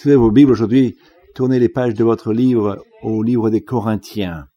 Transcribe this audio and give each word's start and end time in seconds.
Si 0.00 0.04
vous 0.04 0.12
avez 0.12 0.16
vos 0.16 0.30
Bibles 0.30 0.52
aujourd'hui, 0.52 0.96
tournez 1.34 1.58
les 1.58 1.68
pages 1.68 1.92
de 1.92 2.04
votre 2.04 2.32
livre 2.32 2.82
au 3.02 3.22
livre 3.22 3.50
des 3.50 3.62
Corinthiens. 3.62 4.48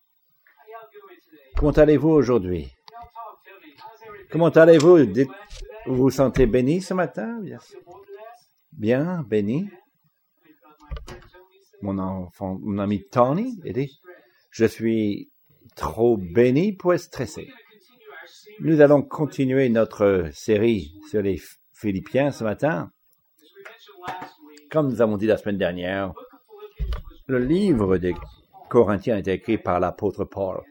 Comment 1.57 1.73
allez-vous 1.73 2.11
aujourd'hui? 2.11 2.71
Comment 4.31 4.47
allez-vous? 4.47 4.99
Vous 5.85 5.95
vous 5.95 6.09
sentez 6.11 6.45
béni 6.45 6.81
ce 6.81 6.93
matin? 6.93 7.41
Bien, 8.71 9.21
béni. 9.23 9.69
Mon 11.81 11.97
enfant, 11.97 12.57
mon 12.61 12.77
ami 12.77 13.03
Tony, 13.11 13.59
il 13.65 13.73
dit, 13.73 13.99
je 14.49 14.63
suis 14.63 15.29
trop 15.75 16.15
béni 16.15 16.71
pour 16.71 16.93
être 16.93 17.01
stressé. 17.01 17.51
Nous 18.61 18.79
allons 18.79 19.01
continuer 19.01 19.67
notre 19.67 20.29
série 20.31 20.93
sur 21.09 21.21
les 21.21 21.41
Philippiens 21.73 22.31
ce 22.31 22.45
matin. 22.45 22.93
Comme 24.73 24.89
nous 24.89 25.03
avons 25.03 25.17
dit 25.17 25.27
la 25.27 25.37
semaine 25.37 25.59
dernière, 25.59 26.13
le 27.27 27.37
livre 27.37 27.99
des 27.99 28.15
Corinthiens 28.69 29.17
est 29.17 29.27
écrit 29.27 29.59
par 29.59 29.79
l'apôtre 29.79 30.25
Paul. 30.25 30.63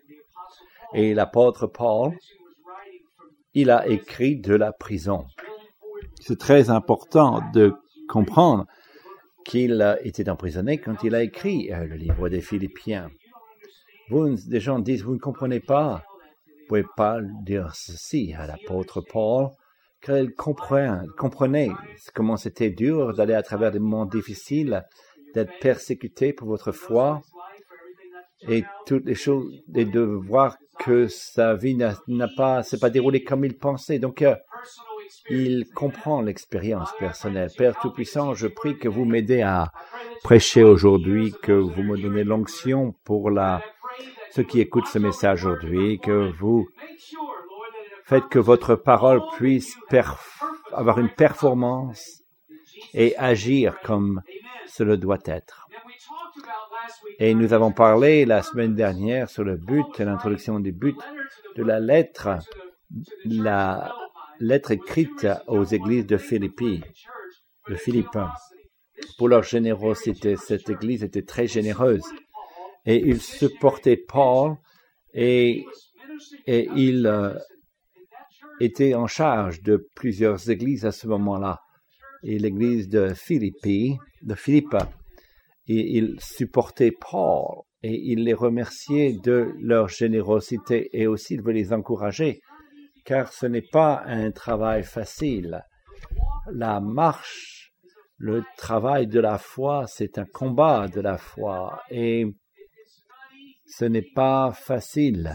Et 0.92 1.14
l'apôtre 1.14 1.68
Paul, 1.68 2.10
il 3.54 3.70
a 3.70 3.86
écrit 3.86 4.40
de 4.40 4.56
la 4.56 4.72
prison. 4.72 5.26
C'est 6.20 6.36
très 6.36 6.68
important 6.68 7.42
de 7.54 7.74
comprendre 8.08 8.66
qu'il 9.44 9.96
était 10.02 10.28
emprisonné 10.28 10.78
quand 10.78 11.04
il 11.04 11.14
a 11.14 11.22
écrit 11.22 11.72
euh, 11.72 11.86
le 11.86 11.94
livre 11.94 12.28
des 12.28 12.40
Philippiens. 12.40 13.08
Vous, 14.10 14.34
des 14.34 14.58
gens 14.58 14.80
disent, 14.80 15.04
vous 15.04 15.14
ne 15.14 15.20
comprenez 15.20 15.60
pas. 15.60 16.02
Vous 16.46 16.66
pouvez 16.66 16.84
pas 16.96 17.20
dire 17.44 17.72
ceci 17.76 18.34
à 18.36 18.48
l'apôtre 18.48 19.00
Paul, 19.00 19.50
il 20.08 20.34
comprenait 20.34 21.70
comment 22.14 22.36
c'était 22.36 22.70
dur 22.70 23.14
d'aller 23.14 23.34
à 23.34 23.42
travers 23.42 23.70
des 23.70 23.78
moments 23.78 24.06
difficiles, 24.06 24.84
d'être 25.34 25.52
persécuté 25.60 26.32
pour 26.32 26.48
votre 26.48 26.72
foi 26.72 27.22
et 28.48 28.64
toutes 28.86 29.06
les 29.06 29.14
choses, 29.14 29.62
et 29.74 29.84
de 29.84 30.00
voir 30.00 30.56
que 30.78 31.06
sa 31.06 31.54
vie 31.54 31.76
n'a 31.76 32.28
pas, 32.36 32.62
s'est 32.62 32.78
pas 32.78 32.90
déroulée 32.90 33.22
comme 33.22 33.44
il 33.44 33.56
pensait. 33.56 33.98
Donc, 33.98 34.22
euh, 34.22 34.34
il 35.30 35.66
comprend 35.74 36.22
l'expérience 36.22 36.90
personnelle. 36.98 37.50
Père 37.56 37.78
Tout-Puissant, 37.80 38.34
je 38.34 38.48
prie 38.48 38.78
que 38.78 38.88
vous 38.88 39.04
m'aidez 39.04 39.42
à 39.42 39.70
prêcher 40.24 40.64
aujourd'hui, 40.64 41.32
que 41.42 41.52
vous 41.52 41.82
me 41.82 42.00
donnez 42.00 42.24
l'onction 42.24 42.94
pour 43.04 43.30
la, 43.30 43.62
ceux 44.30 44.42
qui 44.42 44.60
écoutent 44.60 44.86
ce 44.86 44.98
message 44.98 45.44
aujourd'hui, 45.44 46.00
que 46.00 46.32
vous 46.40 46.66
faites 48.12 48.28
que 48.28 48.38
votre 48.38 48.74
parole 48.74 49.22
puisse 49.38 49.74
avoir 50.70 50.98
une 50.98 51.08
performance 51.08 52.22
et 52.92 53.16
agir 53.16 53.80
comme 53.80 54.20
cela 54.66 54.98
doit 54.98 55.24
être. 55.24 55.66
Et 57.18 57.32
nous 57.32 57.54
avons 57.54 57.72
parlé 57.72 58.26
la 58.26 58.42
semaine 58.42 58.74
dernière 58.74 59.30
sur 59.30 59.44
le 59.44 59.56
but, 59.56 59.98
l'introduction 59.98 60.60
du 60.60 60.72
but 60.72 60.98
de 61.56 61.62
la 61.62 61.80
lettre, 61.80 62.36
la 63.24 63.94
lettre 64.40 64.72
écrite 64.72 65.26
aux 65.46 65.64
églises 65.64 66.06
de 66.06 66.18
Philippi, 66.18 66.82
de. 67.66 68.28
Pour 69.16 69.28
leur 69.28 69.42
générosité, 69.42 70.36
cette 70.36 70.68
église 70.68 71.02
était 71.02 71.24
très 71.24 71.46
généreuse 71.46 72.04
et 72.84 72.98
ils 73.08 73.22
supportaient 73.22 73.96
Paul 73.96 74.56
et, 75.14 75.64
et 76.46 76.68
il 76.76 77.06
euh, 77.06 77.32
était 78.62 78.94
en 78.94 79.06
charge 79.06 79.62
de 79.62 79.88
plusieurs 79.96 80.50
églises 80.50 80.84
à 80.84 80.92
ce 80.92 81.06
moment-là. 81.08 81.58
Et 82.22 82.38
l'église 82.38 82.88
de 82.88 83.12
Philippi, 83.14 83.96
de 84.22 84.34
Philippe, 84.34 84.76
et 85.66 85.96
il 85.96 86.16
supportait 86.20 86.92
Paul 86.92 87.62
et 87.82 88.00
il 88.12 88.24
les 88.24 88.34
remerciait 88.34 89.12
de 89.12 89.52
leur 89.60 89.88
générosité 89.88 90.88
et 90.92 91.06
aussi 91.06 91.34
il 91.34 91.42
veut 91.42 91.52
les 91.52 91.72
encourager 91.72 92.40
car 93.04 93.32
ce 93.32 93.46
n'est 93.46 93.68
pas 93.72 94.02
un 94.06 94.30
travail 94.30 94.84
facile. 94.84 95.62
La 96.52 96.80
marche, 96.80 97.72
le 98.16 98.44
travail 98.56 99.08
de 99.08 99.18
la 99.18 99.38
foi, 99.38 99.86
c'est 99.88 100.18
un 100.18 100.24
combat 100.24 100.86
de 100.86 101.00
la 101.00 101.18
foi 101.18 101.82
et 101.90 102.26
ce 103.66 103.84
n'est 103.84 104.08
pas 104.14 104.52
facile. 104.52 105.32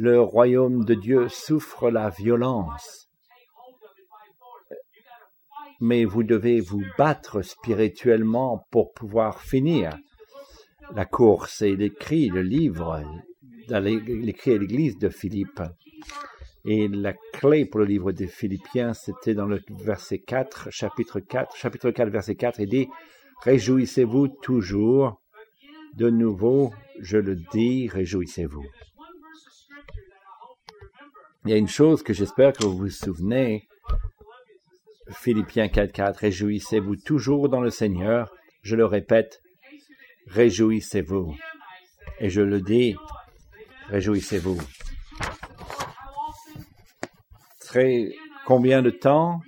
Le 0.00 0.20
royaume 0.20 0.84
de 0.84 0.94
Dieu 0.94 1.28
souffre 1.28 1.90
la 1.90 2.08
violence. 2.08 3.10
Mais 5.80 6.04
vous 6.04 6.22
devez 6.22 6.60
vous 6.60 6.84
battre 6.96 7.42
spirituellement 7.42 8.64
pour 8.70 8.92
pouvoir 8.92 9.40
finir 9.40 9.98
la 10.94 11.04
course. 11.04 11.62
Et 11.62 11.70
il 11.70 11.82
écrit 11.82 12.28
le 12.28 12.42
livre, 12.42 13.02
il 13.68 14.28
écrit 14.28 14.52
à 14.52 14.58
l'église 14.58 14.98
de 14.98 15.08
Philippe. 15.08 15.62
Et 16.64 16.86
la 16.86 17.14
clé 17.32 17.66
pour 17.66 17.80
le 17.80 17.86
livre 17.86 18.12
des 18.12 18.28
Philippiens, 18.28 18.94
c'était 18.94 19.34
dans 19.34 19.46
le 19.46 19.60
verset 19.84 20.20
4, 20.20 20.70
chapitre 20.70 21.18
4, 21.18 21.56
chapitre 21.56 21.90
4, 21.90 22.08
verset 22.08 22.36
4, 22.36 22.60
il 22.60 22.68
dit, 22.68 22.88
Réjouissez-vous 23.42 24.28
toujours. 24.28 25.20
De 25.94 26.08
nouveau, 26.08 26.70
je 27.00 27.18
le 27.18 27.34
dis, 27.50 27.88
réjouissez-vous. 27.88 28.64
Il 31.44 31.50
y 31.50 31.54
a 31.54 31.56
une 31.56 31.68
chose 31.68 32.02
que 32.02 32.12
j'espère 32.12 32.52
que 32.52 32.64
vous 32.64 32.76
vous 32.76 32.90
souvenez. 32.90 33.68
Philippiens 35.10 35.68
4, 35.68 35.92
4, 35.92 36.16
Réjouissez-vous 36.18 36.96
toujours 36.96 37.48
dans 37.48 37.60
le 37.60 37.70
Seigneur. 37.70 38.30
Je 38.62 38.76
le 38.76 38.84
répète, 38.84 39.40
réjouissez-vous. 40.26 41.34
Et 42.20 42.28
je 42.28 42.42
le 42.42 42.60
dis, 42.60 42.96
réjouissez-vous 43.88 44.58
combien 48.46 48.82
de 48.82 48.90
temps? 48.90 49.40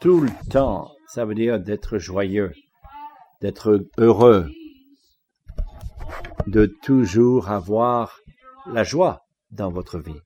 Tout 0.00 0.20
le 0.20 0.30
temps. 0.50 0.90
Ça 1.06 1.24
veut 1.24 1.34
dire 1.34 1.60
d'être 1.60 1.98
joyeux, 1.98 2.52
d'être 3.40 3.86
heureux, 3.98 4.48
de 6.46 6.66
toujours 6.82 7.50
avoir 7.50 8.18
la 8.66 8.82
joie 8.82 9.26
dans 9.50 9.70
votre 9.70 9.98
vie. 9.98 10.20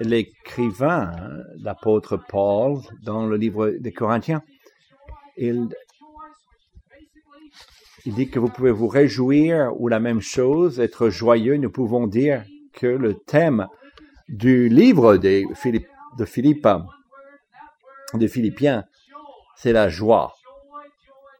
L'écrivain, 0.00 1.10
l'apôtre 1.58 2.16
Paul, 2.16 2.78
dans 3.02 3.26
le 3.26 3.36
livre 3.36 3.70
des 3.70 3.92
Corinthiens, 3.92 4.42
il, 5.36 5.68
il 8.04 8.14
dit 8.14 8.30
que 8.30 8.38
vous 8.38 8.48
pouvez 8.48 8.70
vous 8.70 8.88
réjouir 8.88 9.72
ou 9.80 9.88
la 9.88 10.00
même 10.00 10.20
chose, 10.20 10.78
être 10.78 11.08
joyeux. 11.08 11.56
Nous 11.56 11.70
pouvons 11.70 12.06
dire 12.06 12.44
que 12.72 12.86
le 12.86 13.14
thème 13.14 13.66
du 14.28 14.68
livre 14.68 15.16
de 15.16 15.42
Philippe, 15.54 15.88
de 16.16 16.24
Philippe, 16.24 16.68
des 18.14 18.28
Philippiens, 18.28 18.84
c'est 19.56 19.72
la 19.72 19.88
joie. 19.88 20.32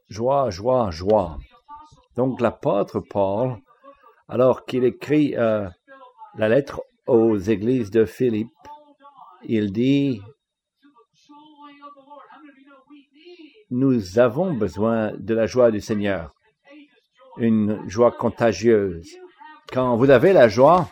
Joie, 0.09 0.49
joie, 0.49 0.91
joie. 0.91 1.37
Donc 2.15 2.41
l'apôtre 2.41 2.99
Paul, 2.99 3.57
alors 4.27 4.65
qu'il 4.65 4.83
écrit 4.83 5.35
euh, 5.37 5.69
la 6.35 6.49
lettre 6.49 6.81
aux 7.09 7.37
églises 7.37 7.91
de 7.91 8.05
Philippe, 8.05 8.49
il 9.43 9.71
dit, 9.71 10.21
nous 13.71 14.19
avons 14.19 14.53
besoin 14.53 15.11
de 15.17 15.33
la 15.33 15.45
joie 15.45 15.71
du 15.71 15.81
Seigneur, 15.81 16.33
une 17.37 17.87
joie 17.87 18.11
contagieuse. 18.11 19.09
Quand 19.71 19.95
vous 19.95 20.09
avez 20.09 20.33
la 20.33 20.47
joie, 20.47 20.87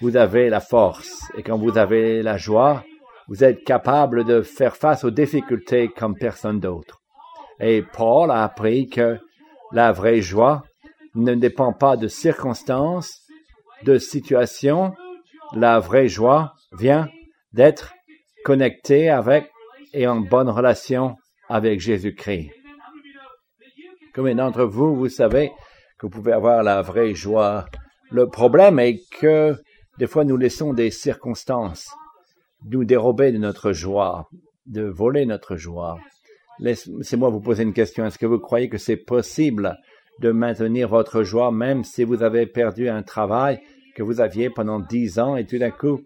vous 0.00 0.16
avez 0.16 0.48
la 0.48 0.60
force. 0.60 1.22
Et 1.36 1.42
quand 1.42 1.58
vous 1.58 1.76
avez 1.76 2.22
la 2.22 2.36
joie, 2.36 2.84
vous 3.28 3.44
êtes 3.44 3.64
capable 3.64 4.24
de 4.24 4.42
faire 4.42 4.76
face 4.76 5.04
aux 5.04 5.10
difficultés 5.10 5.88
comme 5.88 6.16
personne 6.16 6.60
d'autre. 6.60 7.00
Et 7.60 7.82
Paul 7.82 8.30
a 8.30 8.44
appris 8.44 8.88
que 8.88 9.18
la 9.72 9.92
vraie 9.92 10.20
joie 10.20 10.62
ne 11.14 11.34
dépend 11.34 11.72
pas 11.72 11.96
de 11.96 12.08
circonstances, 12.08 13.22
de 13.84 13.98
situations. 13.98 14.94
La 15.54 15.78
vraie 15.80 16.08
joie 16.08 16.54
vient 16.72 17.08
d'être 17.52 17.94
connecté 18.44 19.08
avec 19.08 19.50
et 19.94 20.06
en 20.06 20.20
bonne 20.20 20.50
relation 20.50 21.16
avec 21.48 21.80
Jésus-Christ. 21.80 22.50
Combien 24.14 24.34
d'entre 24.34 24.64
vous, 24.64 24.94
vous 24.94 25.08
savez 25.08 25.50
que 25.98 26.06
vous 26.06 26.10
pouvez 26.10 26.32
avoir 26.32 26.62
la 26.62 26.82
vraie 26.82 27.14
joie? 27.14 27.66
Le 28.10 28.28
problème 28.28 28.78
est 28.78 29.00
que 29.20 29.56
des 29.98 30.06
fois, 30.06 30.24
nous 30.24 30.36
laissons 30.36 30.74
des 30.74 30.90
circonstances 30.90 31.90
nous 32.64 32.84
dérober 32.84 33.32
de 33.32 33.38
notre 33.38 33.72
joie, 33.72 34.28
de 34.66 34.82
voler 34.82 35.26
notre 35.26 35.56
joie. 35.56 35.98
Laissez-moi 36.60 37.30
vous 37.30 37.40
poser 37.40 37.62
une 37.62 37.72
question. 37.72 38.04
Est-ce 38.04 38.18
que 38.18 38.26
vous 38.26 38.38
croyez 38.38 38.68
que 38.68 38.78
c'est 38.78 38.96
possible 38.96 39.76
de 40.20 40.30
maintenir 40.30 40.88
votre 40.88 41.22
joie 41.22 41.52
même 41.52 41.84
si 41.84 42.04
vous 42.04 42.22
avez 42.22 42.46
perdu 42.46 42.88
un 42.88 43.02
travail 43.02 43.60
que 43.98 44.04
vous 44.04 44.20
aviez 44.20 44.48
pendant 44.48 44.78
dix 44.78 45.18
ans 45.18 45.34
et 45.34 45.44
tout 45.44 45.58
d'un 45.58 45.72
coup, 45.72 46.02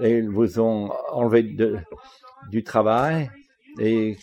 ils 0.00 0.28
vous 0.28 0.60
ont 0.60 0.92
enlevé 1.10 1.42
du 2.50 2.62
travail 2.62 3.30
et 3.78 4.18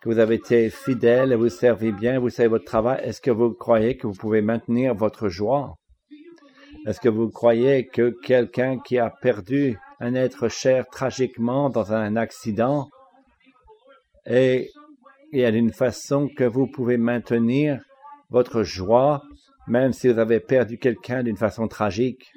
que 0.00 0.08
vous 0.08 0.20
avez 0.20 0.36
été 0.36 0.70
fidèle, 0.70 1.34
vous 1.34 1.48
servez 1.48 1.90
bien, 1.90 2.20
vous 2.20 2.30
savez 2.30 2.48
votre 2.48 2.64
travail. 2.64 3.00
Est-ce 3.02 3.20
que 3.20 3.32
vous 3.32 3.52
croyez 3.52 3.96
que 3.96 4.06
vous 4.06 4.14
pouvez 4.14 4.42
maintenir 4.42 4.94
votre 4.94 5.28
joie? 5.28 5.74
Est-ce 6.86 7.00
que 7.00 7.08
vous 7.08 7.30
croyez 7.30 7.88
que 7.88 8.14
quelqu'un 8.22 8.78
qui 8.78 8.96
a 9.00 9.10
perdu 9.10 9.76
un 9.98 10.14
être 10.14 10.48
cher 10.48 10.86
tragiquement 10.86 11.68
dans 11.68 11.92
un 11.92 12.14
accident 12.14 12.88
et 14.24 14.70
il 15.32 15.40
y 15.40 15.44
a 15.44 15.48
une 15.48 15.72
façon 15.72 16.28
que 16.28 16.44
vous 16.44 16.68
pouvez 16.68 16.96
maintenir 16.96 17.82
votre 18.30 18.62
joie 18.62 19.20
même 19.66 19.92
si 19.92 20.08
vous 20.08 20.18
avez 20.18 20.40
perdu 20.40 20.78
quelqu'un 20.78 21.22
d'une 21.22 21.36
façon 21.36 21.68
tragique? 21.68 22.32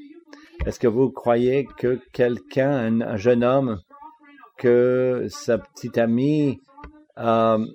Est-ce 0.65 0.79
que 0.79 0.88
vous 0.88 1.12
croyez 1.12 1.68
que 1.77 2.00
quelqu'un, 2.13 3.01
un, 3.01 3.15
jeune 3.15 3.44
homme, 3.44 3.79
que 4.57 5.27
sa 5.29 5.59
petite 5.59 5.97
amie 5.97 6.59
euh, 7.19 7.65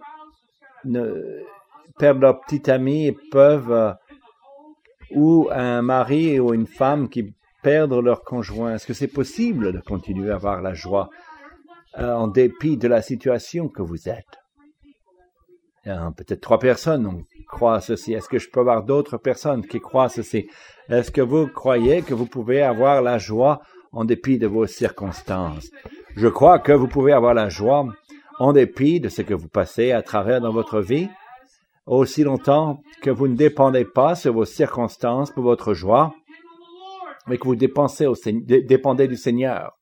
perdent 1.98 2.20
leur 2.20 2.40
petite 2.40 2.68
amie 2.68 3.06
et 3.06 3.16
peuvent, 3.30 3.70
euh, 3.72 3.92
ou 5.14 5.48
un 5.52 5.82
mari 5.82 6.40
ou 6.40 6.54
une 6.54 6.66
femme 6.66 7.08
qui 7.08 7.34
perdent 7.62 7.94
leur 7.94 8.24
conjoint, 8.24 8.74
est-ce 8.74 8.86
que 8.86 8.94
c'est 8.94 9.06
possible 9.06 9.72
de 9.72 9.80
continuer 9.80 10.30
à 10.30 10.34
avoir 10.34 10.60
la 10.60 10.74
joie 10.74 11.08
euh, 11.98 12.12
en 12.12 12.26
dépit 12.26 12.76
de 12.76 12.88
la 12.88 13.02
situation 13.02 13.68
que 13.68 13.82
vous 13.82 14.08
êtes? 14.08 14.38
Peut-être 15.84 16.40
trois 16.40 16.60
personnes 16.60 17.24
qui 17.24 17.31
croient 17.52 17.80
ceci. 17.80 18.14
Est-ce 18.14 18.28
que 18.28 18.38
je 18.38 18.50
peux 18.50 18.60
avoir 18.60 18.82
d'autres 18.82 19.18
personnes 19.18 19.64
qui 19.64 19.78
croient 19.78 20.08
ceci? 20.08 20.48
Est-ce 20.88 21.12
que 21.12 21.20
vous 21.20 21.46
croyez 21.46 22.02
que 22.02 22.14
vous 22.14 22.26
pouvez 22.26 22.62
avoir 22.62 23.02
la 23.02 23.18
joie 23.18 23.60
en 23.92 24.04
dépit 24.04 24.38
de 24.38 24.48
vos 24.48 24.66
circonstances? 24.66 25.70
Je 26.16 26.28
crois 26.28 26.58
que 26.58 26.72
vous 26.72 26.88
pouvez 26.88 27.12
avoir 27.12 27.34
la 27.34 27.48
joie 27.48 27.86
en 28.38 28.52
dépit 28.52 28.98
de 28.98 29.08
ce 29.08 29.22
que 29.22 29.34
vous 29.34 29.48
passez 29.48 29.92
à 29.92 30.02
travers 30.02 30.40
dans 30.40 30.52
votre 30.52 30.80
vie, 30.80 31.08
aussi 31.86 32.24
longtemps 32.24 32.80
que 33.02 33.10
vous 33.10 33.28
ne 33.28 33.36
dépendez 33.36 33.84
pas 33.84 34.14
sur 34.14 34.32
vos 34.32 34.46
circonstances 34.46 35.30
pour 35.30 35.44
votre 35.44 35.74
joie, 35.74 36.14
mais 37.26 37.38
que 37.38 37.46
vous 37.46 37.56
dépendez 37.56 39.08
du 39.08 39.16
Seigneur. 39.16 39.72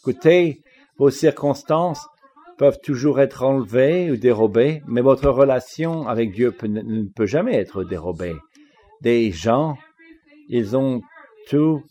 Écoutez, 0.00 0.62
vos 0.96 1.10
circonstances 1.10 2.06
peuvent 2.58 2.80
toujours 2.82 3.20
être 3.20 3.42
enlevées 3.42 4.10
ou 4.10 4.16
dérobées, 4.16 4.82
mais 4.86 5.00
votre 5.00 5.28
relation 5.28 6.06
avec 6.06 6.32
Dieu 6.32 6.54
ne 6.62 7.08
peut 7.14 7.26
jamais 7.26 7.56
être 7.56 7.84
dérobée. 7.84 8.36
Des 9.00 9.30
gens, 9.32 9.76
ils 10.48 10.76
ont 10.76 11.00
tout 11.48 11.82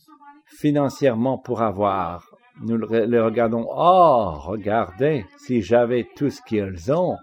financièrement 0.45 1.37
pour 1.37 1.61
avoir. 1.61 2.25
Nous 2.61 2.77
les 2.77 3.19
regardons. 3.19 3.65
Oh, 3.69 4.33
regardez, 4.37 5.25
si 5.37 5.61
j'avais 5.61 6.07
tout 6.15 6.29
ce 6.29 6.41
qu'ils 6.47 6.91
ont, 6.91 7.17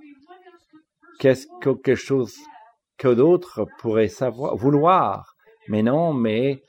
qu'est-ce 1.20 1.46
que 1.60 1.70
quelque 1.70 1.94
chose 1.94 2.34
que 2.96 3.08
d'autres 3.08 3.66
pourraient 3.78 4.08
savoir, 4.08 4.56
vouloir? 4.56 5.34
Mais 5.68 5.82
non, 5.82 6.12
mais 6.12 6.62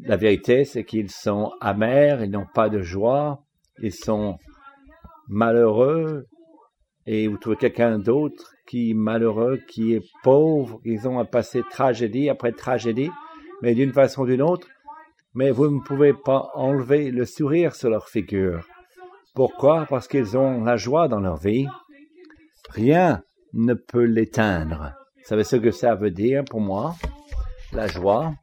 la 0.00 0.16
vérité, 0.16 0.64
c'est 0.64 0.84
qu'ils 0.84 1.10
sont 1.10 1.52
amers, 1.60 2.22
ils 2.22 2.30
n'ont 2.30 2.46
pas 2.54 2.68
de 2.68 2.82
joie, 2.82 3.42
ils 3.80 3.94
sont 3.94 4.36
malheureux, 5.32 6.26
et 7.06 7.26
vous 7.26 7.38
trouvez 7.38 7.56
quelqu'un 7.56 7.98
d'autre 7.98 8.54
qui 8.68 8.90
est 8.90 8.94
malheureux, 8.94 9.58
qui 9.66 9.94
est 9.94 10.04
pauvre, 10.22 10.80
ils 10.84 11.08
ont 11.08 11.18
à 11.18 11.24
passer 11.24 11.62
tragédie 11.70 12.28
après 12.28 12.52
tragédie, 12.52 13.10
mais 13.62 13.74
d'une 13.74 13.92
façon 13.92 14.22
ou 14.22 14.26
d'une 14.26 14.42
autre, 14.42 14.68
mais 15.34 15.50
vous 15.50 15.68
ne 15.68 15.80
pouvez 15.80 16.12
pas 16.12 16.50
enlever 16.54 17.10
le 17.10 17.24
sourire 17.24 17.74
sur 17.74 17.88
leur 17.88 18.08
figure. 18.08 18.66
Pourquoi? 19.34 19.86
Parce 19.88 20.06
qu'ils 20.06 20.36
ont 20.36 20.62
la 20.62 20.76
joie 20.76 21.08
dans 21.08 21.20
leur 21.20 21.36
vie. 21.36 21.66
Rien 22.68 23.22
ne 23.54 23.72
peut 23.72 24.04
l'éteindre. 24.04 24.92
Vous 25.16 25.24
savez 25.24 25.44
ce 25.44 25.56
que 25.56 25.70
ça 25.70 25.94
veut 25.94 26.10
dire 26.10 26.44
pour 26.44 26.60
moi? 26.60 26.94
La 27.72 27.86
joie 27.86 28.34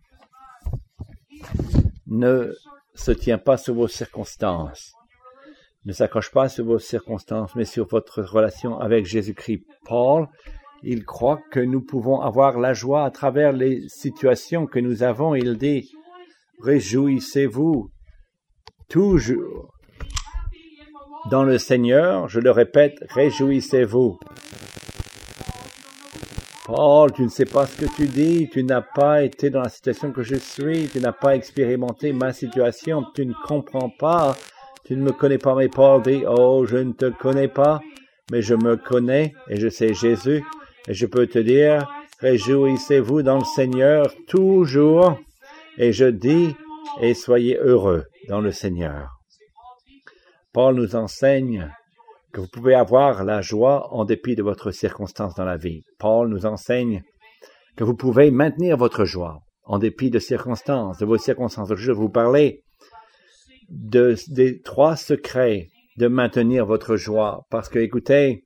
ne 2.07 2.51
se 2.95 3.11
tient 3.11 3.37
pas 3.37 3.57
sur 3.57 3.75
vos 3.75 3.87
circonstances 3.87 4.95
ne 5.89 5.93
s'accroche 5.93 6.31
pas 6.31 6.49
sur 6.49 6.65
vos 6.65 6.79
circonstances, 6.79 7.55
mais 7.55 7.65
sur 7.65 7.87
votre 7.87 8.21
relation 8.21 8.79
avec 8.79 9.05
Jésus-Christ. 9.05 9.65
Paul, 9.85 10.27
il 10.83 11.03
croit 11.03 11.39
que 11.51 11.59
nous 11.59 11.81
pouvons 11.81 12.21
avoir 12.21 12.59
la 12.59 12.73
joie 12.73 13.03
à 13.03 13.09
travers 13.09 13.51
les 13.51 13.87
situations 13.87 14.67
que 14.67 14.79
nous 14.79 15.01
avons. 15.01 15.33
Il 15.33 15.57
dit, 15.57 15.91
réjouissez-vous 16.63 17.89
toujours. 18.87 19.73
Dans 21.31 21.43
le 21.43 21.57
Seigneur, 21.57 22.29
je 22.29 22.39
le 22.39 22.51
répète, 22.51 22.95
réjouissez-vous. 23.09 24.19
Paul, 26.65 27.11
tu 27.13 27.23
ne 27.23 27.29
sais 27.29 27.45
pas 27.45 27.65
ce 27.65 27.83
que 27.83 27.95
tu 27.95 28.05
dis, 28.05 28.47
tu 28.47 28.63
n'as 28.63 28.83
pas 28.83 29.23
été 29.23 29.49
dans 29.49 29.61
la 29.61 29.69
situation 29.69 30.11
que 30.11 30.21
je 30.21 30.35
suis, 30.35 30.87
tu 30.87 30.99
n'as 30.99 31.13
pas 31.13 31.35
expérimenté 31.35 32.13
ma 32.13 32.31
situation, 32.31 33.03
tu 33.15 33.25
ne 33.25 33.33
comprends 33.47 33.89
pas 33.89 34.35
tu 34.89 34.97
ne 34.97 35.03
me 35.03 35.11
connais 35.11 35.37
pas, 35.37 35.53
mais 35.53 35.69
Paul 35.69 36.01
dit, 36.01 36.23
oh, 36.27 36.65
je 36.67 36.77
ne 36.77 36.93
te 36.93 37.11
connais 37.11 37.47
pas, 37.47 37.79
mais 38.31 38.41
je 38.41 38.55
me 38.55 38.75
connais 38.75 39.35
et 39.47 39.57
je 39.57 39.69
sais 39.69 39.93
Jésus, 39.93 40.43
et 40.87 40.95
je 40.95 41.05
peux 41.05 41.27
te 41.27 41.37
dire, 41.37 41.87
réjouissez-vous 42.21 43.21
dans 43.21 43.37
le 43.37 43.45
Seigneur 43.45 44.11
toujours, 44.27 45.19
et 45.77 45.93
je 45.93 46.05
dis, 46.05 46.55
et 47.01 47.13
soyez 47.13 47.59
heureux 47.61 48.05
dans 48.29 48.41
le 48.41 48.51
Seigneur. 48.51 49.11
Paul 50.53 50.73
nous 50.73 50.95
enseigne 50.95 51.71
que 52.33 52.41
vous 52.41 52.49
pouvez 52.51 52.73
avoir 52.73 53.23
la 53.23 53.41
joie 53.41 53.93
en 53.93 54.05
dépit 54.05 54.35
de 54.35 54.41
votre 54.41 54.71
circonstance 54.71 55.35
dans 55.35 55.45
la 55.45 55.57
vie. 55.57 55.83
Paul 55.99 56.29
nous 56.29 56.47
enseigne 56.47 57.03
que 57.77 57.83
vous 57.83 57.95
pouvez 57.95 58.31
maintenir 58.31 58.75
votre 58.75 59.05
joie 59.05 59.37
en 59.65 59.77
dépit 59.77 60.09
de 60.09 60.17
circonstances, 60.17 60.97
de 60.97 61.05
vos 61.05 61.19
circonstances. 61.19 61.75
Je 61.75 61.91
vous 61.91 62.09
parler 62.09 62.63
de, 63.69 64.15
des 64.27 64.61
trois 64.61 64.95
secrets 64.95 65.69
de 65.97 66.07
maintenir 66.07 66.65
votre 66.65 66.95
joie. 66.95 67.45
Parce 67.49 67.69
que, 67.69 67.79
écoutez, 67.79 68.45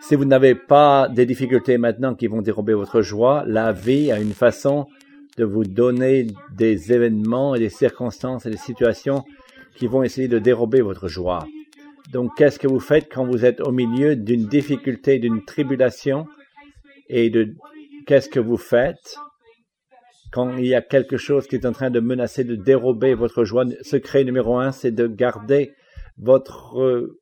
si 0.00 0.14
vous 0.14 0.24
n'avez 0.24 0.54
pas 0.54 1.08
des 1.08 1.26
difficultés 1.26 1.78
maintenant 1.78 2.14
qui 2.14 2.28
vont 2.28 2.42
dérober 2.42 2.74
votre 2.74 3.02
joie, 3.02 3.44
la 3.46 3.72
vie 3.72 4.12
a 4.12 4.20
une 4.20 4.32
façon 4.32 4.86
de 5.36 5.44
vous 5.44 5.64
donner 5.64 6.28
des 6.54 6.92
événements 6.92 7.54
et 7.54 7.58
des 7.58 7.68
circonstances 7.68 8.46
et 8.46 8.50
des 8.50 8.56
situations 8.56 9.24
qui 9.74 9.86
vont 9.86 10.02
essayer 10.02 10.28
de 10.28 10.38
dérober 10.38 10.80
votre 10.80 11.08
joie. 11.08 11.46
Donc, 12.12 12.36
qu'est-ce 12.36 12.58
que 12.58 12.68
vous 12.68 12.80
faites 12.80 13.12
quand 13.12 13.26
vous 13.26 13.44
êtes 13.44 13.60
au 13.60 13.72
milieu 13.72 14.16
d'une 14.16 14.46
difficulté, 14.46 15.18
d'une 15.18 15.44
tribulation? 15.44 16.26
Et 17.08 17.30
de 17.30 17.54
qu'est-ce 18.06 18.28
que 18.28 18.40
vous 18.40 18.56
faites? 18.56 19.16
Quand 20.36 20.54
il 20.58 20.66
y 20.66 20.74
a 20.74 20.82
quelque 20.82 21.16
chose 21.16 21.46
qui 21.46 21.56
est 21.56 21.64
en 21.64 21.72
train 21.72 21.88
de 21.88 21.98
menacer 21.98 22.44
de 22.44 22.56
dérober 22.56 23.14
votre 23.14 23.44
joie, 23.44 23.64
secret 23.80 24.22
numéro 24.22 24.58
un, 24.58 24.70
c'est 24.70 24.90
de 24.90 25.06
garder 25.06 25.72
votre 26.18 26.78
euh, 26.78 27.18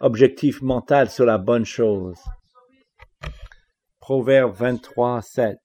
objectif 0.00 0.62
mental 0.62 1.10
sur 1.10 1.26
la 1.26 1.36
bonne 1.36 1.66
chose. 1.66 2.16
Proverbe 4.00 4.54
23, 4.54 5.20
7. 5.20 5.58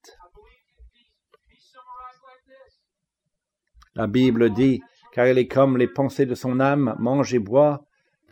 La 3.94 4.06
Bible 4.06 4.52
dit, 4.52 4.82
car 5.14 5.26
il 5.26 5.38
est 5.38 5.48
comme 5.48 5.78
les 5.78 5.88
pensées 5.88 6.26
de 6.26 6.34
son 6.34 6.60
âme, 6.60 6.96
mange 6.98 7.32
et 7.32 7.38
bois, 7.38 7.86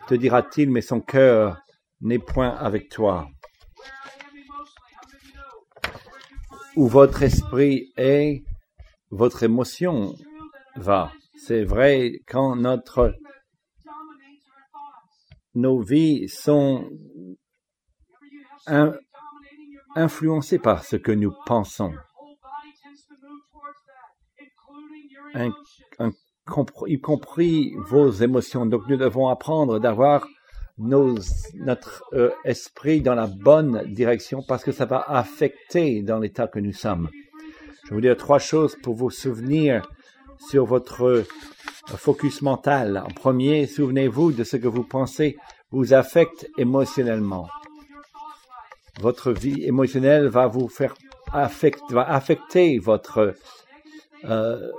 te 0.08 0.14
dira-t-il, 0.14 0.70
mais 0.70 0.82
son 0.82 1.00
cœur 1.00 1.56
n'est 2.02 2.18
point 2.18 2.50
avec 2.50 2.90
toi. 2.90 3.30
Où 6.78 6.86
votre 6.86 7.24
esprit 7.24 7.92
est, 7.96 8.44
votre 9.10 9.42
émotion 9.42 10.14
va. 10.76 11.10
C'est 11.36 11.64
vrai 11.64 12.20
quand 12.28 12.54
notre 12.54 13.16
nos 15.56 15.80
vies 15.80 16.28
sont 16.28 16.88
influencées 19.96 20.60
par 20.60 20.84
ce 20.84 20.94
que 20.94 21.10
nous 21.10 21.32
pensons, 21.46 21.92
y 26.86 27.00
compris 27.00 27.74
vos 27.88 28.08
émotions. 28.12 28.66
Donc 28.66 28.82
nous 28.88 28.96
devons 28.96 29.26
apprendre 29.26 29.80
d'avoir 29.80 30.28
notre 30.78 32.04
euh, 32.12 32.30
esprit 32.44 33.00
dans 33.00 33.14
la 33.14 33.26
bonne 33.26 33.84
direction 33.86 34.42
parce 34.46 34.64
que 34.64 34.72
ça 34.72 34.86
va 34.86 35.04
affecter 35.08 36.02
dans 36.02 36.18
l'état 36.18 36.46
que 36.46 36.58
nous 36.58 36.72
sommes. 36.72 37.08
Je 37.84 37.90
vais 37.90 37.94
vous 37.94 38.00
dire 38.00 38.16
trois 38.16 38.38
choses 38.38 38.76
pour 38.82 38.94
vous 38.94 39.10
souvenir 39.10 39.88
sur 40.50 40.64
votre 40.66 41.04
euh, 41.04 41.26
focus 41.96 42.42
mental. 42.42 42.98
En 42.98 43.10
premier, 43.10 43.66
souvenez-vous 43.66 44.32
de 44.32 44.44
ce 44.44 44.56
que 44.56 44.68
vous 44.68 44.84
pensez 44.84 45.36
vous 45.70 45.94
affecte 45.94 46.48
émotionnellement. 46.58 47.48
Votre 49.00 49.32
vie 49.32 49.64
émotionnelle 49.64 50.26
va 50.26 50.46
vous 50.46 50.68
faire 50.68 50.94
affect, 51.32 51.80
va 51.90 52.08
affecter 52.08 52.78
votre 52.78 53.34
euh, 54.24 54.70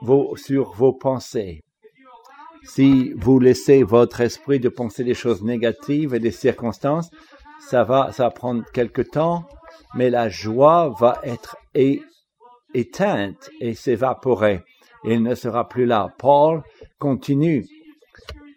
vos, 0.00 0.36
sur 0.36 0.72
vos 0.72 0.92
pensées. 0.92 1.62
Si 2.64 3.12
vous 3.16 3.38
laissez 3.38 3.82
votre 3.82 4.20
esprit 4.20 4.60
de 4.60 4.68
penser 4.68 5.04
des 5.04 5.14
choses 5.14 5.42
négatives 5.42 6.14
et 6.14 6.20
des 6.20 6.30
circonstances, 6.30 7.10
ça 7.60 7.84
va, 7.84 8.12
ça 8.12 8.24
va 8.24 8.30
prendre 8.30 8.64
quelque 8.72 9.02
temps, 9.02 9.48
mais 9.94 10.10
la 10.10 10.28
joie 10.28 10.94
va 10.98 11.20
être 11.24 11.56
éteinte 12.74 13.50
et 13.60 13.74
s'évaporer. 13.74 14.62
Il 15.04 15.22
ne 15.22 15.34
sera 15.34 15.68
plus 15.68 15.86
là. 15.86 16.12
Paul 16.18 16.62
continue 16.98 17.66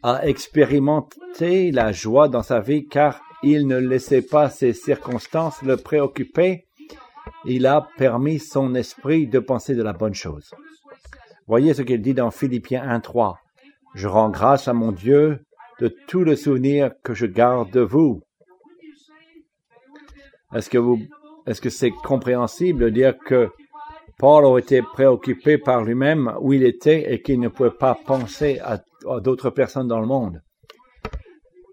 à 0.04 0.28
expérimenter 0.28 1.72
la 1.72 1.92
joie 1.92 2.28
dans 2.28 2.44
sa 2.44 2.60
vie 2.60 2.88
car 2.88 3.22
il 3.44 3.68
ne 3.68 3.78
laissait 3.78 4.22
pas 4.22 4.50
ces 4.50 4.74
circonstances 4.74 5.62
le 5.62 5.78
préoccuper. 5.78 6.66
Il 7.46 7.66
a 7.66 7.88
permis 7.98 8.40
son 8.40 8.76
esprit 8.76 9.28
de 9.28 9.40
penser 9.40 9.76
de 9.76 9.84
la 9.84 9.94
bonne 9.94 10.14
chose. 10.14 10.52
Voyez 11.48 11.74
ce 11.74 11.82
qu'il 11.82 12.02
dit 12.02 12.14
dans 12.14 12.32
Philippiens 12.32 12.86
1.3. 13.00 13.36
Je 13.94 14.08
rends 14.08 14.30
grâce 14.30 14.68
à 14.68 14.74
mon 14.74 14.92
Dieu 14.92 15.46
de 15.80 15.94
tout 16.08 16.24
le 16.24 16.36
souvenir 16.36 16.92
que 17.04 17.14
je 17.14 17.26
garde 17.26 17.72
de 17.72 17.82
vous. 17.82 18.22
Est-ce 20.54 20.70
que 20.70 20.78
vous, 20.78 21.00
est-ce 21.46 21.62
que 21.62 21.70
c'est 21.70 21.92
compréhensible 21.92 22.86
de 22.86 22.90
dire 22.90 23.18
que 23.18 23.50
Paul 24.18 24.46
a 24.46 24.60
été 24.60 24.82
préoccupé 24.82 25.58
par 25.58 25.84
lui-même 25.84 26.34
où 26.42 26.54
il 26.54 26.64
était 26.64 27.14
et 27.14 27.22
qu'il 27.22 27.40
ne 27.40 27.48
pouvait 27.48 27.72
pas 27.72 27.96
penser 27.96 28.60
à, 28.60 28.82
d'autres 29.20 29.50
personnes 29.50 29.88
dans 29.88 30.00
le 30.00 30.08
monde? 30.08 30.42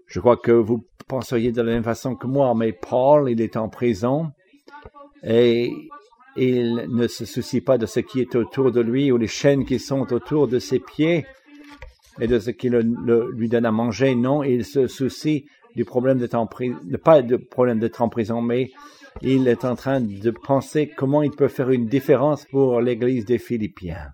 Je 0.06 0.20
crois 0.20 0.36
que 0.36 0.52
vous 0.52 0.86
penseriez 1.06 1.52
de 1.52 1.62
la 1.62 1.72
même 1.72 1.84
façon 1.84 2.16
que 2.16 2.26
moi, 2.26 2.54
mais 2.54 2.72
Paul, 2.72 3.30
il 3.30 3.40
est 3.40 3.56
en 3.56 3.68
prison 3.68 4.30
et 5.22 5.70
il 6.36 6.86
ne 6.88 7.06
se 7.06 7.24
soucie 7.26 7.60
pas 7.60 7.78
de 7.78 7.86
ce 7.86 8.00
qui 8.00 8.20
est 8.20 8.34
autour 8.36 8.72
de 8.72 8.80
lui 8.80 9.12
ou 9.12 9.18
les 9.18 9.26
chaînes 9.26 9.64
qui 9.64 9.78
sont 9.78 10.12
autour 10.12 10.48
de 10.48 10.58
ses 10.58 10.78
pieds 10.78 11.26
et 12.20 12.26
de 12.26 12.38
ce 12.38 12.50
qui 12.50 12.70
lui 12.70 13.48
donne 13.48 13.66
à 13.66 13.72
manger. 13.72 14.14
Non, 14.14 14.42
il 14.42 14.64
se 14.64 14.86
soucie 14.86 15.46
du 15.74 15.84
problème 15.84 16.18
d'être 16.18 16.34
en 16.34 16.46
prison, 16.46 16.76
pas 17.04 17.22
de 17.22 17.36
problème 17.36 17.78
d'être 17.78 18.02
en 18.02 18.08
prison, 18.08 18.42
mais 18.42 18.70
il 19.22 19.48
est 19.48 19.64
en 19.64 19.74
train 19.74 20.00
de 20.00 20.30
penser 20.30 20.88
comment 20.96 21.22
il 21.22 21.30
peut 21.30 21.48
faire 21.48 21.70
une 21.70 21.86
différence 21.86 22.44
pour 22.46 22.80
l'Église 22.80 23.24
des 23.24 23.38
Philippiens. 23.38 24.12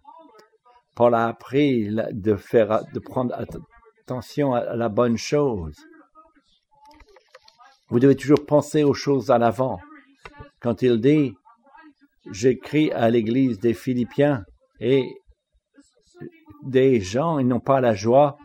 Paul 0.95 1.15
a 1.15 1.29
appris 1.29 1.89
de 2.13 2.37
faire, 2.37 2.85
de 2.93 3.01
prendre 3.01 3.35
attention 3.35 4.55
à 4.55 4.77
la 4.77 4.89
bonne 4.89 5.17
chose. 5.17 5.77
Vous 7.89 7.99
devez 7.99 8.17
toujours 8.17 8.45
penser 8.47 8.85
aux 8.85 8.95
choses 8.95 9.31
à 9.31 9.39
l'avant. 9.39 9.79
Quand 10.61 10.83
il 10.83 11.01
dit, 11.01 11.35
j'écris 12.31 12.91
à 12.93 13.11
l'église 13.11 13.59
des 13.59 13.75
Philippiens 13.75 14.45
et 14.81 15.09
des 16.65 17.01
gens, 17.01 17.39
ils 17.39 17.47
n'ont 17.47 17.61
pas 17.61 17.81
la 17.81 17.95
joie 17.95 18.37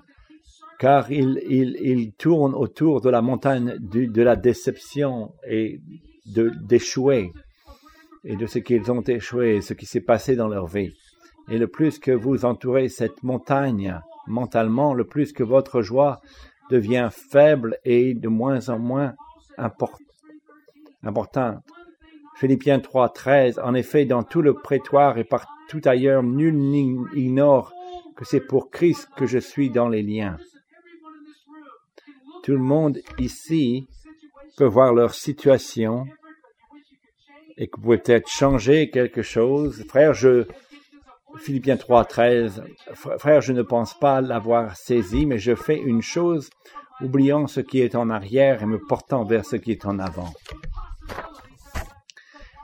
car 0.79 1.11
ils, 1.11 1.39
ils, 1.49 2.13
tournent 2.13 2.55
autour 2.55 3.01
de 3.01 3.09
la 3.09 3.21
montagne 3.21 3.75
de 3.79 4.21
la 4.21 4.37
déception 4.37 5.33
et 5.45 5.81
d'échouer 6.25 7.33
et 8.23 8.37
de 8.37 8.45
ce 8.45 8.59
qu'ils 8.59 8.89
ont 8.91 9.01
échoué, 9.01 9.61
ce 9.61 9.73
qui 9.73 9.85
s'est 9.85 10.01
passé 10.01 10.37
dans 10.37 10.47
leur 10.47 10.67
vie. 10.67 10.93
Et 11.49 11.57
le 11.57 11.67
plus 11.67 11.99
que 11.99 12.11
vous 12.11 12.45
entourez 12.45 12.87
cette 12.87 13.23
montagne 13.23 13.99
mentalement, 14.27 14.93
le 14.93 15.05
plus 15.05 15.33
que 15.33 15.43
votre 15.43 15.81
joie 15.81 16.21
devient 16.69 17.09
faible 17.11 17.77
et 17.83 18.13
de 18.13 18.29
moins 18.29 18.69
en 18.69 18.79
moins 18.79 19.15
importante. 19.57 19.99
Philippiens 22.35 22.79
3, 22.79 23.09
13. 23.09 23.59
En 23.63 23.73
effet, 23.73 24.05
dans 24.05 24.23
tout 24.23 24.41
le 24.41 24.53
prétoire 24.53 25.17
et 25.17 25.23
partout 25.23 25.81
ailleurs, 25.83 26.23
nul 26.23 26.55
n'ignore 26.55 27.73
que 28.19 28.25
c'est 28.25 28.41
pour 28.41 28.69
Christ 28.69 29.07
que 29.15 29.25
je 29.25 29.37
suis 29.37 29.69
dans 29.69 29.87
les 29.87 30.03
liens. 30.03 30.35
Tout 32.43 32.51
le 32.51 32.57
monde 32.57 32.99
ici 33.17 33.87
peut 34.57 34.65
voir 34.65 34.93
leur 34.93 35.13
situation 35.13 36.05
et 37.55 37.67
que 37.67 37.77
vous 37.77 37.83
pouvez 37.83 37.97
peut-être 37.97 38.27
changer 38.27 38.89
quelque 38.89 39.21
chose. 39.21 39.85
Frère, 39.87 40.13
je, 40.13 40.45
Philippiens 41.37 41.77
3, 41.77 42.03
13, 42.03 42.63
frère, 42.93 43.39
je 43.39 43.53
ne 43.53 43.61
pense 43.61 43.97
pas 43.97 44.19
l'avoir 44.19 44.75
saisi, 44.75 45.25
mais 45.25 45.37
je 45.37 45.55
fais 45.55 45.77
une 45.77 46.01
chose, 46.01 46.49
oubliant 46.99 47.47
ce 47.47 47.61
qui 47.61 47.79
est 47.79 47.95
en 47.95 48.09
arrière 48.09 48.61
et 48.61 48.65
me 48.65 48.79
portant 48.79 49.23
vers 49.23 49.45
ce 49.45 49.55
qui 49.55 49.71
est 49.71 49.85
en 49.85 49.97
avant. 49.97 50.33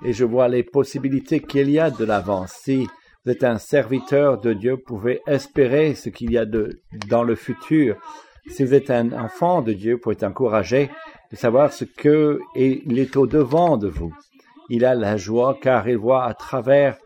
Et 0.04 0.12
je 0.12 0.26
vois 0.26 0.50
les 0.50 0.64
possibilités 0.64 1.40
qu'il 1.40 1.70
y 1.70 1.80
a 1.80 1.92
de 1.92 2.04
l'avant. 2.04 2.46
Si 2.46 2.90
vous 3.25 3.32
êtes 3.32 3.44
un 3.44 3.58
serviteur 3.58 4.39
de 4.39 4.53
Dieu, 4.53 4.74
vous 4.74 4.84
pouvez 4.86 5.22
espérer 5.25 5.96
ce 5.96 6.10
qu'il 6.10 6.32
y 6.32 6.38
a 6.38 6.46
de, 6.46 6.82
dans 7.10 7.24
le 7.24 7.34
futur. 7.36 7.98
Si 8.48 8.63
vous 8.63 8.75
êtes 8.75 8.91
un 8.91 9.12
enfant 9.13 9.63
de 9.63 9.74
Dieu, 9.74 9.94
vous 9.94 10.00
pouvez 10.00 10.13
être 10.13 10.24
encouragé 10.24 10.91
de 11.32 11.36
savoir 11.36 11.74
ce 11.74 11.86
que 11.86 12.39
il 12.55 13.00
est 13.00 13.17
au 13.17 13.25
devant 13.25 13.77
de 13.77 13.88
vous. 13.88 14.13
Il 14.70 14.86
a 14.86 14.94
la 14.94 15.17
joie 15.17 15.58
car 15.60 15.89
il 15.89 15.98
voit 15.98 16.24
à 16.24 16.36
travers 16.36 16.98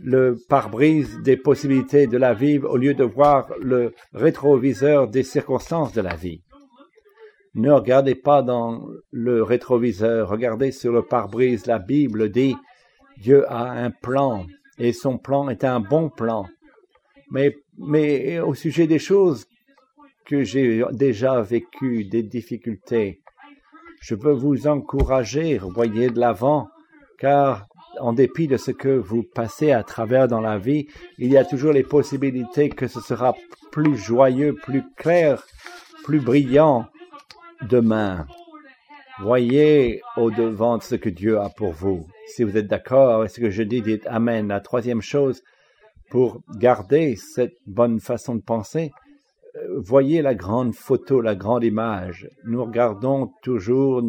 le 0.00 0.36
pare-brise 0.48 1.20
des 1.22 1.36
possibilités 1.36 2.06
de 2.06 2.16
la 2.16 2.32
vie 2.32 2.58
au 2.58 2.78
lieu 2.78 2.94
de 2.94 3.04
voir 3.04 3.50
le 3.60 3.94
rétroviseur 4.14 5.08
des 5.08 5.22
circonstances 5.22 5.92
de 5.92 6.00
la 6.00 6.14
vie. 6.14 6.42
Ne 7.54 7.72
regardez 7.72 8.14
pas 8.14 8.42
dans 8.42 8.86
le 9.10 9.42
rétroviseur, 9.42 10.28
regardez 10.28 10.70
sur 10.70 10.92
le 10.92 11.02
pare-brise. 11.02 11.66
La 11.66 11.78
Bible 11.78 12.30
dit 12.30 12.56
Dieu 13.18 13.44
a 13.50 13.70
un 13.70 13.90
plan 13.90 14.46
et 14.78 14.92
son 14.92 15.18
plan 15.18 15.48
est 15.48 15.64
un 15.64 15.80
bon 15.80 16.08
plan. 16.08 16.46
Mais, 17.30 17.56
mais 17.78 18.38
au 18.40 18.54
sujet 18.54 18.86
des 18.86 18.98
choses 18.98 19.46
que 20.24 20.44
j'ai 20.44 20.84
déjà 20.92 21.40
vécues, 21.40 22.04
des 22.04 22.22
difficultés, 22.22 23.20
je 24.00 24.14
veux 24.14 24.32
vous 24.32 24.66
encourager, 24.66 25.58
voyez 25.58 26.10
de 26.10 26.20
l'avant, 26.20 26.68
car 27.18 27.66
en 28.00 28.12
dépit 28.12 28.46
de 28.46 28.56
ce 28.56 28.70
que 28.70 28.90
vous 28.90 29.22
passez 29.22 29.72
à 29.72 29.82
travers 29.82 30.28
dans 30.28 30.40
la 30.40 30.58
vie, 30.58 30.86
il 31.18 31.32
y 31.32 31.36
a 31.36 31.44
toujours 31.44 31.72
les 31.72 31.82
possibilités 31.82 32.68
que 32.68 32.86
ce 32.86 33.00
sera 33.00 33.34
plus 33.72 33.96
joyeux, 33.96 34.54
plus 34.54 34.84
clair, 34.96 35.44
plus 36.04 36.20
brillant 36.20 36.86
demain. 37.68 38.26
Voyez 39.20 40.00
au 40.16 40.30
devant 40.30 40.78
de 40.78 40.82
ce 40.82 40.94
que 40.94 41.08
Dieu 41.08 41.40
a 41.40 41.48
pour 41.48 41.72
vous. 41.72 42.06
Si 42.28 42.44
vous 42.44 42.56
êtes 42.56 42.66
d'accord 42.66 43.10
avec 43.10 43.30
ce 43.30 43.40
que 43.40 43.50
je 43.50 43.62
dis, 43.62 43.82
dites 43.82 44.06
Amen. 44.06 44.48
La 44.48 44.60
troisième 44.60 45.00
chose, 45.00 45.42
pour 46.10 46.40
garder 46.56 47.16
cette 47.16 47.56
bonne 47.66 48.00
façon 48.00 48.34
de 48.34 48.42
penser, 48.42 48.92
euh, 49.56 49.80
voyez 49.80 50.22
la 50.22 50.34
grande 50.34 50.74
photo, 50.74 51.20
la 51.20 51.34
grande 51.34 51.64
image. 51.64 52.28
Nous 52.44 52.64
regardons 52.64 53.32
toujours 53.42 54.02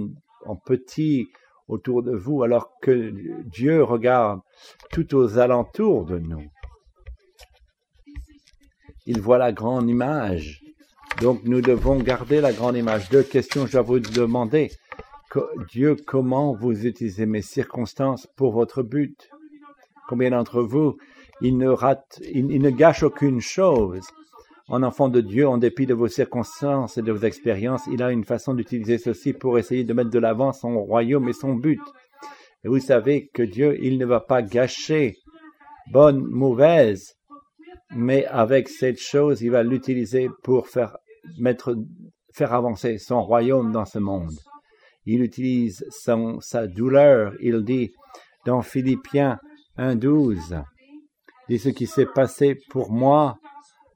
en 0.45 0.55
petit 0.55 1.27
autour 1.67 2.03
de 2.03 2.15
vous 2.15 2.43
alors 2.43 2.71
que 2.81 3.13
Dieu 3.45 3.83
regarde 3.83 4.41
tout 4.91 5.15
aux 5.15 5.37
alentours 5.37 6.05
de 6.05 6.19
nous. 6.19 6.45
Il 9.05 9.21
voit 9.21 9.37
la 9.37 9.51
grande 9.51 9.89
image. 9.89 10.61
Donc 11.21 11.43
nous 11.43 11.61
devons 11.61 11.97
garder 11.97 12.41
la 12.41 12.53
grande 12.53 12.75
image. 12.75 13.09
Deux 13.09 13.23
questions, 13.23 13.65
je 13.65 13.73
dois 13.73 13.81
vous 13.81 13.99
demander. 13.99 14.71
Dieu, 15.69 15.95
comment 16.07 16.55
vous 16.55 16.87
utilisez 16.87 17.25
mes 17.25 17.43
circonstances 17.43 18.27
pour 18.35 18.51
votre 18.53 18.81
but? 18.81 19.29
Combien 20.07 20.31
d'entre 20.31 20.63
vous, 20.63 20.97
il 21.41 21.57
ne 21.57 21.69
rate, 21.69 22.19
il, 22.33 22.47
ne 22.47 22.69
gâche 22.71 23.03
aucune 23.03 23.39
chose? 23.39 24.07
En 24.69 24.81
enfant 24.81 25.07
de 25.07 25.21
Dieu, 25.21 25.47
en 25.47 25.57
dépit 25.57 25.85
de 25.85 25.93
vos 25.93 26.07
circonstances 26.07 26.97
et 26.97 27.03
de 27.03 27.11
vos 27.11 27.25
expériences, 27.25 27.87
il 27.91 28.01
a 28.01 28.11
une 28.11 28.23
façon 28.23 28.55
d'utiliser 28.55 28.97
ceci 28.97 29.33
pour 29.33 29.59
essayer 29.59 29.83
de 29.83 29.93
mettre 29.93 30.09
de 30.09 30.19
l'avant 30.19 30.51
son 30.51 30.79
royaume 30.79 31.29
et 31.29 31.33
son 31.33 31.53
but. 31.53 31.81
Vous 32.63 32.79
savez 32.79 33.29
que 33.33 33.43
Dieu, 33.43 33.77
il 33.83 33.99
ne 33.99 34.05
va 34.05 34.19
pas 34.19 34.41
gâcher 34.41 35.17
bonne, 35.91 36.23
mauvaise, 36.23 37.15
mais 37.95 38.25
avec 38.25 38.67
cette 38.67 38.99
chose, 38.99 39.41
il 39.41 39.51
va 39.51 39.63
l'utiliser 39.63 40.29
pour 40.43 40.67
faire 40.67 40.97
avancer 42.39 42.97
son 42.97 43.23
royaume 43.23 43.71
dans 43.71 43.85
ce 43.85 43.99
monde. 43.99 44.33
Il 45.11 45.23
utilise 45.23 45.83
son, 45.89 46.39
sa 46.39 46.67
douleur. 46.67 47.33
Il 47.41 47.63
dit 47.63 47.91
dans 48.45 48.61
Philippiens 48.61 49.39
1.12, 49.75 50.63
dit 51.49 51.57
ce 51.57 51.69
qui 51.69 51.87
s'est 51.87 52.05
passé 52.05 52.55
pour 52.69 52.91
moi, 52.91 53.39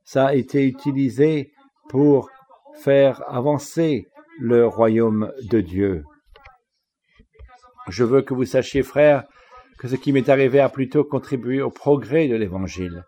ça 0.03 0.25
a 0.25 0.33
été 0.33 0.65
utilisé 0.65 1.51
pour 1.87 2.31
faire 2.79 3.21
avancer 3.31 4.07
le 4.39 4.65
royaume 4.65 5.31
de 5.51 5.61
Dieu. 5.61 6.03
Je 7.89 8.03
veux 8.03 8.23
que 8.23 8.33
vous 8.33 8.45
sachiez, 8.45 8.81
frères, 8.81 9.23
que 9.77 9.87
ce 9.87 9.95
qui 9.95 10.13
m'est 10.13 10.29
arrivé 10.29 10.59
a 10.61 10.69
plutôt 10.69 11.03
contribué 11.03 11.61
au 11.61 11.69
progrès 11.69 12.27
de 12.27 12.35
l'Évangile. 12.35 13.03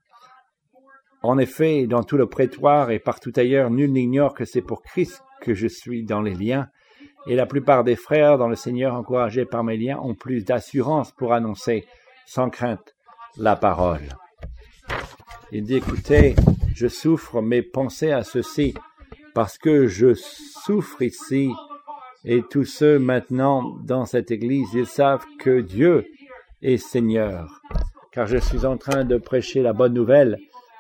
En 1.24 1.40
effet, 1.40 1.88
dans 1.88 2.04
tout 2.04 2.18
le 2.18 2.28
prétoire 2.28 2.92
et 2.92 3.00
partout 3.00 3.34
ailleurs, 3.36 3.72
nul 3.72 3.92
n'ignore 3.92 4.36
que 4.36 4.46
c'est 4.46 4.62
pour 4.62 4.84
Christ 4.84 5.24
que 5.42 5.56
je 5.56 5.66
suis 5.66 6.06
dans 6.06 6.22
les 6.22 6.36
liens, 6.36 6.68
et 7.28 7.36
la 7.36 7.46
plupart 7.46 7.84
des 7.84 7.96
frères 7.96 8.38
dans 8.38 8.48
le 8.48 8.56
Seigneur 8.56 8.94
encouragés 8.94 9.46
par 9.46 9.64
mes 9.64 9.78
liens 9.78 10.00
ont 10.00 10.16
plus 10.16 10.46
d'assurance 10.46 11.12
pour 11.12 11.34
annoncer 11.34 11.86
sans 12.26 12.50
crainte 12.50 12.96
la 13.38 13.56
parole. 13.56 14.10
Il 15.52 15.64
dit, 15.64 15.76
écoutez, 15.76 16.36
je 16.74 16.88
souffre, 16.88 17.42
mais 17.42 17.62
pensez 17.62 18.12
à 18.12 18.24
ceci, 18.24 18.74
parce 19.34 19.58
que 19.58 19.88
je 19.88 20.14
souffre 20.14 21.02
ici, 21.02 21.52
et 22.24 22.42
tous 22.50 22.66
ceux 22.66 23.00
maintenant 23.00 23.76
dans 23.84 24.06
cette 24.06 24.32
église, 24.32 24.68
ils 24.74 24.88
savent 24.88 25.26
que 25.40 25.62
Dieu 25.62 26.08
est 26.62 26.78
Seigneur, 26.78 27.62
car 28.12 28.28
je 28.28 28.38
suis 28.38 28.66
en 28.66 28.78
train 28.78 29.04
de 29.04 29.18
prêcher 29.18 29.62
la 29.62 29.74
bonne 29.74 29.94
nouvelle, 29.94 30.38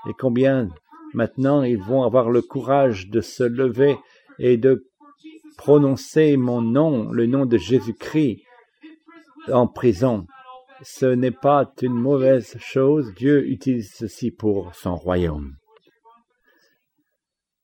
et 0.10 0.14
combien 0.18 0.70
maintenant 1.14 1.64
ils 1.64 1.82
vont 1.82 2.04
avoir 2.04 2.30
le 2.30 2.42
courage 2.42 3.10
de 3.10 3.22
se 3.22 3.44
lever 3.44 3.98
et 4.40 4.58
de 4.58 4.88
prononcer 5.58 6.38
mon 6.38 6.62
nom, 6.62 7.12
le 7.12 7.26
nom 7.26 7.46
de 7.46 7.58
Jésus-Christ, 7.58 8.44
en 9.52 9.68
prison. 9.68 10.26
Ce 10.82 11.06
n'est 11.06 11.32
pas 11.32 11.72
une 11.82 11.94
mauvaise 11.94 12.58
chose. 12.60 13.14
Dieu 13.16 13.48
utilise 13.48 13.94
ceci 13.96 14.32
pour 14.32 14.76
son 14.76 14.96
royaume. 14.96 15.54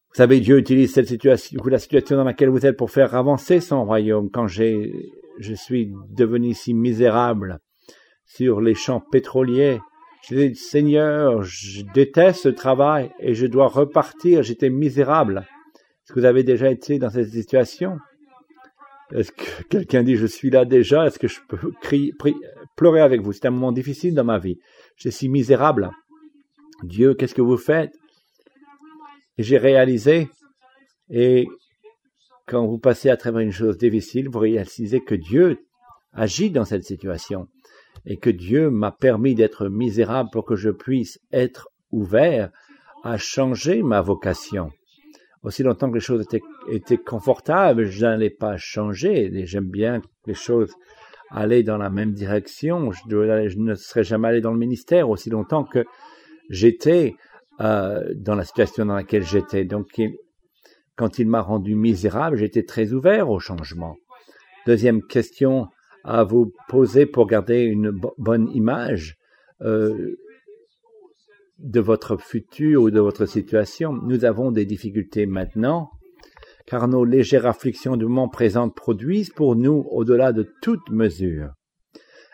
Vous 0.09 0.17
savez, 0.17 0.39
Dieu 0.41 0.57
utilise 0.57 0.93
cette 0.93 1.07
situation, 1.07 1.57
la 1.65 1.79
situation 1.79 2.17
dans 2.17 2.25
laquelle 2.25 2.49
vous 2.49 2.65
êtes 2.65 2.77
pour 2.77 2.91
faire 2.91 3.15
avancer 3.15 3.61
son 3.61 3.85
royaume. 3.85 4.29
Quand 4.29 4.47
j'ai, 4.47 4.91
je 5.39 5.53
suis 5.53 5.93
devenu 6.09 6.53
si 6.53 6.73
misérable 6.73 7.59
sur 8.25 8.59
les 8.59 8.75
champs 8.75 9.01
pétroliers, 9.11 9.79
je 10.29 10.35
dis, 10.35 10.55
Seigneur, 10.55 11.41
je 11.43 11.83
déteste 11.93 12.41
ce 12.41 12.49
travail 12.49 13.11
et 13.19 13.33
je 13.33 13.47
dois 13.47 13.67
repartir. 13.67 14.43
J'étais 14.43 14.69
misérable. 14.69 15.47
Est-ce 16.11 16.15
que 16.15 16.19
vous 16.19 16.25
avez 16.25 16.43
déjà 16.43 16.69
été 16.69 16.99
dans 16.99 17.09
cette 17.09 17.29
situation? 17.29 17.97
Est-ce 19.13 19.31
que 19.31 19.63
quelqu'un 19.69 20.03
dit 20.03 20.17
je 20.17 20.25
suis 20.25 20.49
là 20.49 20.65
déjà 20.65 21.05
Est-ce 21.05 21.17
que 21.17 21.29
je 21.29 21.39
peux 21.47 21.71
crier, 21.79 22.13
pleurer 22.75 22.99
avec 22.99 23.21
vous? 23.21 23.31
C'est 23.31 23.45
un 23.45 23.51
moment 23.51 23.71
difficile 23.71 24.13
dans 24.13 24.25
ma 24.25 24.37
vie. 24.37 24.59
Je 24.97 25.07
suis 25.07 25.29
misérable. 25.29 25.89
Dieu, 26.83 27.13
qu'est-ce 27.13 27.33
que 27.33 27.41
vous 27.41 27.55
faites? 27.55 27.93
Et 29.37 29.43
j'ai 29.43 29.57
réalisé, 29.57 30.27
et 31.09 31.47
quand 32.45 32.67
vous 32.67 32.77
passez 32.77 33.09
à 33.09 33.15
travers 33.15 33.39
une 33.39 33.53
chose 33.53 33.77
difficile, 33.77 34.27
vous 34.27 34.39
réalisez 34.39 34.99
que 34.99 35.15
Dieu 35.15 35.59
agit 36.11 36.51
dans 36.51 36.65
cette 36.65 36.83
situation 36.83 37.47
et 38.05 38.17
que 38.17 38.29
Dieu 38.29 38.69
m'a 38.69 38.91
permis 38.91 39.33
d'être 39.33 39.69
misérable 39.69 40.29
pour 40.33 40.43
que 40.43 40.57
je 40.57 40.71
puisse 40.71 41.19
être 41.31 41.69
ouvert 41.89 42.51
à 43.05 43.17
changer 43.17 43.81
ma 43.81 44.01
vocation 44.01 44.71
aussi 45.43 45.63
longtemps 45.63 45.89
que 45.89 45.95
les 45.95 46.01
choses 46.01 46.25
étaient, 46.69 46.97
confortables, 46.97 47.85
je 47.85 48.05
n'allais 48.05 48.29
pas 48.29 48.57
changer. 48.57 49.31
J'aime 49.45 49.69
bien 49.69 50.01
que 50.01 50.07
les 50.27 50.33
choses 50.33 50.73
allaient 51.29 51.63
dans 51.63 51.77
la 51.77 51.89
même 51.89 52.13
direction. 52.13 52.91
Je, 52.91 53.01
je, 53.09 53.57
ne 53.57 53.73
serais 53.75 54.03
jamais 54.03 54.27
allé 54.27 54.41
dans 54.41 54.51
le 54.51 54.59
ministère 54.59 55.09
aussi 55.09 55.29
longtemps 55.29 55.63
que 55.63 55.85
j'étais 56.49 57.15
euh, 57.59 58.13
dans 58.15 58.35
la 58.35 58.43
situation 58.43 58.85
dans 58.85 58.95
laquelle 58.95 59.23
j'étais. 59.23 59.65
Donc, 59.65 59.99
quand 60.95 61.19
il 61.19 61.27
m'a 61.27 61.41
rendu 61.41 61.75
misérable, 61.75 62.37
j'étais 62.37 62.63
très 62.63 62.93
ouvert 62.93 63.29
au 63.29 63.39
changement. 63.39 63.95
Deuxième 64.67 65.01
question 65.01 65.67
à 66.03 66.23
vous 66.23 66.53
poser 66.67 67.05
pour 67.05 67.27
garder 67.27 67.61
une 67.61 67.91
bonne 68.17 68.49
image. 68.53 69.17
Euh, 69.61 70.15
de 71.63 71.79
votre 71.79 72.17
futur 72.17 72.83
ou 72.83 72.91
de 72.91 72.99
votre 72.99 73.25
situation. 73.25 73.93
Nous 73.93 74.25
avons 74.25 74.51
des 74.51 74.65
difficultés 74.65 75.25
maintenant, 75.25 75.89
car 76.65 76.87
nos 76.87 77.05
légères 77.05 77.45
afflictions 77.45 77.97
du 77.97 78.05
moment 78.05 78.29
présent 78.29 78.69
produisent 78.69 79.29
pour 79.29 79.55
nous, 79.55 79.85
au-delà 79.89 80.33
de 80.33 80.51
toute 80.61 80.89
mesure, 80.89 81.51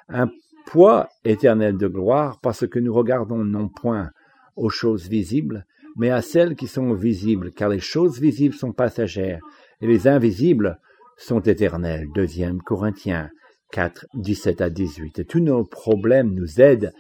un 0.10 0.30
poids 0.66 1.10
éternel 1.24 1.78
de 1.78 1.88
gloire, 1.88 2.40
parce 2.42 2.68
que 2.68 2.80
nous 2.80 2.94
regardons 2.94 3.44
non 3.44 3.70
point 3.70 4.10
aux 4.56 4.70
choses 4.70 5.08
visibles, 5.08 5.66
mais 5.96 6.10
à 6.10 6.22
celles 6.22 6.56
qui 6.56 6.68
sont 6.68 6.94
visibles, 6.94 7.52
car 7.52 7.70
les 7.70 7.80
choses 7.80 8.20
visibles 8.20 8.56
sont 8.56 8.74
passagères, 8.74 9.42
et 9.82 9.88
les 9.88 10.08
invisibles 10.08 10.80
sont 11.18 11.42
éternelles. 11.42 12.08
Deuxième 12.14 12.62
Corinthiens 12.62 13.30
4, 13.72 14.08
17 14.16 14.62
à 14.62 14.70
18. 14.70 15.20
Et 15.20 15.26
tous 15.26 15.40
nos 15.40 15.64
problèmes 15.64 16.34
nous 16.34 16.62
aident 16.62 16.94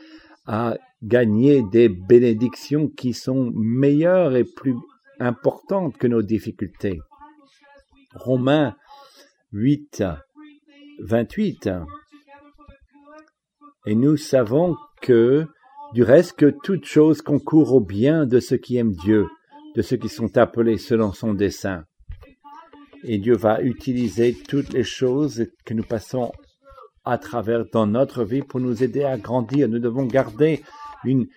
à 0.45 0.77
gagner 1.03 1.63
des 1.71 1.89
bénédictions 1.89 2.87
qui 2.87 3.13
sont 3.13 3.51
meilleures 3.53 4.35
et 4.35 4.43
plus 4.43 4.75
importantes 5.19 5.97
que 5.97 6.07
nos 6.07 6.21
difficultés. 6.21 6.99
Romains 8.15 8.75
8, 9.51 10.03
28. 10.99 11.69
Et 13.85 13.95
nous 13.95 14.17
savons 14.17 14.75
que, 15.01 15.45
du 15.93 16.03
reste, 16.03 16.33
que 16.33 16.53
toute 16.63 16.85
chose 16.85 17.21
concourt 17.21 17.73
au 17.73 17.79
bien 17.79 18.25
de 18.25 18.39
ceux 18.39 18.57
qui 18.57 18.77
aiment 18.77 18.95
Dieu, 18.95 19.27
de 19.75 19.81
ceux 19.81 19.97
qui 19.97 20.09
sont 20.09 20.37
appelés 20.37 20.77
selon 20.77 21.13
son 21.13 21.33
dessein. 21.33 21.85
Et 23.03 23.19
Dieu 23.19 23.35
va 23.35 23.61
utiliser 23.61 24.35
toutes 24.47 24.73
les 24.73 24.83
choses 24.83 25.47
que 25.65 25.73
nous 25.73 25.83
passons 25.83 26.31
à 27.05 27.17
travers 27.17 27.65
dans 27.71 27.87
notre 27.87 28.25
vie 28.25 28.41
pour 28.41 28.59
nous 28.59 28.83
aider 28.83 29.03
à 29.03 29.17
grandir. 29.17 29.69
Nous 29.69 29.79
devons 29.79 30.05
garder 30.05 30.61
une, 31.07 31.27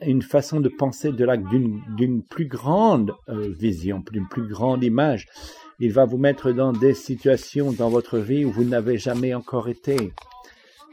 une, 0.00 0.22
façon 0.22 0.60
de 0.60 0.68
penser 0.68 1.12
de 1.12 1.24
la, 1.24 1.36
d'une, 1.36 2.22
plus 2.22 2.46
grande 2.46 3.12
euh, 3.28 3.48
vision, 3.48 4.02
d'une 4.10 4.28
plus 4.28 4.46
grande 4.46 4.82
image. 4.82 5.26
Il 5.78 5.92
va 5.92 6.04
vous 6.04 6.16
mettre 6.16 6.52
dans 6.52 6.72
des 6.72 6.94
situations 6.94 7.72
dans 7.72 7.90
votre 7.90 8.18
vie 8.18 8.44
où 8.44 8.50
vous 8.50 8.64
n'avez 8.64 8.98
jamais 8.98 9.34
encore 9.34 9.68
été. 9.68 10.12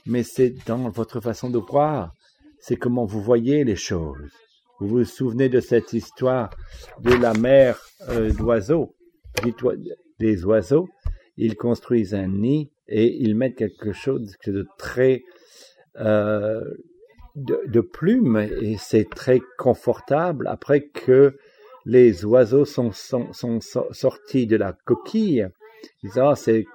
Mais 0.05 0.23
c'est 0.23 0.53
dans 0.65 0.89
votre 0.89 1.21
façon 1.21 1.49
de 1.49 1.57
voir. 1.57 2.13
C'est 2.59 2.75
comment 2.75 3.05
vous 3.05 3.21
voyez 3.21 3.63
les 3.63 3.75
choses. 3.75 4.31
Vous 4.79 4.87
vous 4.87 5.05
souvenez 5.05 5.49
de 5.49 5.59
cette 5.59 5.93
histoire 5.93 6.49
de 6.99 7.13
la 7.13 7.33
mère 7.33 7.79
euh, 8.09 8.31
d'oiseaux, 8.31 8.95
des 10.19 10.43
oiseaux. 10.43 10.89
Ils 11.37 11.55
construisent 11.55 12.13
un 12.13 12.27
nid 12.27 12.69
et 12.87 13.23
ils 13.23 13.35
mettent 13.35 13.55
quelque 13.55 13.93
chose 13.93 14.35
de 14.45 14.67
très 14.77 15.23
euh, 15.97 16.61
de, 17.35 17.81
plumes 17.81 18.37
et 18.37 18.77
c'est 18.77 19.09
très 19.09 19.41
confortable 19.57 20.47
après 20.47 20.81
que 20.81 21.35
les 21.85 22.25
oiseaux 22.25 22.65
sont, 22.65 22.91
sortis 22.91 24.47
de 24.47 24.55
la 24.55 24.73
coquille. 24.85 25.47
Ils 26.03 26.19
ah, 26.19 26.35
c'est, 26.35 26.65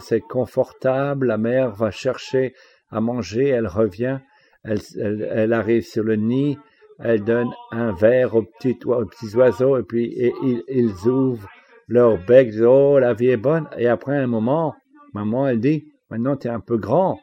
c'est 0.00 0.20
confortable, 0.20 1.28
la 1.28 1.38
mère 1.38 1.70
va 1.70 1.90
chercher 1.90 2.54
à 2.90 3.00
manger, 3.00 3.48
elle 3.48 3.68
revient, 3.68 4.18
elle, 4.64 4.80
elle, 4.98 5.52
arrive 5.52 5.86
sur 5.86 6.02
le 6.02 6.16
nid, 6.16 6.58
elle 6.98 7.24
donne 7.24 7.50
un 7.70 7.92
verre 7.92 8.34
aux 8.34 8.42
petits, 8.42 8.78
aux 8.84 9.36
oiseaux 9.36 9.78
et 9.78 9.82
puis 9.82 10.12
ils, 10.42 10.62
ils 10.68 11.08
ouvrent 11.08 11.48
leur 11.90 12.18
bec, 12.18 12.52
oh, 12.60 12.98
la 12.98 13.14
vie 13.14 13.28
est 13.28 13.36
bonne. 13.36 13.68
Et 13.76 13.88
après 13.88 14.16
un 14.16 14.26
moment, 14.26 14.74
maman, 15.12 15.48
elle 15.48 15.60
dit, 15.60 15.84
maintenant 16.08 16.36
tu 16.36 16.48
es 16.48 16.50
un 16.50 16.60
peu 16.60 16.76
grand 16.76 17.20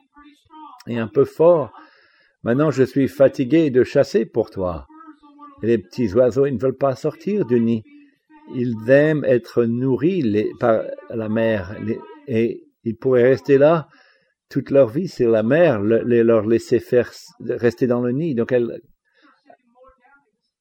et 0.88 0.98
un 0.98 1.08
peu 1.08 1.26
fort. 1.26 1.72
Maintenant, 2.44 2.72
je 2.72 2.84
suis 2.84 3.08
fatigué 3.08 3.70
de 3.70 3.84
chasser 3.84 4.26
pour 4.26 4.50
toi. 4.50 4.86
Les 5.64 5.78
petits 5.78 6.14
oiseaux, 6.14 6.46
ils 6.46 6.56
ne 6.56 6.60
veulent 6.60 6.78
pas 6.78 6.96
sortir 6.96 7.46
du 7.46 7.60
nid. 7.60 7.84
Ils 8.56 8.76
aiment 8.90 9.26
être 9.26 9.66
nourris 9.66 10.52
par 10.60 10.84
la 11.10 11.30
mer 11.30 11.76
et 12.28 12.64
ils 12.84 12.96
pourraient 12.96 13.28
rester 13.28 13.58
là 13.58 13.88
toute 14.50 14.70
leur 14.70 14.88
vie 14.88 15.10
sur 15.10 15.30
la 15.30 15.44
mer, 15.44 15.82
leur 15.82 16.46
laisser 16.46 16.80
faire 16.80 17.12
rester 17.42 17.88
dans 17.88 18.02
le 18.02 18.12
nid. 18.12 18.36
Donc 18.36 18.52
elle, 18.52 18.80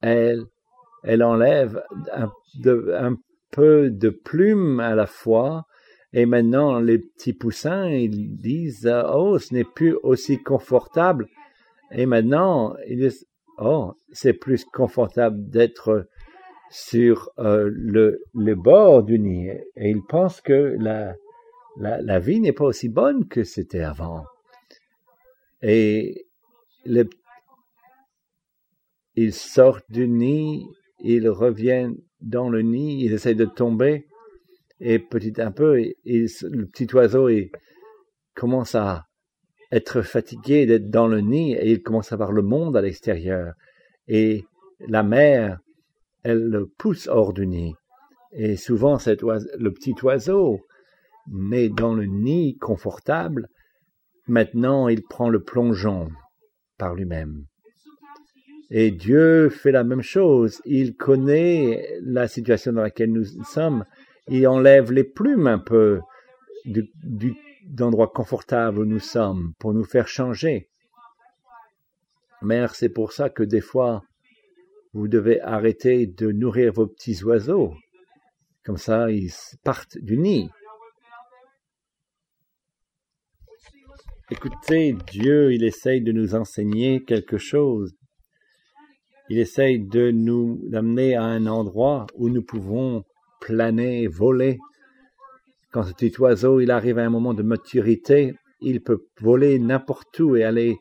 elle, 0.01 0.43
elle 1.05 1.23
enlève 1.23 1.83
un, 2.13 2.31
un 2.95 3.17
peu 3.53 3.91
de 3.91 4.09
plumes 4.11 4.81
à 4.81 4.95
la 4.95 5.07
fois. 5.07 5.67
Et 6.13 6.27
maintenant, 6.27 6.81
les 6.81 6.99
petits 6.99 7.35
poussins, 7.35 7.89
ils 7.89 8.37
disent, 8.37 8.91
oh, 9.13 9.39
ce 9.39 9.53
n'est 9.53 9.65
plus 9.65 9.95
aussi 10.03 10.43
confortable 10.43 11.29
et 11.91 12.07
maintenant, 12.07 12.77
ils 12.89 12.99
disent, 12.99 13.27
oh, 13.59 13.93
c'est 14.13 14.33
plus 14.33 14.65
confortable 14.65 15.49
d'être 15.49 16.09
sur 16.71 17.31
euh, 17.39 17.71
le, 17.73 18.55
bord 18.55 19.03
du 19.03 19.19
nid. 19.19 19.51
Et 19.77 19.91
ils 19.91 20.03
pensent 20.03 20.41
que 20.41 20.77
la, 20.79 21.15
la, 21.79 22.19
vie 22.19 22.41
n'est 22.41 22.53
pas 22.53 22.65
aussi 22.65 22.89
bonne 22.89 23.29
que 23.29 23.45
c'était 23.45 23.81
avant. 23.81 24.25
Et 25.63 26.27
le, 26.85 27.09
ils 29.15 29.33
sortent 29.33 29.91
du 29.91 30.09
nid, 30.09 30.67
ils 31.01 31.29
reviennent 31.29 31.97
dans 32.21 32.49
le 32.49 32.63
nid, 32.63 33.05
ils 33.05 33.13
essayent 33.13 33.37
de 33.37 33.45
tomber, 33.45 34.07
et 34.81 34.99
petit 34.99 35.41
à 35.41 35.51
peu, 35.51 35.77
le 35.77 36.65
petit 36.67 36.95
oiseau 36.95 37.29
il 37.29 37.51
commence 38.35 38.75
à 38.75 39.06
être 39.73 40.03
fatigué 40.03 40.67
d'être 40.67 40.91
dans 40.91 41.07
le 41.07 41.21
nid 41.21 41.55
et 41.55 41.71
il 41.71 41.83
commence 41.83 42.13
à 42.13 42.17
voir 42.17 42.33
le 42.33 42.43
monde 42.43 42.77
à 42.77 42.83
l'extérieur. 42.83 43.55
Et 44.09 44.45
la 44.89 45.03
mère, 45.03 45.59
elle 46.23 46.45
le 46.49 46.67
pousse 46.67 47.09
hors 47.09 47.33
du 47.33 47.47
nid. 47.47 47.75
Et 48.33 48.57
souvent, 48.57 48.99
le 49.07 49.71
petit 49.71 49.95
oiseau, 50.03 50.61
né 51.29 51.69
dans 51.69 51.95
le 51.95 52.05
nid 52.05 52.57
confortable, 52.59 53.49
maintenant 54.29 54.89
il 54.89 55.03
prend 55.03 55.29
le 55.29 55.43
plongeon 55.43 56.09
par 56.79 56.95
lui-même. 56.95 57.45
Et 58.71 58.91
Dieu 58.91 59.49
fait 59.49 59.73
la 59.73 59.85
même 59.85 60.03
chose. 60.03 60.61
Il 60.65 60.97
connaît 60.97 61.89
la 62.03 62.27
situation 62.27 62.73
dans 62.73 62.83
laquelle 62.83 63.13
nous 63.13 63.25
sommes. 63.45 63.85
Il 64.29 64.47
enlève 64.49 64.93
les 64.93 65.05
plumes 65.05 65.47
un 65.47 65.59
peu 65.59 66.01
du, 66.65 66.91
du 67.05 67.35
d'endroit 67.67 68.09
confortable 68.09 68.79
où 68.79 68.85
nous 68.85 69.01
sommes 69.01 69.53
pour 69.59 69.75
nous 69.75 69.85
faire 69.85 70.09
changer. 70.09 70.69
Mère, 72.43 72.75
c'est 72.75 72.89
pour 72.89 73.13
ça 73.13 73.29
que 73.29 73.43
des 73.43 73.61
fois, 73.61 74.03
vous 74.93 75.09
devez 75.09 75.41
arrêter 75.41 76.07
de 76.07 76.31
nourrir 76.33 76.73
vos 76.73 76.87
petits 76.87 77.23
oiseaux. 77.25 77.75
Comme 78.65 78.77
ça, 78.77 79.11
ils 79.11 79.33
partent 79.63 79.99
du 79.99 80.17
nid. 80.17 80.51
Écoutez, 84.31 84.97
Dieu, 85.13 85.53
il 85.53 85.65
essaye 85.65 86.01
de 86.01 86.13
nous 86.13 86.35
enseigner 86.35 87.05
quelque 87.05 87.39
chose. 87.39 87.95
Il 89.29 89.39
essaye 89.39 89.79
de 89.79 90.11
nous 90.11 90.61
amener 90.73 91.15
à 91.15 91.23
un 91.23 91.47
endroit 91.47 92.07
où 92.15 92.29
nous 92.29 92.43
pouvons 92.43 93.05
planer, 93.41 94.07
voler. 94.07 94.59
Quand 95.77 95.83
ce 95.83 95.93
petit 95.93 96.19
oiseau, 96.19 96.61
il 96.61 96.71
arrive 96.71 96.99
à 96.99 97.05
un 97.05 97.11
moment 97.11 97.35
de 97.35 97.43
maturité, 97.43 98.35
il 98.63 98.81
peut 98.81 99.05
voler 99.21 99.59
n'importe 99.59 100.19
où 100.21 100.35
et 100.35 100.43
aller 100.43 100.79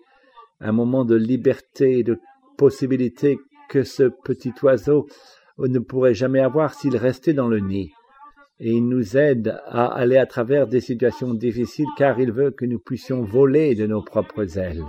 à 0.62 0.70
un 0.70 0.72
moment 0.72 1.04
de 1.04 1.16
liberté, 1.16 2.02
de 2.02 2.18
possibilité 2.58 3.38
que 3.68 3.84
ce 3.84 4.10
petit 4.24 4.54
oiseau 4.64 5.06
ne 5.58 5.80
pourrait 5.80 6.14
jamais 6.14 6.40
avoir 6.40 6.74
s'il 6.74 6.96
restait 6.96 7.34
dans 7.34 7.50
le 7.50 7.60
nid. 7.60 7.92
Et 8.62 8.72
il 8.72 8.88
nous 8.88 9.18
aide 9.18 9.60
à 9.66 9.88
aller 9.88 10.16
à 10.16 10.26
travers 10.26 10.66
des 10.66 10.80
situations 10.80 11.34
difficiles 11.34 11.90
car 11.98 12.18
il 12.22 12.32
veut 12.32 12.52
que 12.52 12.64
nous 12.64 12.80
puissions 12.80 13.22
voler 13.22 13.76
de 13.76 13.88
nos 13.88 14.02
propres 14.02 14.58
ailes. 14.58 14.86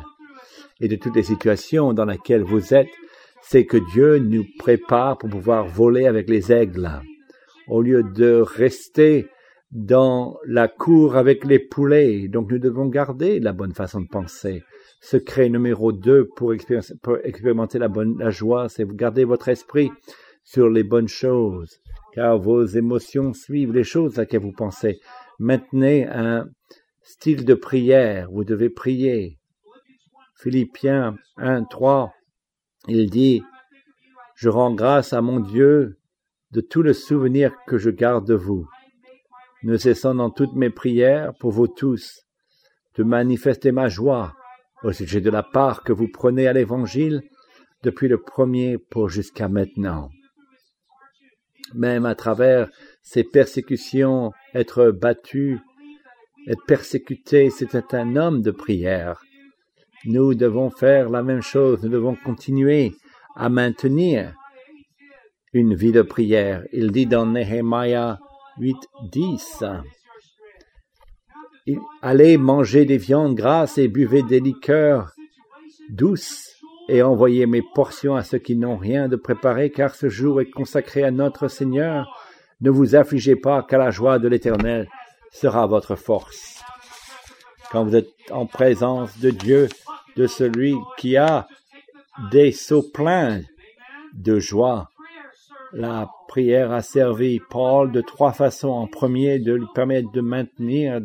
Et 0.79 0.87
de 0.87 0.95
toutes 0.95 1.17
les 1.17 1.25
situations 1.25 1.95
dans 1.95 2.05
lesquelles 2.05 2.45
vous 2.45 2.75
êtes, 2.75 2.95
c'est 3.43 3.67
que 3.67 3.79
Dieu 3.93 4.21
nous 4.21 4.47
prépare 4.61 5.19
pour 5.19 5.31
pouvoir 5.31 5.67
voler 5.67 6.07
avec 6.07 6.31
les 6.31 6.53
aigles, 6.53 6.93
au 7.67 7.83
lieu 7.83 8.05
de 8.05 8.35
rester 8.35 9.27
dans 9.77 10.39
la 10.47 10.69
cour 10.69 11.17
avec 11.17 11.45
les 11.45 11.59
poulets. 11.59 12.29
Donc 12.29 12.51
nous 12.51 12.59
devons 12.59 12.87
garder 12.87 13.41
la 13.41 13.53
bonne 13.53 13.75
façon 13.75 14.01
de 14.01 14.09
penser. 14.09 14.65
Secret 15.01 15.51
numéro 15.51 15.93
deux 15.93 16.27
pour, 16.35 16.55
expérimenter 16.55 17.79
la 17.79 17.89
bonne 17.89 18.19
la 18.19 18.31
joie, 18.31 18.71
c'est 18.71 18.89
garder 18.89 19.25
votre 19.25 19.49
esprit 19.49 19.91
sur 20.43 20.71
les 20.71 20.83
bonnes 20.83 21.09
choses 21.09 21.79
car 22.15 22.39
vos 22.39 22.65
émotions 22.65 23.35
suivent 23.35 23.75
les 23.75 23.85
choses 23.85 24.19
à 24.19 24.23
laquelle 24.23 24.41
vous 24.41 24.53
pensez. 24.53 24.99
Maintenez 25.39 26.07
un 26.07 26.49
style 27.03 27.45
de 27.45 27.53
prière, 27.53 28.31
vous 28.31 28.45
devez 28.45 28.71
prier. 28.71 29.39
Philippiens 30.41 31.17
1, 31.37 31.65
3, 31.65 32.15
il 32.89 33.11
dit, 33.11 33.43
Je 34.35 34.49
rends 34.49 34.73
grâce 34.73 35.13
à 35.13 35.21
mon 35.21 35.41
Dieu 35.41 35.99
de 36.53 36.63
tout 36.63 36.81
le 36.83 36.95
souvenir 36.95 37.53
que 37.67 37.77
je 37.77 37.91
garde 37.91 38.27
de 38.27 38.35
vous, 38.35 38.67
ne 39.63 39.77
cessant 39.77 40.15
dans 40.15 40.31
toutes 40.31 40.55
mes 40.55 40.71
prières 40.71 41.33
pour 41.41 41.51
vous 41.51 41.69
tous 41.69 42.23
de 42.97 43.03
manifester 43.03 43.73
ma 43.73 43.89
joie 43.89 44.35
au 44.83 44.93
sujet 44.93 45.21
de 45.21 45.31
la 45.31 45.43
part 45.43 45.83
que 45.83 45.93
vous 45.93 46.09
prenez 46.09 46.47
à 46.47 46.53
l'Évangile 46.53 47.23
depuis 47.83 48.09
le 48.09 48.21
premier 48.21 48.79
pour 48.79 49.09
jusqu'à 49.09 49.49
maintenant 49.49 50.11
même 51.75 52.07
à 52.07 52.15
travers 52.15 52.69
ces 53.03 53.25
persécutions, 53.25 54.33
être 54.55 54.91
battu, 54.91 55.59
être 56.49 56.65
persécuté, 56.67 57.51
c'était 57.51 57.95
un 57.95 58.17
homme 58.17 58.43
de 58.43 58.51
prière. 58.51 59.21
Nous 60.05 60.35
devons 60.35 60.71
faire 60.71 61.11
la 61.11 61.23
même 61.23 61.43
chose, 61.43 61.83
nous 61.83 61.89
devons 61.89 62.15
continuer 62.15 62.93
à 63.35 63.49
maintenir 63.49 64.35
une 65.53 65.75
vie 65.75 65.93
de 65.93 66.03
prière. 66.03 66.63
Il 66.73 66.93
dit 66.93 67.07
dans 67.07 67.27
Nehemiah 67.27 68.19
8, 68.59 68.77
10, 69.11 69.65
Allez 72.01 72.37
manger 72.37 72.85
des 72.85 72.97
viandes 72.97 73.35
grasses 73.35 73.77
et 73.77 73.89
buvez 73.89 74.23
des 74.23 74.39
liqueurs 74.39 75.13
douces 75.91 76.55
et 76.89 77.03
envoyez 77.03 77.47
mes 77.47 77.63
portions 77.75 78.15
à 78.15 78.23
ceux 78.23 78.39
qui 78.39 78.55
n'ont 78.55 78.77
rien 78.77 79.09
de 79.09 79.17
préparé, 79.17 79.71
car 79.71 79.95
ce 79.95 80.09
jour 80.09 80.41
est 80.41 80.51
consacré 80.51 81.03
à 81.03 81.11
notre 81.11 81.49
Seigneur. 81.49 82.07
Ne 82.61 82.71
vous 82.71 82.95
affligez 82.95 83.35
pas, 83.35 83.65
car 83.69 83.81
la 83.81 83.91
joie 83.91 84.21
de 84.21 84.29
l'Éternel 84.29 84.89
sera 85.33 85.67
votre 85.67 85.97
force. 85.97 86.63
Quand 87.73 87.85
vous 87.85 87.97
êtes 87.97 88.15
en 88.31 88.47
présence 88.47 89.19
de 89.19 89.31
Dieu, 89.31 89.69
de 90.17 90.29
celui 90.29 90.77
qui 90.97 91.17
a 91.17 91.49
des 92.31 92.53
seaux 92.53 92.83
pleins 92.83 93.41
de 94.15 94.39
joie, 94.39 94.89
la 95.73 96.11
prière 96.29 96.73
a 96.73 96.83
servi 96.83 97.41
Paul 97.51 97.93
de 97.93 98.01
trois 98.01 98.33
façons. 98.33 98.69
En 98.69 98.87
premier, 98.87 99.39
de 99.39 99.55
lui 99.55 99.67
permettre 99.75 100.11
de 100.13 100.21
maintenir, 100.21 101.01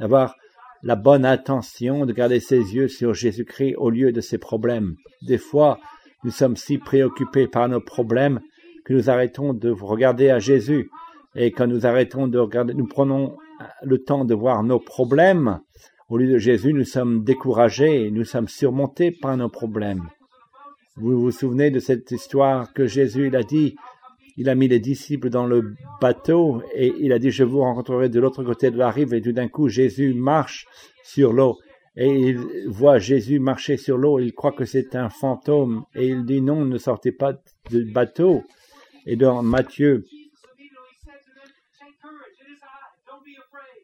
d'avoir 0.00 0.36
la 0.82 0.96
bonne 0.96 1.24
attention 1.24 2.06
de 2.06 2.12
garder 2.12 2.40
ses 2.40 2.74
yeux 2.74 2.88
sur 2.88 3.14
Jésus-Christ 3.14 3.76
au 3.76 3.90
lieu 3.90 4.12
de 4.12 4.20
ses 4.20 4.38
problèmes. 4.38 4.96
Des 5.22 5.38
fois, 5.38 5.78
nous 6.24 6.30
sommes 6.30 6.56
si 6.56 6.78
préoccupés 6.78 7.46
par 7.46 7.68
nos 7.68 7.80
problèmes 7.80 8.40
que 8.84 8.94
nous 8.94 9.10
arrêtons 9.10 9.54
de 9.54 9.70
regarder 9.70 10.30
à 10.30 10.38
Jésus. 10.38 10.90
Et 11.34 11.52
quand 11.52 11.66
nous 11.66 11.86
arrêtons 11.86 12.26
de 12.26 12.38
regarder, 12.38 12.74
nous 12.74 12.86
prenons 12.86 13.36
le 13.82 14.02
temps 14.02 14.24
de 14.24 14.34
voir 14.34 14.62
nos 14.64 14.80
problèmes. 14.80 15.60
Au 16.08 16.18
lieu 16.18 16.30
de 16.30 16.38
Jésus, 16.38 16.72
nous 16.72 16.84
sommes 16.84 17.22
découragés, 17.22 18.10
nous 18.10 18.24
sommes 18.24 18.48
surmontés 18.48 19.12
par 19.12 19.36
nos 19.36 19.48
problèmes. 19.48 20.08
Vous 20.96 21.20
vous 21.20 21.30
souvenez 21.30 21.70
de 21.70 21.78
cette 21.78 22.10
histoire 22.10 22.72
que 22.72 22.86
Jésus 22.86 23.28
il 23.28 23.36
a 23.36 23.42
dit, 23.42 23.76
il 24.36 24.48
a 24.48 24.54
mis 24.54 24.68
les 24.68 24.80
disciples 24.80 25.30
dans 25.30 25.46
le 25.46 25.74
bateau 26.00 26.62
et 26.74 26.92
il 27.00 27.12
a 27.12 27.18
dit, 27.18 27.30
je 27.30 27.44
vous 27.44 27.60
rencontrerai 27.60 28.08
de 28.08 28.20
l'autre 28.20 28.44
côté 28.44 28.70
de 28.70 28.78
la 28.78 28.90
rive. 28.90 29.14
Et 29.14 29.22
tout 29.22 29.32
d'un 29.32 29.48
coup, 29.48 29.68
Jésus 29.68 30.14
marche 30.14 30.66
sur 31.02 31.32
l'eau 31.32 31.58
et 31.96 32.08
il 32.08 32.38
voit 32.68 32.98
Jésus 32.98 33.38
marcher 33.38 33.76
sur 33.76 33.96
l'eau. 33.96 34.18
Il 34.18 34.32
croit 34.32 34.52
que 34.52 34.64
c'est 34.64 34.94
un 34.94 35.08
fantôme 35.08 35.84
et 35.94 36.08
il 36.08 36.24
dit, 36.24 36.40
non, 36.40 36.64
ne 36.64 36.78
sortez 36.78 37.12
pas 37.12 37.34
du 37.70 37.84
bateau. 37.84 38.42
Et 39.06 39.16
dans 39.16 39.42
Matthieu, 39.42 40.04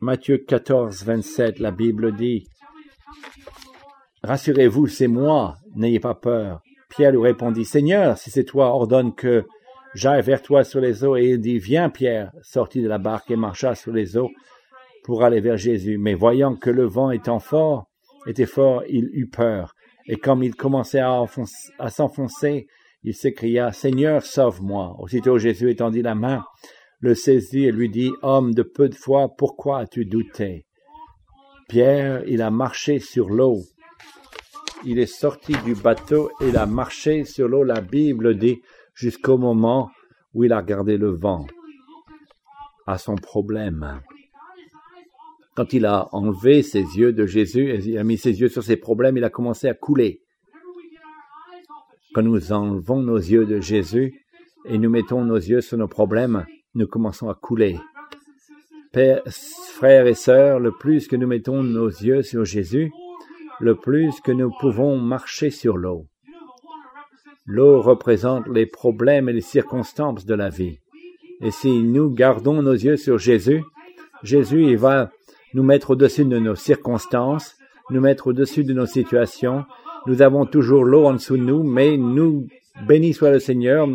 Matthieu 0.01 0.38
14, 0.38 1.05
27, 1.05 1.59
la 1.59 1.73
Bible 1.73 2.14
dit, 2.14 2.47
Rassurez-vous, 4.23 4.87
c'est 4.88 5.09
moi, 5.09 5.57
n'ayez 5.75 6.01
pas 6.01 6.14
peur. 6.14 6.62
Pierre 6.88 7.12
lui 7.12 7.22
répondit, 7.22 7.64
Seigneur, 7.64 8.16
si 8.16 8.31
c'est 8.31 8.44
toi, 8.44 8.68
ordonne 8.68 9.14
que 9.14 9.44
j'aille 9.94 10.22
vers 10.22 10.42
toi 10.42 10.64
sur 10.64 10.81
les 10.81 11.05
eaux. 11.05 11.16
Et 11.16 11.31
il 11.31 11.40
dit, 11.40 11.59
viens 11.59 11.90
Pierre, 11.90 12.33
sortit 12.42 12.83
de 12.83 12.88
la 12.88 12.98
barque 12.98 13.31
et 13.31 13.37
marcha 13.37 13.74
sur 13.74 13.92
les 13.92 14.16
eaux 14.16 14.31
pour 15.05 15.22
aller 15.22 15.40
vers 15.40 15.57
Jésus. 15.57 15.98
Mais 15.98 16.14
voyant 16.14 16.55
que 16.57 16.70
le 16.70 16.85
vent 16.85 17.11
étant 17.11 17.38
fort, 17.38 17.88
était 18.27 18.46
fort, 18.46 18.83
il 18.88 19.09
eut 19.12 19.29
peur. 19.29 19.74
Et 20.07 20.16
comme 20.16 20.42
il 20.42 20.55
commençait 20.55 21.01
à, 21.01 21.24
à 21.79 21.90
s'enfoncer, 21.90 22.66
il 23.03 23.14
s'écria, 23.14 23.72
Seigneur, 23.72 24.22
sauve-moi. 24.22 24.96
Aussitôt 24.98 25.38
Jésus 25.38 25.70
étendit 25.70 26.03
la 26.03 26.14
main, 26.14 26.44
le 27.01 27.14
saisit 27.14 27.66
et 27.66 27.72
lui 27.72 27.88
dit, 27.88 28.11
Homme 28.22 28.55
de 28.55 28.62
peu 28.62 28.88
de 28.88 28.94
foi, 28.94 29.29
pourquoi 29.37 29.81
as-tu 29.81 30.05
douté? 30.05 30.66
Pierre, 31.68 32.22
il 32.27 32.42
a 32.42 32.51
marché 32.51 32.98
sur 32.98 33.29
l'eau. 33.29 33.61
Il 34.84 34.98
est 34.98 35.06
sorti 35.06 35.52
du 35.64 35.74
bateau 35.74 36.30
et 36.40 36.48
il 36.48 36.56
a 36.56 36.66
marché 36.66 37.24
sur 37.24 37.48
l'eau. 37.48 37.64
La 37.64 37.80
Bible 37.80 38.36
dit, 38.36 38.60
jusqu'au 38.94 39.36
moment 39.36 39.90
où 40.34 40.44
il 40.44 40.52
a 40.52 40.60
regardé 40.60 40.96
le 40.96 41.10
vent 41.10 41.46
à 42.86 42.96
son 42.96 43.16
problème. 43.16 44.00
Quand 45.56 45.72
il 45.72 45.84
a 45.84 46.08
enlevé 46.12 46.62
ses 46.62 46.80
yeux 46.80 47.12
de 47.12 47.26
Jésus, 47.26 47.74
il 47.84 47.98
a 47.98 48.04
mis 48.04 48.16
ses 48.16 48.40
yeux 48.40 48.48
sur 48.48 48.62
ses 48.62 48.76
problèmes, 48.76 49.16
il 49.16 49.24
a 49.24 49.30
commencé 49.30 49.68
à 49.68 49.74
couler. 49.74 50.22
Quand 52.14 52.22
nous 52.22 52.52
enlevons 52.52 53.02
nos 53.02 53.16
yeux 53.16 53.44
de 53.44 53.60
Jésus 53.60 54.24
et 54.64 54.78
nous 54.78 54.88
mettons 54.88 55.24
nos 55.24 55.36
yeux 55.36 55.60
sur 55.60 55.76
nos 55.76 55.88
problèmes, 55.88 56.46
nous 56.74 56.86
commençons 56.86 57.28
à 57.28 57.34
couler. 57.34 57.76
Père, 58.92 59.22
frères 59.74 60.06
et 60.06 60.14
sœurs, 60.14 60.60
le 60.60 60.72
plus 60.72 61.08
que 61.08 61.16
nous 61.16 61.26
mettons 61.26 61.62
nos 61.62 61.88
yeux 61.88 62.22
sur 62.22 62.44
Jésus, 62.44 62.90
le 63.61 63.75
plus 63.75 64.21
que 64.21 64.33
nous 64.33 64.51
pouvons 64.61 64.99
marcher 64.99 65.51
sur 65.51 65.77
l'eau. 65.77 66.07
L'eau 67.47 67.81
représente 67.81 68.47
les 68.49 68.66
problèmes 68.66 69.29
et 69.29 69.33
les 69.33 69.40
circonstances 69.40 70.27
de 70.27 70.35
la 70.35 70.49
vie. 70.49 70.79
Et 71.40 71.51
si 71.51 71.83
nous 71.83 72.11
gardons 72.11 72.62
nos 72.62 72.73
yeux 72.73 72.97
sur 72.97 73.18
Jésus, 73.18 73.62
Jésus 74.23 74.66
il 74.66 74.77
va 74.77 75.11
nous 75.55 75.62
mettre 75.62 75.90
au-dessus 75.90 76.25
de 76.25 76.38
nos 76.38 76.55
circonstances, 76.55 77.57
nous 77.90 78.01
mettre 78.01 78.29
au-dessus 78.29 78.64
de 78.64 78.75
nos 78.75 78.87
situations. 78.87 79.64
Nous 80.07 80.21
avons 80.23 80.47
toujours 80.47 80.85
l'eau 80.85 81.07
en 81.07 81.14
dessous 81.14 81.37
de 81.37 81.42
nous, 81.42 81.62
mais 81.62 81.97
nous, 81.97 82.47
béni 82.87 83.14
soit 83.14 83.31
le 83.31 83.38
Seigneur, 83.38 83.88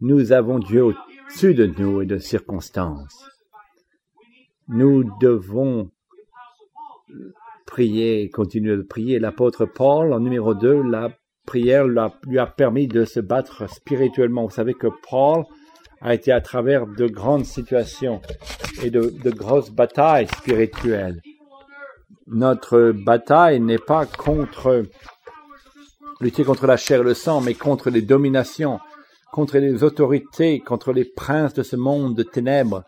nous 0.00 0.32
avons 0.32 0.58
Dieu 0.58 0.84
au-dessus 0.84 1.54
de 1.54 1.66
nous 1.66 2.02
et 2.02 2.06
de 2.06 2.18
circonstances. 2.18 3.24
Nous 4.68 5.04
devons 5.20 5.90
prier, 7.66 8.28
continuer 8.30 8.76
de 8.76 8.82
prier. 8.82 9.18
L'apôtre 9.18 9.66
Paul, 9.66 10.12
en 10.12 10.20
numéro 10.20 10.54
2, 10.54 10.82
la 10.82 11.10
prière 11.46 11.86
lui 11.86 12.38
a 12.38 12.46
permis 12.46 12.86
de 12.86 13.04
se 13.04 13.20
battre 13.20 13.68
spirituellement. 13.68 14.44
Vous 14.44 14.54
savez 14.54 14.74
que 14.74 14.88
Paul 15.08 15.44
a 16.00 16.14
été 16.14 16.32
à 16.32 16.40
travers 16.40 16.86
de 16.86 17.06
grandes 17.06 17.44
situations 17.44 18.20
et 18.82 18.90
de, 18.90 19.12
de 19.22 19.30
grosses 19.30 19.70
batailles 19.70 20.28
spirituelles. 20.28 21.20
Notre 22.26 22.92
bataille 22.92 23.60
n'est 23.60 23.78
pas 23.78 24.06
contre 24.06 24.84
lutter 26.22 26.44
contre 26.44 26.66
la 26.66 26.76
chair 26.76 27.00
et 27.00 27.04
le 27.04 27.14
sang, 27.14 27.40
mais 27.40 27.54
contre 27.54 27.90
les 27.90 28.02
dominations, 28.02 28.78
contre 29.32 29.58
les 29.58 29.82
autorités, 29.82 30.60
contre 30.60 30.92
les 30.92 31.04
princes 31.04 31.52
de 31.52 31.64
ce 31.64 31.74
monde 31.74 32.16
de 32.16 32.22
ténèbres, 32.22 32.84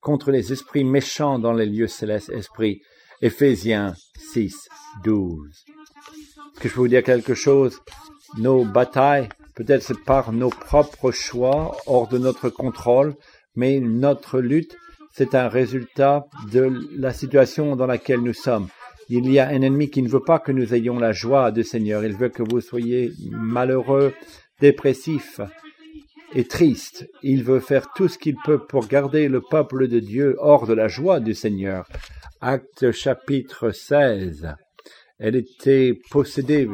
contre 0.00 0.30
les 0.30 0.52
esprits 0.52 0.84
méchants 0.84 1.38
dans 1.38 1.52
les 1.52 1.66
lieux 1.66 1.88
célestes, 1.88 2.30
esprits. 2.30 2.80
Éphésiens 3.22 3.92
6, 4.32 4.68
12. 5.04 5.46
Est-ce 5.50 6.60
que 6.60 6.68
je 6.70 6.74
peux 6.74 6.80
vous 6.80 6.88
dire 6.88 7.02
quelque 7.02 7.34
chose? 7.34 7.78
Nos 8.38 8.64
batailles, 8.64 9.28
peut-être 9.54 9.92
par 10.06 10.32
nos 10.32 10.48
propres 10.48 11.10
choix, 11.10 11.76
hors 11.86 12.08
de 12.08 12.16
notre 12.16 12.48
contrôle, 12.48 13.14
mais 13.54 13.78
notre 13.78 14.40
lutte, 14.40 14.74
c'est 15.12 15.34
un 15.34 15.48
résultat 15.48 16.24
de 16.50 16.72
la 16.96 17.12
situation 17.12 17.76
dans 17.76 17.86
laquelle 17.86 18.20
nous 18.20 18.32
sommes. 18.32 18.68
Il 19.10 19.30
y 19.30 19.38
a 19.38 19.48
un 19.48 19.60
ennemi 19.60 19.90
qui 19.90 20.00
ne 20.00 20.08
veut 20.08 20.24
pas 20.24 20.38
que 20.38 20.52
nous 20.52 20.72
ayons 20.72 20.98
la 20.98 21.12
joie 21.12 21.50
du 21.50 21.62
Seigneur. 21.62 22.02
Il 22.04 22.16
veut 22.16 22.30
que 22.30 22.42
vous 22.42 22.62
soyez 22.62 23.12
malheureux, 23.30 24.14
dépressifs 24.60 25.42
et 26.34 26.44
tristes. 26.44 27.08
Il 27.22 27.44
veut 27.44 27.60
faire 27.60 27.92
tout 27.94 28.08
ce 28.08 28.18
qu'il 28.18 28.36
peut 28.44 28.58
pour 28.58 28.86
garder 28.86 29.28
le 29.28 29.40
peuple 29.40 29.88
de 29.88 30.00
Dieu 30.00 30.36
hors 30.38 30.66
de 30.66 30.74
la 30.74 30.88
joie 30.88 31.20
du 31.20 31.34
Seigneur. 31.34 31.86
Acte 32.40 32.92
chapitre 32.92 33.70
16. 33.70 34.54
Elle 35.18 35.36
était 35.36 35.98
possédée 36.10 36.68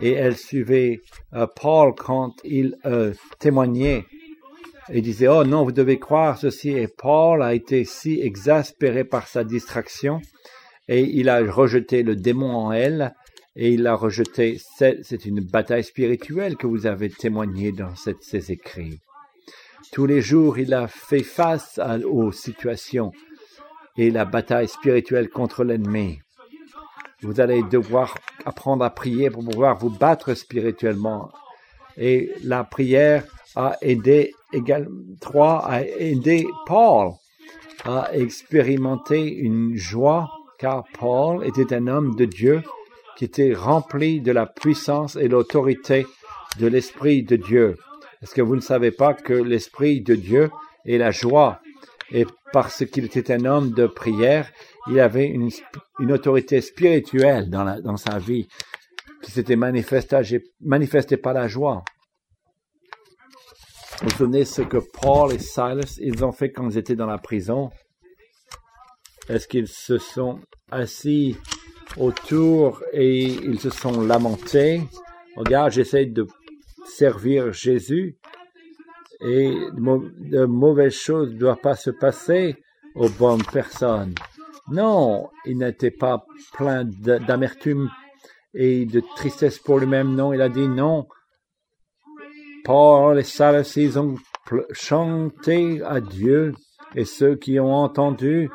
et 0.00 0.12
elle 0.12 0.36
suivait 0.36 1.00
euh, 1.34 1.46
Paul 1.60 1.94
quand 1.94 2.32
il 2.44 2.76
euh, 2.86 3.12
témoignait 3.38 4.04
et 4.90 5.00
disait 5.00 5.28
Oh 5.28 5.44
non, 5.44 5.64
vous 5.64 5.72
devez 5.72 5.98
croire 5.98 6.38
ceci. 6.38 6.70
Et 6.70 6.88
Paul 6.88 7.42
a 7.42 7.54
été 7.54 7.84
si 7.84 8.20
exaspéré 8.20 9.04
par 9.04 9.28
sa 9.28 9.44
distraction 9.44 10.20
et 10.88 11.02
il 11.02 11.28
a 11.28 11.40
rejeté 11.50 12.02
le 12.02 12.16
démon 12.16 12.54
en 12.54 12.72
elle 12.72 13.14
et 13.56 13.72
il 13.72 13.86
a 13.86 13.94
rejeté. 13.94 14.60
C'est 14.78 15.24
une 15.24 15.40
bataille 15.40 15.84
spirituelle 15.84 16.56
que 16.56 16.66
vous 16.66 16.86
avez 16.86 17.10
témoigné 17.10 17.72
dans 17.72 17.94
ces 17.96 18.52
écrits. 18.52 19.00
Tous 19.92 20.06
les 20.06 20.20
jours, 20.20 20.58
il 20.58 20.74
a 20.74 20.88
fait 20.88 21.22
face 21.22 21.80
aux 22.04 22.32
situations 22.32 23.12
et 23.96 24.10
la 24.10 24.24
bataille 24.24 24.68
spirituelle 24.68 25.28
contre 25.28 25.62
l'ennemi. 25.62 26.18
Vous 27.22 27.40
allez 27.40 27.62
devoir 27.62 28.18
apprendre 28.44 28.84
à 28.84 28.90
prier 28.90 29.30
pour 29.30 29.44
pouvoir 29.44 29.78
vous 29.78 29.90
battre 29.90 30.34
spirituellement. 30.34 31.30
Et 31.96 32.32
la 32.42 32.64
prière 32.64 33.24
a 33.54 33.76
aidé 33.80 34.34
également, 34.52 34.90
trois, 35.20 35.64
a 35.64 35.84
aidé 35.84 36.46
Paul 36.66 37.12
à 37.84 38.08
expérimenter 38.12 39.32
une 39.32 39.76
joie, 39.76 40.28
car 40.58 40.84
Paul 40.98 41.46
était 41.46 41.72
un 41.72 41.86
homme 41.86 42.16
de 42.16 42.24
Dieu 42.24 42.62
qui 43.16 43.24
était 43.24 43.54
rempli 43.54 44.20
de 44.20 44.32
la 44.32 44.46
puissance 44.46 45.16
et 45.16 45.28
l'autorité 45.28 46.06
de 46.58 46.66
l'Esprit 46.66 47.22
de 47.22 47.36
Dieu. 47.36 47.76
Est-ce 48.22 48.34
que 48.34 48.42
vous 48.42 48.56
ne 48.56 48.60
savez 48.60 48.90
pas 48.90 49.14
que 49.14 49.32
l'Esprit 49.32 50.00
de 50.00 50.14
Dieu 50.14 50.50
est 50.86 50.98
la 50.98 51.10
joie? 51.10 51.60
Et 52.10 52.26
parce 52.52 52.84
qu'il 52.86 53.04
était 53.06 53.32
un 53.32 53.44
homme 53.44 53.72
de 53.72 53.86
prière, 53.86 54.50
il 54.88 55.00
avait 55.00 55.26
une, 55.26 55.50
autorité 56.12 56.60
spirituelle 56.60 57.50
dans, 57.50 57.96
sa 57.96 58.18
vie 58.18 58.46
qui 59.22 59.30
s'était 59.30 59.56
manifestée, 59.56 61.16
par 61.16 61.32
la 61.32 61.48
joie. 61.48 61.82
Vous 64.00 64.08
vous 64.08 64.16
souvenez 64.16 64.44
ce 64.44 64.62
que 64.62 64.78
Paul 65.00 65.32
et 65.32 65.38
Silas, 65.38 65.98
ils 66.00 66.24
ont 66.24 66.32
fait 66.32 66.50
quand 66.50 66.68
ils 66.68 66.78
étaient 66.78 66.96
dans 66.96 67.06
la 67.06 67.18
prison? 67.18 67.70
Est-ce 69.28 69.48
qu'ils 69.48 69.68
se 69.68 69.98
sont 69.98 70.40
assis 70.70 71.36
autour 71.96 72.82
et 72.92 73.24
ils 73.24 73.60
se 73.60 73.70
sont 73.70 74.00
lamentés? 74.00 74.82
Regarde, 75.36 75.72
j'essaie 75.72 76.06
de 76.06 76.26
servir 76.86 77.52
Jésus 77.52 78.16
et 79.20 79.50
de 79.72 80.44
mauvaises 80.44 80.94
choses 80.94 81.32
ne 81.32 81.38
doivent 81.38 81.60
pas 81.60 81.76
se 81.76 81.90
passer 81.90 82.56
aux 82.94 83.08
bonnes 83.08 83.44
personnes. 83.44 84.14
Non, 84.70 85.30
il 85.44 85.58
n'était 85.58 85.90
pas 85.90 86.24
plein 86.52 86.84
d'amertume 86.84 87.90
et 88.54 88.86
de 88.86 89.02
tristesse 89.16 89.58
pour 89.58 89.78
lui-même. 89.78 90.14
Non, 90.14 90.32
il 90.32 90.40
a 90.40 90.48
dit 90.48 90.68
non. 90.68 91.06
Paul 92.64 93.18
et 93.18 93.24
Silas, 93.24 93.74
ils 93.76 93.98
ont 93.98 94.14
chanté 94.72 95.82
à 95.82 96.00
Dieu 96.00 96.54
et 96.94 97.04
ceux 97.04 97.36
qui 97.36 97.58
ont 97.60 97.74
entendu 97.74 98.50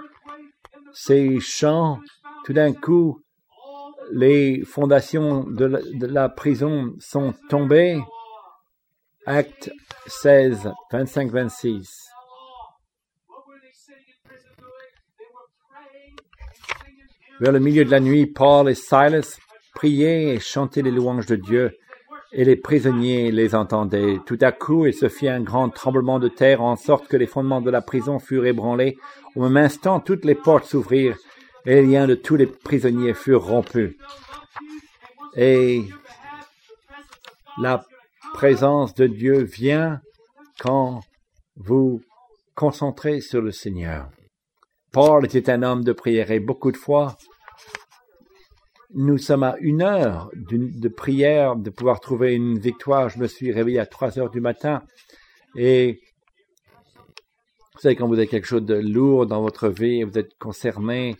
ces 0.94 1.39
chants, 1.39 2.00
tout 2.50 2.54
d'un 2.54 2.74
coup, 2.74 3.22
les 4.12 4.64
fondations 4.66 5.44
de 5.44 6.08
la 6.08 6.30
prison 6.30 6.96
sont 6.98 7.36
tombées 7.48 8.02
Acte 9.28 9.72
16, 10.08 10.72
25-26. 10.92 11.86
Vers 17.40 17.52
le 17.52 17.60
milieu 17.60 17.86
de 17.86 17.92
la 17.92 18.00
nuit, 18.00 18.26
Paul 18.26 18.72
et 18.72 18.74
Silas 18.74 19.38
priaient 19.76 20.34
et 20.34 20.40
chantaient 20.40 20.82
les 20.82 20.90
louanges 20.90 21.28
de 21.28 21.36
Dieu, 21.36 21.78
et 22.32 22.46
les 22.46 22.56
prisonniers 22.56 23.32
les 23.32 23.54
entendaient. 23.54 24.18
Tout 24.26 24.40
à 24.42 24.52
coup, 24.52 24.88
il 24.88 24.96
se 24.96 25.08
fit 25.08 25.30
un 25.30 25.42
grand 25.42 25.70
tremblement 25.70 26.18
de 26.18 26.30
terre, 26.30 26.64
en 26.64 26.78
sorte 26.78 27.08
que 27.08 27.18
les 27.18 27.28
fondements 27.28 27.62
de 27.62 27.70
la 27.70 27.84
prison 27.84 28.18
furent 28.18 28.48
ébranlés. 28.48 28.98
Au 29.36 29.44
même 29.44 29.58
instant, 29.58 30.00
toutes 30.00 30.26
les 30.26 30.34
portes 30.34 30.66
s'ouvrirent, 30.66 31.18
et 31.65 31.76
les 31.76 31.86
liens 31.86 32.08
de 32.08 32.15
tous 32.15 32.36
les 32.36 32.48
prisonniers 32.48 33.13
furent 33.13 33.45
rompus. 33.45 33.95
Et 35.36 35.84
la 37.62 37.84
présence 38.34 38.93
de 38.93 39.08
Dieu 39.08 39.43
vient 39.43 40.02
quand 40.60 41.02
vous 41.56 42.02
concentrez 42.56 43.22
sur 43.22 43.41
le 43.41 43.52
Seigneur. 43.52 44.10
Paul 44.91 45.26
était 45.26 45.50
un 45.50 45.63
homme 45.63 45.84
de 45.84 45.93
prière 45.93 46.32
et 46.32 46.39
beaucoup 46.39 46.72
de 46.72 46.78
fois, 46.78 47.17
nous 48.95 49.19
sommes 49.19 49.43
à 49.43 49.56
une 49.60 49.84
heure 49.84 50.32
de 50.34 50.88
prière 50.88 51.56
de 51.56 51.69
pouvoir 51.69 52.00
trouver 52.00 52.34
une 52.34 52.58
victoire. 52.58 53.10
Je 53.10 53.19
me 53.19 53.28
suis 53.28 53.52
réveillé 53.52 53.80
à 53.80 53.86
trois 53.86 54.17
heures 54.17 54.32
du 54.32 54.41
matin 54.41 54.82
et 55.56 56.00
vous 57.76 57.84
savez, 57.84 57.95
quand 57.95 58.08
vous 58.08 58.15
avez 58.15 58.28
quelque 58.28 58.48
chose 58.48 58.65
de 58.65 58.76
lourd 58.76 59.26
dans 59.26 59.41
votre 59.41 59.69
vie, 59.69 60.04
vous 60.04 60.17
êtes 60.17 60.38
concerné 60.38 61.15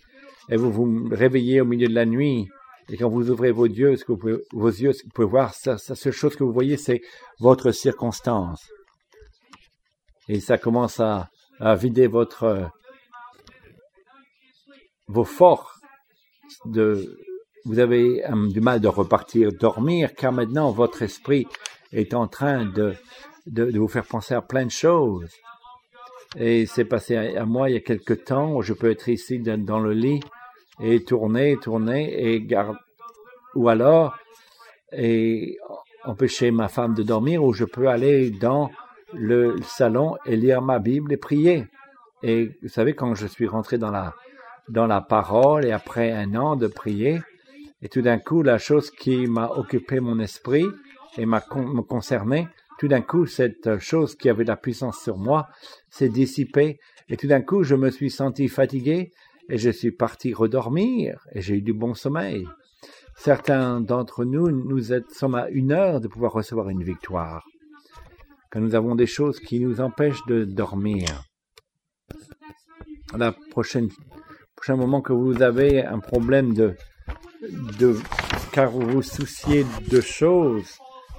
et 0.50 0.56
vous 0.56 0.70
vous 0.70 1.08
réveillez 1.10 1.60
au 1.60 1.64
milieu 1.64 1.88
de 1.88 1.94
la 1.94 2.06
nuit, 2.06 2.48
et 2.90 2.96
quand 2.96 3.08
vous 3.08 3.30
ouvrez 3.30 3.52
vos 3.52 3.66
yeux, 3.66 3.96
ce 3.96 4.04
que 4.04 4.12
vous 4.12 4.18
pouvez, 4.18 4.38
vos 4.52 4.68
yeux, 4.68 4.92
ce 4.92 5.02
que 5.02 5.06
vous 5.06 5.12
pouvez 5.14 5.28
voir, 5.28 5.54
la 5.64 5.78
seule 5.78 6.12
chose 6.12 6.34
que 6.34 6.42
vous 6.42 6.52
voyez, 6.52 6.76
c'est 6.76 7.00
votre 7.38 7.70
circonstance. 7.70 8.68
Et 10.28 10.40
ça 10.40 10.58
commence 10.58 10.98
à, 10.98 11.28
à 11.60 11.76
vider 11.76 12.08
votre, 12.08 12.68
vos 15.06 15.24
forces 15.24 15.78
de, 16.64 17.16
vous 17.64 17.78
avez 17.78 18.24
um, 18.24 18.48
du 18.48 18.60
mal 18.60 18.80
de 18.80 18.88
repartir 18.88 19.52
dormir, 19.52 20.14
car 20.14 20.32
maintenant 20.32 20.72
votre 20.72 21.02
esprit 21.02 21.46
est 21.92 22.12
en 22.14 22.26
train 22.26 22.64
de, 22.64 22.94
de, 23.46 23.70
de 23.70 23.78
vous 23.78 23.88
faire 23.88 24.06
penser 24.06 24.34
à 24.34 24.42
plein 24.42 24.64
de 24.64 24.70
choses. 24.70 25.30
Et 26.36 26.66
c'est 26.66 26.84
passé 26.84 27.16
à, 27.16 27.44
moi 27.44 27.70
il 27.70 27.74
y 27.74 27.76
a 27.76 27.80
quelque 27.80 28.14
temps 28.14 28.54
où 28.54 28.62
je 28.62 28.72
peux 28.72 28.90
être 28.90 29.08
ici 29.08 29.40
dans 29.40 29.80
le 29.80 29.92
lit 29.92 30.20
et 30.82 31.04
tourner, 31.04 31.56
tourner 31.56 32.32
et 32.32 32.40
garder, 32.42 32.78
ou 33.54 33.68
alors 33.68 34.16
et 34.92 35.58
empêcher 36.04 36.50
ma 36.50 36.68
femme 36.68 36.94
de 36.94 37.02
dormir, 37.02 37.44
ou 37.44 37.52
je 37.52 37.64
peux 37.64 37.88
aller 37.88 38.30
dans 38.30 38.70
le 39.12 39.56
salon 39.62 40.16
et 40.24 40.36
lire 40.36 40.62
ma 40.62 40.78
Bible 40.78 41.12
et 41.12 41.16
prier. 41.16 41.66
Et 42.22 42.50
vous 42.62 42.68
savez, 42.68 42.94
quand 42.94 43.14
je 43.14 43.26
suis 43.26 43.46
rentré 43.46 43.78
dans 43.78 43.90
la, 43.90 44.14
dans 44.68 44.86
la 44.86 45.00
parole 45.00 45.64
et 45.64 45.72
après 45.72 46.12
un 46.12 46.34
an 46.34 46.56
de 46.56 46.66
prier, 46.66 47.20
et 47.82 47.88
tout 47.88 48.02
d'un 48.02 48.18
coup, 48.18 48.42
la 48.42 48.58
chose 48.58 48.90
qui 48.90 49.26
m'a 49.26 49.48
occupé 49.48 50.00
mon 50.00 50.18
esprit 50.18 50.66
et 51.16 51.26
m'a 51.26 51.40
concerné, 51.40 52.48
tout 52.78 52.88
d'un 52.88 53.00
coup, 53.00 53.26
cette 53.26 53.78
chose 53.78 54.14
qui 54.14 54.28
avait 54.28 54.44
la 54.44 54.56
puissance 54.56 55.02
sur 55.02 55.16
moi 55.16 55.48
s'est 55.90 56.08
dissipée. 56.08 56.78
Et 57.08 57.16
tout 57.16 57.26
d'un 57.26 57.40
coup, 57.40 57.62
je 57.62 57.74
me 57.74 57.90
suis 57.90 58.10
senti 58.10 58.48
fatigué 58.48 59.12
et 59.50 59.58
je 59.58 59.70
suis 59.70 59.90
parti 59.90 60.32
redormir 60.32 61.26
et 61.32 61.40
j'ai 61.40 61.56
eu 61.56 61.62
du 61.62 61.72
bon 61.72 61.94
sommeil. 61.94 62.46
Certains 63.16 63.80
d'entre 63.80 64.24
nous, 64.24 64.50
nous 64.50 64.80
sommes 65.10 65.34
à 65.34 65.48
une 65.50 65.72
heure 65.72 66.00
de 66.00 66.08
pouvoir 66.08 66.32
recevoir 66.32 66.70
une 66.70 66.84
victoire. 66.84 67.44
Quand 68.50 68.60
nous 68.60 68.74
avons 68.74 68.94
des 68.94 69.06
choses 69.06 69.40
qui 69.40 69.60
nous 69.60 69.80
empêchent 69.80 70.24
de 70.26 70.44
dormir. 70.44 71.24
La 73.16 73.32
prochaine, 73.50 73.88
prochain 74.54 74.76
moment 74.76 75.02
que 75.02 75.12
vous 75.12 75.42
avez 75.42 75.84
un 75.84 75.98
problème 75.98 76.54
de, 76.54 76.76
de 77.78 77.96
car 78.52 78.70
vous 78.70 78.88
vous 78.88 79.02
souciez 79.02 79.66
de 79.90 80.00
choses 80.00 80.78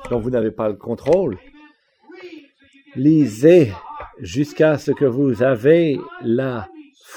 dont 0.09 0.19
vous 0.19 0.29
n'avez 0.29 0.51
pas 0.51 0.69
le 0.69 0.75
contrôle. 0.75 1.37
Lisez 2.95 3.73
jusqu'à 4.19 4.77
ce 4.77 4.91
que 4.91 5.05
vous 5.05 5.43
avez 5.43 5.99
la 6.21 6.70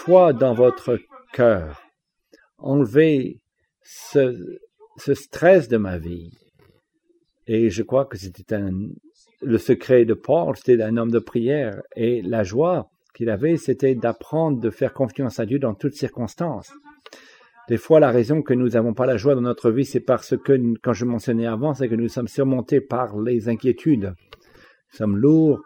dans 0.06 0.54
votre 0.54 0.98
cœur. 1.32 1.80
Enlevez 2.58 3.40
ce, 3.82 4.58
stress 4.98 5.68
de 5.68 5.76
ma 5.78 5.98
vie. 5.98 6.30
Et 7.46 7.70
je 7.70 7.82
crois 7.82 8.04
que 8.04 8.16
c'était 8.16 8.58
le 9.42 9.58
secret 9.58 10.04
de 10.04 10.14
Paul, 10.14 10.56
c'était 10.56 10.82
un 10.82 10.96
homme 10.96 11.10
de 11.10 11.18
prière. 11.18 11.80
Et 11.96 12.22
la 12.22 12.42
joie 12.42 12.90
qu'il 13.14 13.30
avait, 13.30 13.56
c'était 13.56 13.94
d'apprendre 13.94 14.60
de 14.60 14.70
faire 14.70 14.92
confiance 14.92 15.38
à 15.40 15.46
Dieu 15.46 15.58
dans 15.58 15.74
toutes 15.74 15.94
circonstances. 15.94 16.72
Des 17.68 17.78
fois, 17.78 17.98
la 17.98 18.10
raison 18.10 18.42
que 18.42 18.52
nous 18.52 18.70
n'avons 18.70 18.92
pas 18.92 19.06
la 19.06 19.16
joie 19.16 19.34
dans 19.34 19.40
notre 19.40 19.70
vie, 19.70 19.86
c'est 19.86 20.00
parce 20.00 20.36
que, 20.36 20.74
quand 20.82 20.92
je 20.92 21.06
mentionnais 21.06 21.46
avant, 21.46 21.72
c'est 21.72 21.88
que 21.88 21.94
nous 21.94 22.08
sommes 22.08 22.28
surmontés 22.28 22.82
par 22.82 23.18
les 23.18 23.48
inquiétudes. 23.48 24.12
Nous 24.92 24.96
sommes 24.98 25.16
lourds, 25.16 25.62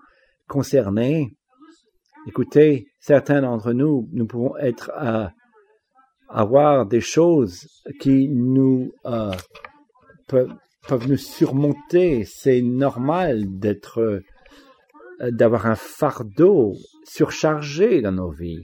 concernés. 0.46 1.37
Écoutez, 2.26 2.88
certains 3.00 3.42
d'entre 3.42 3.72
nous, 3.72 4.08
nous 4.12 4.26
pouvons 4.26 4.56
être 4.58 4.90
à 4.94 5.32
avoir 6.28 6.86
des 6.86 7.00
choses 7.00 7.66
qui 8.00 8.28
nous 8.28 8.92
euh, 9.06 9.32
peuvent, 10.26 11.08
nous 11.08 11.16
surmonter. 11.16 12.24
C'est 12.24 12.60
normal 12.60 13.58
d'être, 13.58 14.00
euh, 14.00 14.20
d'avoir 15.30 15.66
un 15.66 15.74
fardeau 15.74 16.74
surchargé 17.04 18.02
dans 18.02 18.12
nos 18.12 18.30
vies. 18.30 18.62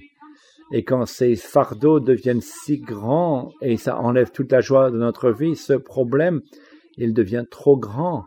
Et 0.72 0.82
quand 0.84 1.06
ces 1.06 1.36
fardeaux 1.36 2.00
deviennent 2.00 2.40
si 2.40 2.78
grands 2.78 3.52
et 3.60 3.76
ça 3.76 3.98
enlève 3.98 4.30
toute 4.30 4.50
la 4.50 4.60
joie 4.60 4.90
de 4.90 4.98
notre 4.98 5.30
vie, 5.30 5.56
ce 5.56 5.74
problème, 5.74 6.40
il 6.96 7.14
devient 7.14 7.44
trop 7.50 7.76
grand. 7.76 8.24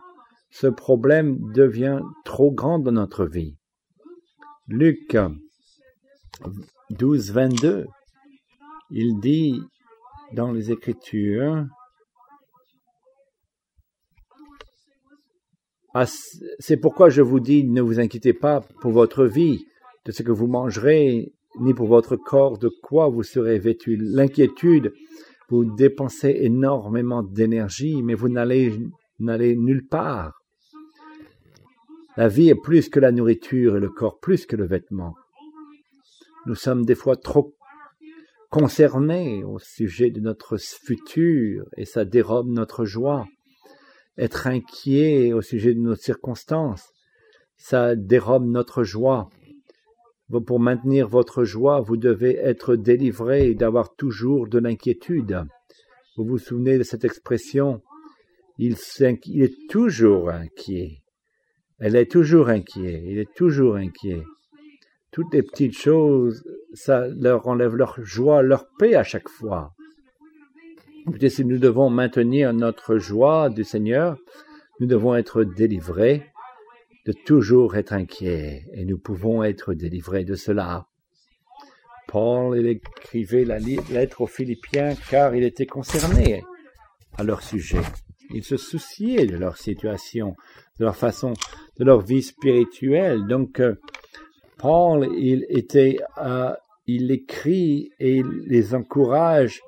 Ce 0.49 0.67
problème 0.67 1.37
devient 1.53 1.99
trop 2.23 2.51
grand 2.51 2.79
dans 2.79 2.91
notre 2.91 3.25
vie. 3.25 3.57
Luc 4.69 5.17
12, 6.89 7.31
22, 7.31 7.85
il 8.91 9.17
dit 9.21 9.61
dans 10.33 10.51
les 10.51 10.71
Écritures, 10.71 11.65
ah, 15.93 16.05
c'est 16.59 16.75
pourquoi 16.75 17.07
je 17.07 17.21
vous 17.21 17.39
dis, 17.39 17.63
ne 17.63 17.81
vous 17.81 18.01
inquiétez 18.01 18.33
pas 18.33 18.59
pour 18.81 18.91
votre 18.91 19.25
vie, 19.25 19.65
de 20.03 20.11
ce 20.11 20.21
que 20.21 20.33
vous 20.33 20.47
mangerez, 20.47 21.31
ni 21.61 21.73
pour 21.73 21.87
votre 21.87 22.17
corps 22.17 22.57
de 22.57 22.67
quoi 22.67 23.07
vous 23.07 23.23
serez 23.23 23.59
vêtu. 23.59 23.95
L'inquiétude, 23.95 24.91
vous 25.47 25.63
dépensez 25.63 26.39
énormément 26.41 27.23
d'énergie, 27.23 28.03
mais 28.03 28.15
vous 28.15 28.27
n'allez, 28.27 28.77
n'allez 29.19 29.55
nulle 29.55 29.87
part. 29.87 30.36
La 32.17 32.27
vie 32.27 32.49
est 32.49 32.55
plus 32.55 32.89
que 32.89 32.99
la 32.99 33.11
nourriture 33.11 33.77
et 33.77 33.79
le 33.79 33.89
corps 33.89 34.19
plus 34.19 34.47
que 34.47 34.55
le 34.55 34.65
vêtement. 34.65 35.13
Nous 36.47 36.55
sommes 36.55 36.83
des 36.83 36.95
fois 36.95 37.15
trop 37.15 37.55
concernés 38.49 39.43
au 39.43 39.59
sujet 39.59 40.09
de 40.09 40.19
notre 40.19 40.57
futur 40.57 41.65
et 41.77 41.85
ça 41.85 42.05
dérobe 42.05 42.49
notre 42.49 42.85
joie. 42.85 43.27
Être 44.17 44.47
inquiet 44.47 45.31
au 45.31 45.43
sujet 45.43 45.75
de 45.75 45.79
nos 45.79 45.93
circonstances, 45.93 46.89
ça 47.55 47.95
dérobe 47.95 48.47
notre 48.47 48.83
joie. 48.83 49.29
Pour 50.47 50.59
maintenir 50.59 51.07
votre 51.07 51.43
joie, 51.43 51.81
vous 51.81 51.97
devez 51.97 52.35
être 52.37 52.75
délivré 52.75 53.53
d'avoir 53.53 53.95
toujours 53.95 54.47
de 54.47 54.57
l'inquiétude. 54.57 55.43
Vous 56.17 56.25
vous 56.25 56.39
souvenez 56.39 56.79
de 56.79 56.83
cette 56.83 57.05
expression 57.05 57.83
il, 58.57 58.75
il, 58.99 59.43
est 59.43 59.69
toujours 59.69 60.31
inquiet. 60.31 61.03
Elle 61.79 61.95
est 61.95 62.11
toujours 62.11 62.49
inquiet. 62.49 63.03
Il 63.05 63.19
est 63.19 63.33
toujours 63.35 63.75
inquiet. 63.75 64.23
Toutes 65.11 65.33
les 65.33 65.43
petites 65.43 65.77
choses, 65.77 66.43
ça 66.73 67.07
leur 67.07 67.47
enlève 67.47 67.75
leur 67.75 68.03
joie, 68.03 68.41
leur 68.41 68.67
paix 68.77 68.95
à 68.95 69.03
chaque 69.03 69.29
fois. 69.29 69.73
Écoutez, 71.07 71.29
si 71.29 71.45
nous 71.45 71.57
devons 71.57 71.89
maintenir 71.89 72.53
notre 72.53 72.97
joie 72.97 73.49
du 73.49 73.63
Seigneur, 73.63 74.17
nous 74.79 74.87
devons 74.87 75.15
être 75.15 75.43
délivrés 75.43 76.25
de 77.05 77.13
toujours 77.13 77.77
être 77.77 77.93
inquiets 77.93 78.65
et 78.73 78.83
nous 78.83 78.97
pouvons 78.97 79.43
être 79.43 79.73
délivrés 79.73 80.25
de 80.25 80.35
cela. 80.35 80.87
Paul 82.07 82.57
il 82.57 82.67
écrivait 82.67 83.45
la 83.45 83.59
lettre 83.59 84.21
aux 84.21 84.27
Philippiens 84.27 84.95
car 85.09 85.35
il 85.35 85.43
était 85.43 85.65
concerné 85.65 86.43
à 87.17 87.23
leur 87.23 87.41
sujet. 87.41 87.81
Il 88.33 88.43
se 88.43 88.57
souciait 88.57 89.25
de 89.25 89.37
leur 89.37 89.57
situation, 89.57 90.35
de 90.79 90.85
leur 90.85 90.95
façon, 90.95 91.33
de 91.79 91.85
leur 91.85 92.01
vie 92.01 92.23
spirituelle. 92.23 93.25
Donc, 93.27 93.59
euh, 93.59 93.75
Paul, 94.57 95.07
il 95.17 95.45
était, 95.49 95.97
euh, 96.17 96.53
il 96.87 97.11
écrit 97.11 97.91
et 97.99 98.17
il 98.17 98.43
les 98.47 98.73
encourage 98.73 99.61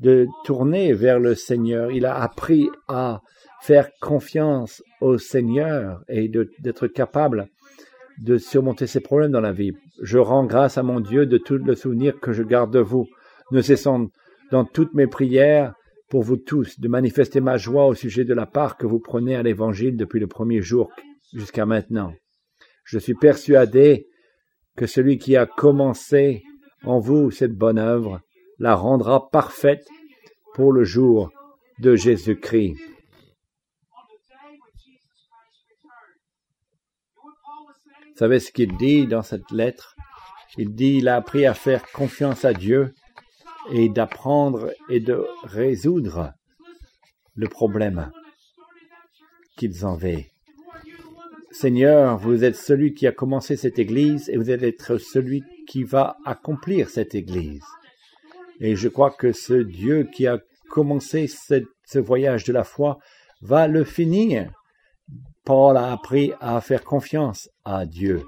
de 0.00 0.26
tourner 0.44 0.92
vers 0.92 1.18
le 1.18 1.34
Seigneur. 1.34 1.90
Il 1.90 2.04
a 2.04 2.20
appris 2.20 2.68
à 2.88 3.20
faire 3.62 3.88
confiance 4.00 4.82
au 5.00 5.16
Seigneur 5.18 6.02
et 6.08 6.28
d'être 6.28 6.86
capable 6.88 7.48
de 8.18 8.36
surmonter 8.36 8.86
ses 8.86 9.00
problèmes 9.00 9.32
dans 9.32 9.40
la 9.40 9.52
vie. 9.52 9.72
Je 10.02 10.18
rends 10.18 10.44
grâce 10.44 10.78
à 10.78 10.82
mon 10.82 11.00
Dieu 11.00 11.26
de 11.26 11.38
tout 11.38 11.56
le 11.56 11.74
souvenir 11.74 12.20
que 12.20 12.32
je 12.32 12.42
garde 12.42 12.72
de 12.72 12.80
vous, 12.80 13.08
ne 13.50 13.60
cessant 13.62 14.08
dans 14.50 14.64
toutes 14.64 14.94
mes 14.94 15.06
prières 15.06 15.74
pour 16.14 16.22
vous 16.22 16.36
tous 16.36 16.78
de 16.78 16.86
manifester 16.86 17.40
ma 17.40 17.56
joie 17.56 17.86
au 17.86 17.94
sujet 17.94 18.24
de 18.24 18.34
la 18.34 18.46
part 18.46 18.76
que 18.76 18.86
vous 18.86 19.00
prenez 19.00 19.34
à 19.34 19.42
l'Évangile 19.42 19.96
depuis 19.96 20.20
le 20.20 20.28
premier 20.28 20.62
jour 20.62 20.92
jusqu'à 21.32 21.66
maintenant. 21.66 22.14
Je 22.84 23.00
suis 23.00 23.14
persuadé 23.14 24.06
que 24.76 24.86
celui 24.86 25.18
qui 25.18 25.34
a 25.36 25.44
commencé 25.44 26.44
en 26.84 27.00
vous 27.00 27.32
cette 27.32 27.56
bonne 27.56 27.78
œuvre 27.78 28.20
la 28.60 28.76
rendra 28.76 29.28
parfaite 29.28 29.84
pour 30.54 30.72
le 30.72 30.84
jour 30.84 31.32
de 31.80 31.96
Jésus-Christ. 31.96 32.76
Vous 38.06 38.18
savez 38.18 38.38
ce 38.38 38.52
qu'il 38.52 38.76
dit 38.76 39.08
dans 39.08 39.22
cette 39.22 39.50
lettre? 39.50 39.96
Il 40.58 40.76
dit 40.76 40.98
il 40.98 41.08
a 41.08 41.16
appris 41.16 41.44
à 41.44 41.54
faire 41.54 41.84
confiance 41.90 42.44
à 42.44 42.52
Dieu 42.52 42.94
et 43.72 43.88
d'apprendre 43.88 44.72
et 44.88 45.00
de 45.00 45.24
résoudre 45.44 46.32
le 47.34 47.48
problème 47.48 48.10
qu'ils 49.56 49.84
avaient. 49.84 50.30
Seigneur, 51.50 52.18
vous 52.18 52.42
êtes 52.42 52.56
celui 52.56 52.94
qui 52.94 53.06
a 53.06 53.12
commencé 53.12 53.56
cette 53.56 53.78
Église 53.78 54.28
et 54.28 54.36
vous 54.36 54.50
allez 54.50 54.68
être 54.68 54.98
celui 54.98 55.44
qui 55.68 55.84
va 55.84 56.16
accomplir 56.24 56.90
cette 56.90 57.14
Église. 57.14 57.62
Et 58.60 58.74
je 58.76 58.88
crois 58.88 59.10
que 59.10 59.32
ce 59.32 59.54
Dieu 59.54 60.08
qui 60.12 60.26
a 60.26 60.38
commencé 60.68 61.28
ce, 61.28 61.98
voyage 61.98 62.44
de 62.44 62.52
la 62.52 62.64
foi 62.64 62.98
va 63.40 63.68
le 63.68 63.84
finir. 63.84 64.50
Paul 65.44 65.76
a 65.76 65.92
appris 65.92 66.32
à 66.40 66.60
faire 66.60 66.82
confiance 66.82 67.48
à 67.64 67.86
Dieu. 67.86 68.24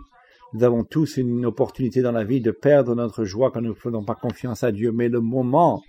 Nous 0.52 0.62
avons 0.62 0.84
tous 0.84 1.16
une 1.16 1.44
opportunité 1.44 2.02
dans 2.02 2.12
la 2.12 2.24
vie 2.24 2.40
de 2.40 2.50
perdre 2.50 2.94
notre 2.94 3.24
joie 3.24 3.50
quand 3.50 3.60
nous 3.60 3.70
ne 3.70 3.74
faisons 3.74 4.04
pas 4.04 4.14
confiance 4.14 4.62
à 4.62 4.72
Dieu. 4.72 4.92
Mais 4.92 5.08
le 5.08 5.20
moment 5.20 5.82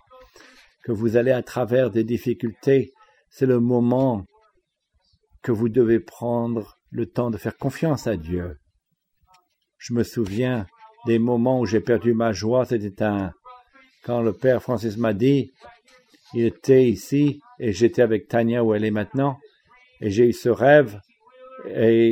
que 0.83 0.91
vous 0.91 1.15
allez 1.15 1.31
à 1.31 1.43
travers 1.43 1.91
des 1.91 2.03
difficultés, 2.03 2.93
c'est 3.29 3.45
le 3.45 3.59
moment 3.59 4.25
que 5.43 5.51
vous 5.51 5.69
devez 5.69 5.99
prendre 5.99 6.77
le 6.89 7.05
temps 7.05 7.29
de 7.29 7.37
faire 7.37 7.57
confiance 7.57 8.07
à 8.07 8.17
Dieu. 8.17 8.57
Je 9.77 9.93
me 9.93 10.03
souviens 10.03 10.65
des 11.05 11.19
moments 11.19 11.59
où 11.59 11.65
j'ai 11.65 11.79
perdu 11.79 12.13
ma 12.13 12.31
joie. 12.31 12.65
C'était 12.65 13.03
un, 13.03 13.31
quand 14.03 14.21
le 14.21 14.33
Père 14.33 14.61
Francis 14.61 14.97
m'a 14.97 15.13
dit, 15.13 15.51
il 16.33 16.45
était 16.45 16.89
ici 16.89 17.39
et 17.59 17.71
j'étais 17.71 18.01
avec 18.01 18.27
Tania 18.27 18.63
où 18.63 18.73
elle 18.73 18.85
est 18.85 18.91
maintenant. 18.91 19.37
Et 20.01 20.09
j'ai 20.09 20.27
eu 20.27 20.33
ce 20.33 20.49
rêve 20.49 20.99
et 21.65 22.11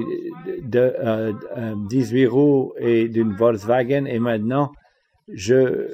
de 0.61 1.35
18 1.87 2.25
euh, 2.25 2.29
roues 2.29 2.73
et 2.77 3.07
d'une 3.07 3.33
Volkswagen 3.33 4.05
et 4.05 4.19
maintenant 4.19 4.71
je 5.27 5.89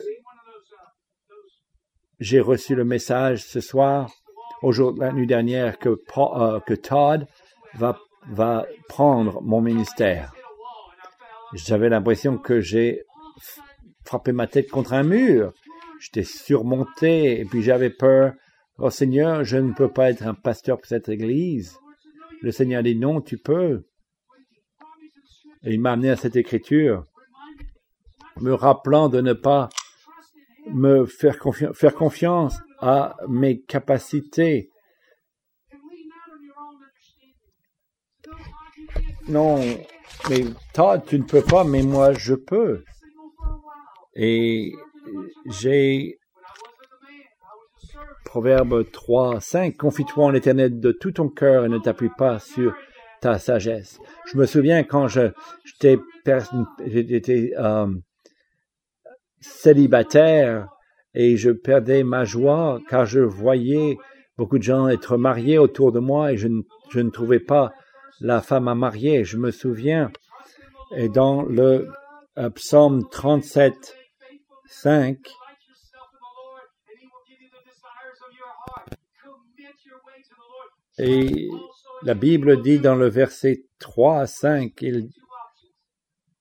j'ai 2.22 2.40
reçu 2.40 2.76
le 2.76 2.86
message 2.86 3.44
ce 3.44 3.60
soir, 3.60 4.12
aujourd'hui, 4.62 5.02
la 5.02 5.12
nuit 5.12 5.26
dernière, 5.26 5.80
que, 5.80 5.90
euh, 5.90 6.60
que 6.60 6.76
Todd 6.76 7.26
va, 7.74 7.98
va 8.30 8.68
prendre 8.88 9.42
mon 9.42 9.60
ministère. 9.60 10.32
J'avais 11.54 11.90
l'impression 11.90 12.38
que 12.38 12.62
j'ai 12.62 13.02
frappé 14.06 14.32
ma 14.34 14.46
tête 14.46 14.70
contre 14.70 14.94
un 14.94 15.02
mur. 15.02 15.52
J'étais 16.00 16.24
surmonté 16.24 17.40
et 17.40 17.46
puis 17.46 17.64
j'avais 17.64 17.90
peur. 17.90 18.34
Oh 18.78 18.92
Seigneur, 18.92 19.44
je 19.44 19.58
ne 19.58 19.74
peux 19.74 19.90
pas 19.90 20.12
être 20.12 20.26
un 20.26 20.36
pasteur 20.36 20.78
pour 20.78 20.86
cette 20.86 21.10
église. 21.10 21.76
Le 22.42 22.52
Seigneur 22.52 22.84
dit 22.84 22.96
non, 22.96 23.22
tu 23.22 23.38
peux. 23.38 23.84
Et 25.64 25.74
il 25.74 25.82
m'a 25.82 25.92
amené 25.92 26.10
à 26.10 26.16
cette 26.16 26.36
écriture, 26.36 27.06
me 28.38 28.54
rappelant 28.54 29.10
de 29.10 29.22
ne 29.22 29.34
pas 29.34 29.70
me 30.68 31.06
faire, 31.06 31.38
faire 31.74 31.94
confiance 31.94 32.60
à 32.80 33.16
mes 33.28 33.62
capacités. 33.62 34.72
Non, 39.28 39.60
mais 40.30 40.46
toi, 40.74 40.98
tu 41.00 41.20
ne 41.20 41.24
peux 41.24 41.44
pas, 41.44 41.64
mais 41.64 41.84
moi, 41.84 42.14
je 42.14 42.34
peux. 42.34 42.84
Et 44.16 44.74
j'ai 45.46 46.18
Proverbe 48.32 48.90
3, 48.90 49.42
5, 49.42 49.76
confie-toi 49.76 50.24
en 50.24 50.30
l'éternel 50.30 50.80
de 50.80 50.94
tout 50.94 51.12
ton 51.12 51.28
cœur 51.28 51.66
et 51.66 51.68
ne 51.68 51.80
t'appuie 51.80 52.12
pas 52.18 52.40
sur 52.40 52.74
ta 53.20 53.38
sagesse. 53.38 54.00
Je 54.26 54.38
me 54.38 54.46
souviens 54.46 54.86
quand 54.86 55.10
je, 55.10 55.34
j'étais, 55.66 57.52
euh, 57.60 57.88
célibataire 59.42 60.70
et 61.14 61.36
je 61.36 61.52
perdais 61.52 62.06
ma 62.06 62.24
joie 62.24 62.80
car 62.88 63.06
je 63.06 63.20
voyais 63.20 63.98
beaucoup 64.38 64.60
de 64.60 64.64
gens 64.64 64.88
être 64.88 65.18
mariés 65.18 65.58
autour 65.58 65.92
de 65.92 66.00
moi 66.00 66.32
et 66.32 66.38
je, 66.38 66.48
je 66.90 67.02
ne 67.02 67.10
trouvais 67.10 67.42
pas 67.42 67.74
la 68.22 68.42
femme 68.42 68.70
à 68.70 68.76
marier. 68.76 69.26
Je 69.26 69.36
me 69.36 69.52
souviens, 69.52 70.10
et 70.96 71.10
dans 71.10 71.44
le 71.44 71.90
euh, 72.38 72.50
psaume 72.50 73.04
37, 73.10 73.94
5, 74.68 75.18
et 80.98 81.50
la 82.04 82.14
Bible 82.14 82.62
dit 82.62 82.80
dans 82.80 82.96
le 82.96 83.08
verset 83.08 83.64
3 83.80 84.20
à 84.20 84.28
5, 84.28 84.74
il 84.82 85.10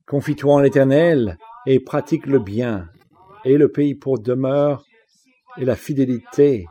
confie-toi 0.06 0.54
en 0.54 0.60
l'éternel 0.60 1.38
et 1.66 1.80
pratique 1.80 2.26
le 2.26 2.38
bien, 2.38 2.88
et 3.44 3.58
le 3.58 3.70
pays 3.70 3.94
pour 3.94 4.18
demeure, 4.18 4.84
et 5.58 5.64
la 5.64 5.76
fidélité 5.76 6.66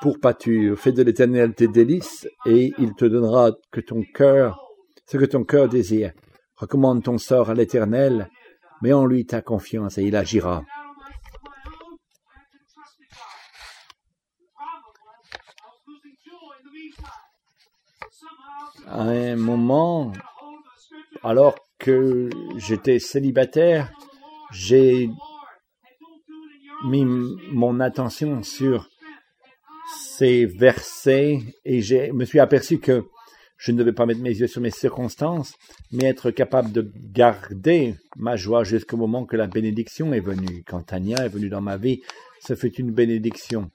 pour 0.00 0.20
pâture. 0.20 0.78
Fais 0.78 0.92
de 0.92 1.02
l'éternel 1.02 1.54
tes 1.54 1.68
délices, 1.68 2.28
et 2.46 2.72
il 2.78 2.94
te 2.94 3.04
donnera 3.04 3.50
ce 3.50 5.16
que 5.16 5.24
ton 5.26 5.44
cœur 5.44 5.68
désire. 5.68 6.12
Recommande 6.56 7.02
ton 7.02 7.18
sort 7.18 7.50
à 7.50 7.54
l'éternel, 7.54 8.28
mets 8.82 8.92
en 8.92 9.06
lui 9.06 9.26
ta 9.26 9.40
confiance, 9.40 9.98
et 9.98 10.04
il 10.04 10.14
agira. 10.14 10.62
À 18.86 19.02
un 19.02 19.36
moment, 19.36 20.12
alors 21.22 21.56
que 21.78 22.28
j'étais 22.56 22.98
célibataire, 22.98 23.90
j'ai 24.52 25.08
mis 26.84 27.04
mon 27.04 27.80
attention 27.80 28.42
sur 28.42 28.88
ces 30.18 30.44
versets 30.44 31.38
et 31.64 31.80
je 31.80 32.12
me 32.12 32.24
suis 32.24 32.40
aperçu 32.40 32.78
que 32.78 33.04
je 33.56 33.72
ne 33.72 33.78
devais 33.78 33.92
pas 33.92 34.04
mettre 34.04 34.20
mes 34.20 34.36
yeux 34.36 34.46
sur 34.46 34.60
mes 34.60 34.70
circonstances, 34.70 35.54
mais 35.90 36.04
être 36.04 36.30
capable 36.30 36.72
de 36.72 36.92
garder 37.12 37.94
ma 38.16 38.36
joie 38.36 38.64
jusqu'au 38.64 38.98
moment 38.98 39.24
que 39.24 39.36
la 39.36 39.46
bénédiction 39.46 40.12
est 40.12 40.20
venue. 40.20 40.62
Quand 40.66 40.82
Tania 40.82 41.24
est 41.24 41.30
venue 41.30 41.48
dans 41.48 41.62
ma 41.62 41.78
vie, 41.78 42.02
ce 42.40 42.54
fut 42.54 42.74
une 42.74 42.90
bénédiction. 42.90 43.70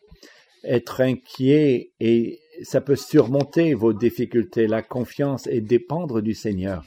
Être 0.64 1.01
inquiet 1.01 1.93
et 1.99 2.39
ça 2.64 2.82
peut 2.82 2.95
surmonter 2.95 3.74
vos 3.74 3.93
difficultés. 3.93 4.68
La 4.68 4.82
confiance 4.82 5.47
et 5.47 5.62
dépendre 5.62 6.22
du 6.22 6.34
Seigneur 6.34 6.84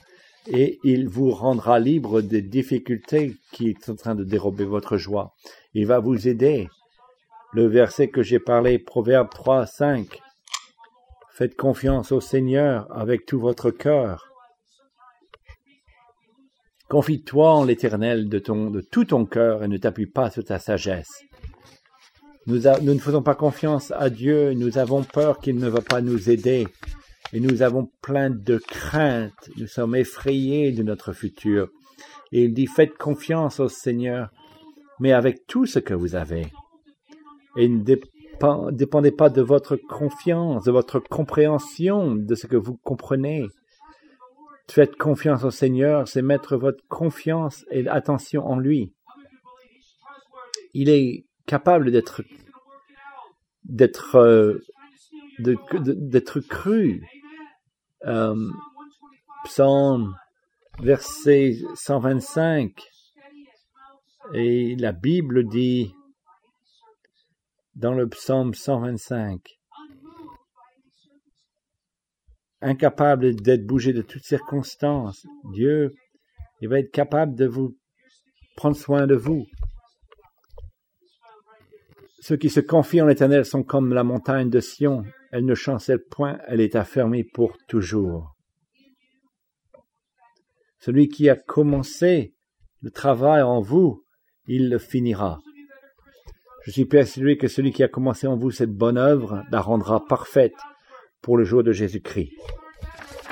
et 0.49 0.79
il 0.83 1.09
vous 1.09 1.31
rendra 1.31 1.79
libre 1.79 2.21
des 2.21 2.43
difficultés 2.43 3.37
qui 3.53 3.77
sont 3.81 3.93
en 3.93 3.97
train 3.97 4.15
de 4.15 4.25
dérober 4.25 4.65
votre 4.65 4.97
joie. 4.97 5.35
Il 5.75 5.87
va 5.87 6.01
vous 6.01 6.29
aider. 6.29 6.69
Le 7.53 7.67
verset 7.67 8.09
que 8.09 8.23
j'ai 8.23 8.39
parlé, 8.39 8.79
Proverbe 8.79 9.29
3, 9.31 9.67
5. 9.67 10.21
Faites 11.35 11.57
confiance 11.57 12.13
au 12.13 12.21
Seigneur 12.21 12.87
avec 12.97 13.27
tout 13.27 13.39
votre 13.39 13.71
cœur. 13.71 14.29
Confie-toi 16.89 17.51
en 17.51 17.65
l'Éternel 17.65 18.29
de, 18.29 18.39
de 18.39 18.81
tout 18.81 19.07
ton 19.07 19.25
cœur 19.25 19.65
et 19.65 19.69
ne 19.69 19.79
t'appuie 19.79 20.07
pas 20.07 20.31
sur 20.31 20.45
ta 20.45 20.59
sagesse. 20.59 21.23
Nous, 22.47 22.59
ne 22.59 22.99
faisons 22.99 23.23
pas 23.23 23.37
confiance 23.37 23.93
à 23.93 24.11
Dieu, 24.11 24.53
nous 24.55 24.77
avons 24.77 25.05
peur 25.05 25.39
qu'il 25.39 25.57
ne 25.57 25.69
va 25.69 25.81
pas 25.81 26.01
nous 26.01 26.29
aider 26.29 26.67
et 27.33 27.39
nous 27.39 27.63
avons 27.63 27.89
plein 28.03 28.31
de 28.31 28.59
craintes, 28.59 29.49
nous 29.57 29.69
sommes 29.69 29.95
effrayés 29.95 30.73
de 30.73 30.83
notre 30.83 31.13
futur. 31.13 31.69
Et 32.33 32.45
il 32.45 32.53
dit, 32.53 32.67
faites 32.67 32.95
confiance 32.99 33.61
au 33.61 33.69
Seigneur, 33.69 34.31
mais 34.99 35.13
avec 35.13 35.47
tout 35.47 35.67
ce 35.67 35.79
que 35.79 35.95
vous 35.95 36.17
avez. 36.17 36.47
Et 37.57 37.69
ne 37.69 37.85
dépendez 38.73 39.13
pas 39.13 39.31
de 39.31 39.43
votre 39.43 39.77
confiance, 39.77 40.65
de 40.65 40.73
votre 40.73 40.99
compréhension, 40.99 42.17
de 42.17 42.35
ce 42.35 42.49
que 42.49 42.57
vous 42.57 42.77
comprenez. 42.83 43.47
Faites 44.69 44.97
confiance 44.97 45.45
au 45.45 45.51
Seigneur, 45.51 46.09
c'est 46.09 46.23
mettre 46.23 46.57
votre 46.57 46.83
confiance 46.89 47.65
et 47.71 47.87
attention 47.87 48.45
en 48.47 48.59
lui. 48.59 48.93
Il 50.75 50.89
est 50.89 51.27
capable 51.47 51.91
d'être 51.91 52.23
d'être 53.65 54.17
euh, 54.17 54.59
d'être 55.39 56.41
cru. 56.41 57.03
Euh, 58.05 58.51
psaume 59.45 60.17
verset 60.81 61.59
125 61.75 62.73
et 64.35 64.77
la 64.77 64.93
Bible 64.93 65.49
dit 65.49 65.95
dans 67.75 67.93
le 67.93 68.09
psaume 68.09 68.55
125 68.55 69.41
incapable 72.61 73.35
d'être 73.35 73.67
bougé 73.67 73.93
de 73.93 74.03
toutes 74.03 74.25
circonstances 74.25 75.27
Dieu 75.53 75.95
il 76.61 76.69
va 76.69 76.79
être 76.79 76.93
capable 76.93 77.35
de 77.35 77.47
vous 77.47 77.77
prendre 78.57 78.77
soin 78.77 79.07
de 79.07 79.17
vous 79.17 79.47
ceux 82.23 82.37
qui 82.37 82.51
se 82.51 82.61
confient 82.61 83.03
en 83.03 83.07
l'Éternel 83.07 83.45
sont 83.45 83.65
comme 83.65 83.93
la 83.93 84.05
montagne 84.05 84.49
de 84.49 84.61
Sion 84.61 85.05
elle 85.33 85.47
ne 85.47 85.55
chancelle 85.55 86.05
point, 86.11 86.39
elle 86.47 86.61
est 86.61 86.77
affermie 86.77 87.25
pour 87.25 87.57
toujours. 87.67 88.37
Celui 90.79 91.09
qui 91.09 91.31
a 91.31 91.37
commencé 91.37 92.35
le 92.83 92.91
travail 92.91 93.41
en 93.41 93.61
vous, 93.61 94.05
il 94.47 94.69
le 94.69 94.79
finira. 94.79 95.41
Je 96.65 96.71
suis 96.71 96.85
persuadé 96.85 97.39
que 97.39 97.49
celui 97.49 97.73
qui 97.73 97.83
a 97.83 97.89
commencé 97.89 98.27
en 98.27 98.37
vous 98.37 98.51
cette 98.51 98.73
bonne 98.73 98.99
œuvre 98.99 99.43
la 99.51 99.61
rendra 99.61 100.05
parfaite 100.05 100.55
pour 101.23 101.39
le 101.39 101.45
jour 101.45 101.65
de 101.65 101.73
Jésus-Christ. 101.73 102.33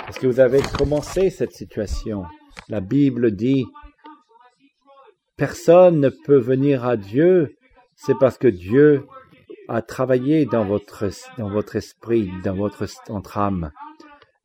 Est-ce 0.08 0.18
que 0.18 0.26
vous 0.26 0.40
avez 0.40 0.62
commencé 0.62 1.28
cette 1.28 1.52
situation? 1.52 2.24
La 2.68 2.80
Bible 2.80 3.32
dit, 3.32 3.66
personne 5.36 6.00
ne 6.00 6.08
peut 6.08 6.38
venir 6.38 6.84
à 6.84 6.96
Dieu, 6.96 7.56
c'est 8.02 8.18
parce 8.18 8.38
que 8.38 8.48
Dieu 8.48 9.06
à 9.68 9.82
travailler 9.82 10.46
dans 10.46 10.64
votre, 10.64 11.04
esprit, 11.76 12.30
dans 12.42 12.54
votre 12.54 13.38
âme. 13.38 13.70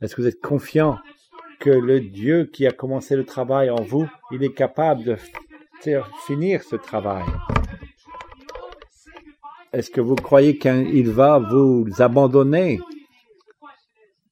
Est-ce 0.01 0.16
que 0.16 0.22
vous 0.22 0.28
êtes 0.28 0.41
confiant 0.41 0.99
que 1.60 1.70
le 1.70 2.01
Dieu 2.01 2.45
qui 2.45 2.68
a 2.68 2.72
commencé 2.72 3.16
le 3.16 3.26
travail 3.26 3.70
en 3.70 3.82
vous, 3.82 4.08
il 4.32 4.43
est 4.43 4.53
capable 4.53 5.03
de 5.03 5.16
finir 6.28 6.64
ce 6.64 6.76
travail? 6.76 7.24
Est-ce 9.72 9.89
que 9.89 10.01
vous 10.01 10.16
croyez 10.16 10.58
qu'il 10.58 11.10
va 11.10 11.39
vous 11.39 11.86
abandonner? 11.99 12.80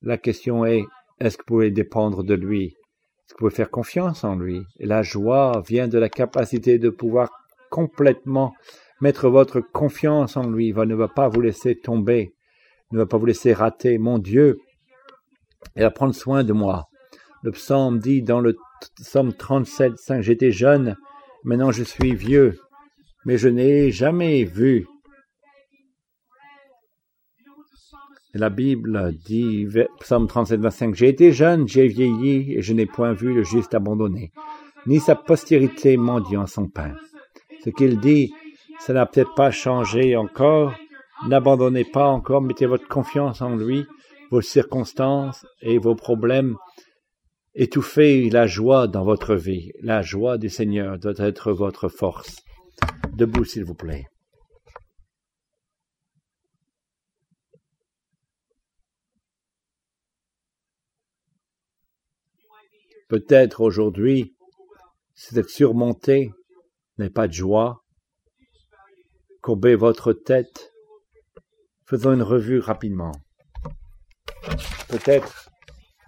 La 0.02 0.18
question 0.18 0.66
est, 0.66 0.84
est-ce 1.22 1.38
que 1.38 1.44
vous 1.44 1.48
pouvez 1.48 1.72
dépendre 1.72 2.24
de 2.24 2.34
lui? 2.34 2.66
Est-ce 2.66 3.34
que 3.34 3.40
vous 3.40 3.48
pouvez 3.48 3.56
faire 3.56 3.72
confiance 3.72 4.26
en 4.26 4.36
lui? 4.36 4.64
La 4.80 5.02
joie 5.02 5.64
vient 5.66 5.88
de 5.88 5.98
la 5.98 6.10
capacité 6.10 6.78
de 6.78 6.90
pouvoir 6.90 7.30
complètement 7.70 8.54
Mettre 9.04 9.28
votre 9.28 9.60
confiance 9.60 10.38
en 10.38 10.50
lui 10.50 10.72
va, 10.72 10.86
ne 10.86 10.96
va 10.96 11.10
pas 11.10 11.28
vous 11.28 11.42
laisser 11.42 11.78
tomber, 11.78 12.34
ne 12.94 13.00
va 13.00 13.06
pas 13.06 13.18
vous 13.18 13.26
laisser 13.26 13.52
rater. 13.52 13.98
Mon 13.98 14.18
Dieu, 14.18 14.60
il 15.76 15.82
va 15.82 15.92
prendre 15.92 16.16
soin 16.16 16.46
de 16.46 16.54
moi. 16.54 16.86
Le 17.42 17.52
psaume 17.52 18.00
dit 18.00 18.22
dans 18.22 18.40
le 18.40 18.56
psaume 18.96 19.34
37, 19.34 19.98
5, 19.98 20.22
j'étais 20.22 20.52
jeune, 20.52 20.96
maintenant 21.44 21.70
je 21.70 21.84
suis 21.84 22.16
vieux, 22.16 22.58
mais 23.26 23.38
je 23.38 23.50
n'ai 23.50 23.92
jamais 23.92 24.46
vu. 24.46 24.88
La 28.34 28.50
Bible 28.50 29.14
dit, 29.26 29.68
psaume 30.00 30.28
37, 30.28 30.62
25, 30.62 30.96
j'ai 30.96 31.10
été 31.10 31.34
jeune, 31.34 31.68
j'ai 31.68 31.90
vieilli, 31.90 32.54
et 32.54 32.62
je 32.62 32.72
n'ai 32.72 32.86
point 32.86 33.12
vu 33.12 33.34
le 33.34 33.44
juste 33.44 33.74
abandonné, 33.74 34.32
ni 34.88 35.02
sa 35.02 35.16
postérité 35.18 35.98
mendiant 35.98 36.48
son 36.48 36.70
pain. 36.70 36.96
Ce 37.66 37.70
qu'il 37.70 38.00
dit, 38.00 38.34
ça 38.80 38.94
n'a 38.94 39.06
peut-être 39.06 39.34
pas 39.36 39.52
changé 39.52 40.16
encore. 40.16 40.74
N'abandonnez 41.28 41.86
pas 41.86 42.08
encore, 42.08 42.42
mettez 42.42 42.66
votre 42.66 42.88
confiance 42.88 43.42
en 43.42 43.56
lui, 43.56 43.86
vos 44.30 44.42
circonstances 44.42 45.46
et 45.62 45.78
vos 45.78 45.96
problèmes. 45.96 46.58
Étouffez 47.56 48.30
la 48.30 48.48
joie 48.48 48.88
dans 48.88 49.04
votre 49.04 49.36
vie. 49.36 49.72
La 49.82 50.02
joie 50.02 50.38
du 50.38 50.50
Seigneur 50.50 50.98
doit 50.98 51.14
être 51.18 51.52
votre 51.54 51.88
force. 51.88 52.38
Debout, 53.14 53.46
s'il 53.46 53.64
vous 53.64 53.76
plaît. 53.76 54.06
Peut-être 63.08 63.62
aujourd'hui, 63.62 64.36
si 65.14 65.34
vous 65.34 65.40
êtes 65.40 65.50
surmonté, 65.50 66.32
n'avez 66.98 67.12
pas 67.12 67.28
de 67.28 67.34
joie, 67.34 67.83
courbez 69.44 69.76
votre 69.76 70.14
tête. 70.14 70.72
Faisons 71.86 72.14
une 72.14 72.24
revue 72.24 72.60
rapidement. 72.60 73.12
Peut-être 74.88 75.50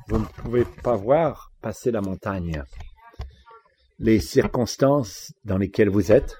vous 0.07 0.19
ne 0.19 0.25
pouvez 0.25 0.63
pas 0.83 0.95
voir 0.95 1.51
passer 1.61 1.91
la 1.91 1.99
montagne. 1.99 2.63
Les 3.99 4.21
circonstances 4.21 5.33
dans 5.43 5.57
lesquelles 5.57 5.89
vous 5.89 6.13
êtes, 6.13 6.37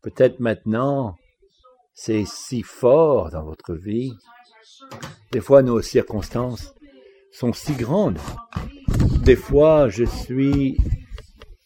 peut-être 0.00 0.40
maintenant, 0.40 1.14
c'est 1.92 2.24
si 2.24 2.62
fort 2.62 3.30
dans 3.30 3.44
votre 3.44 3.74
vie. 3.74 4.14
Des 5.32 5.40
fois, 5.40 5.62
nos 5.62 5.82
circonstances 5.82 6.72
sont 7.32 7.52
si 7.52 7.74
grandes. 7.74 8.18
Des 9.24 9.36
fois, 9.36 9.90
je 9.90 10.04
suis 10.04 10.78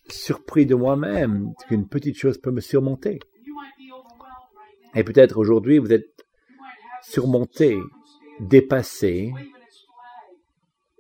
surpris 0.09 0.67
de 0.67 0.75
moi-même 0.75 1.53
qu'une 1.69 1.87
petite 1.87 2.19
chose 2.19 2.39
peut 2.39 2.51
me 2.51 2.61
surmonter. 2.61 3.21
Et 4.95 5.05
peut-être 5.05 5.37
aujourd'hui, 5.39 5.79
vous 5.79 5.93
êtes 5.93 6.27
surmonté, 7.03 7.79
dépassé, 8.41 9.33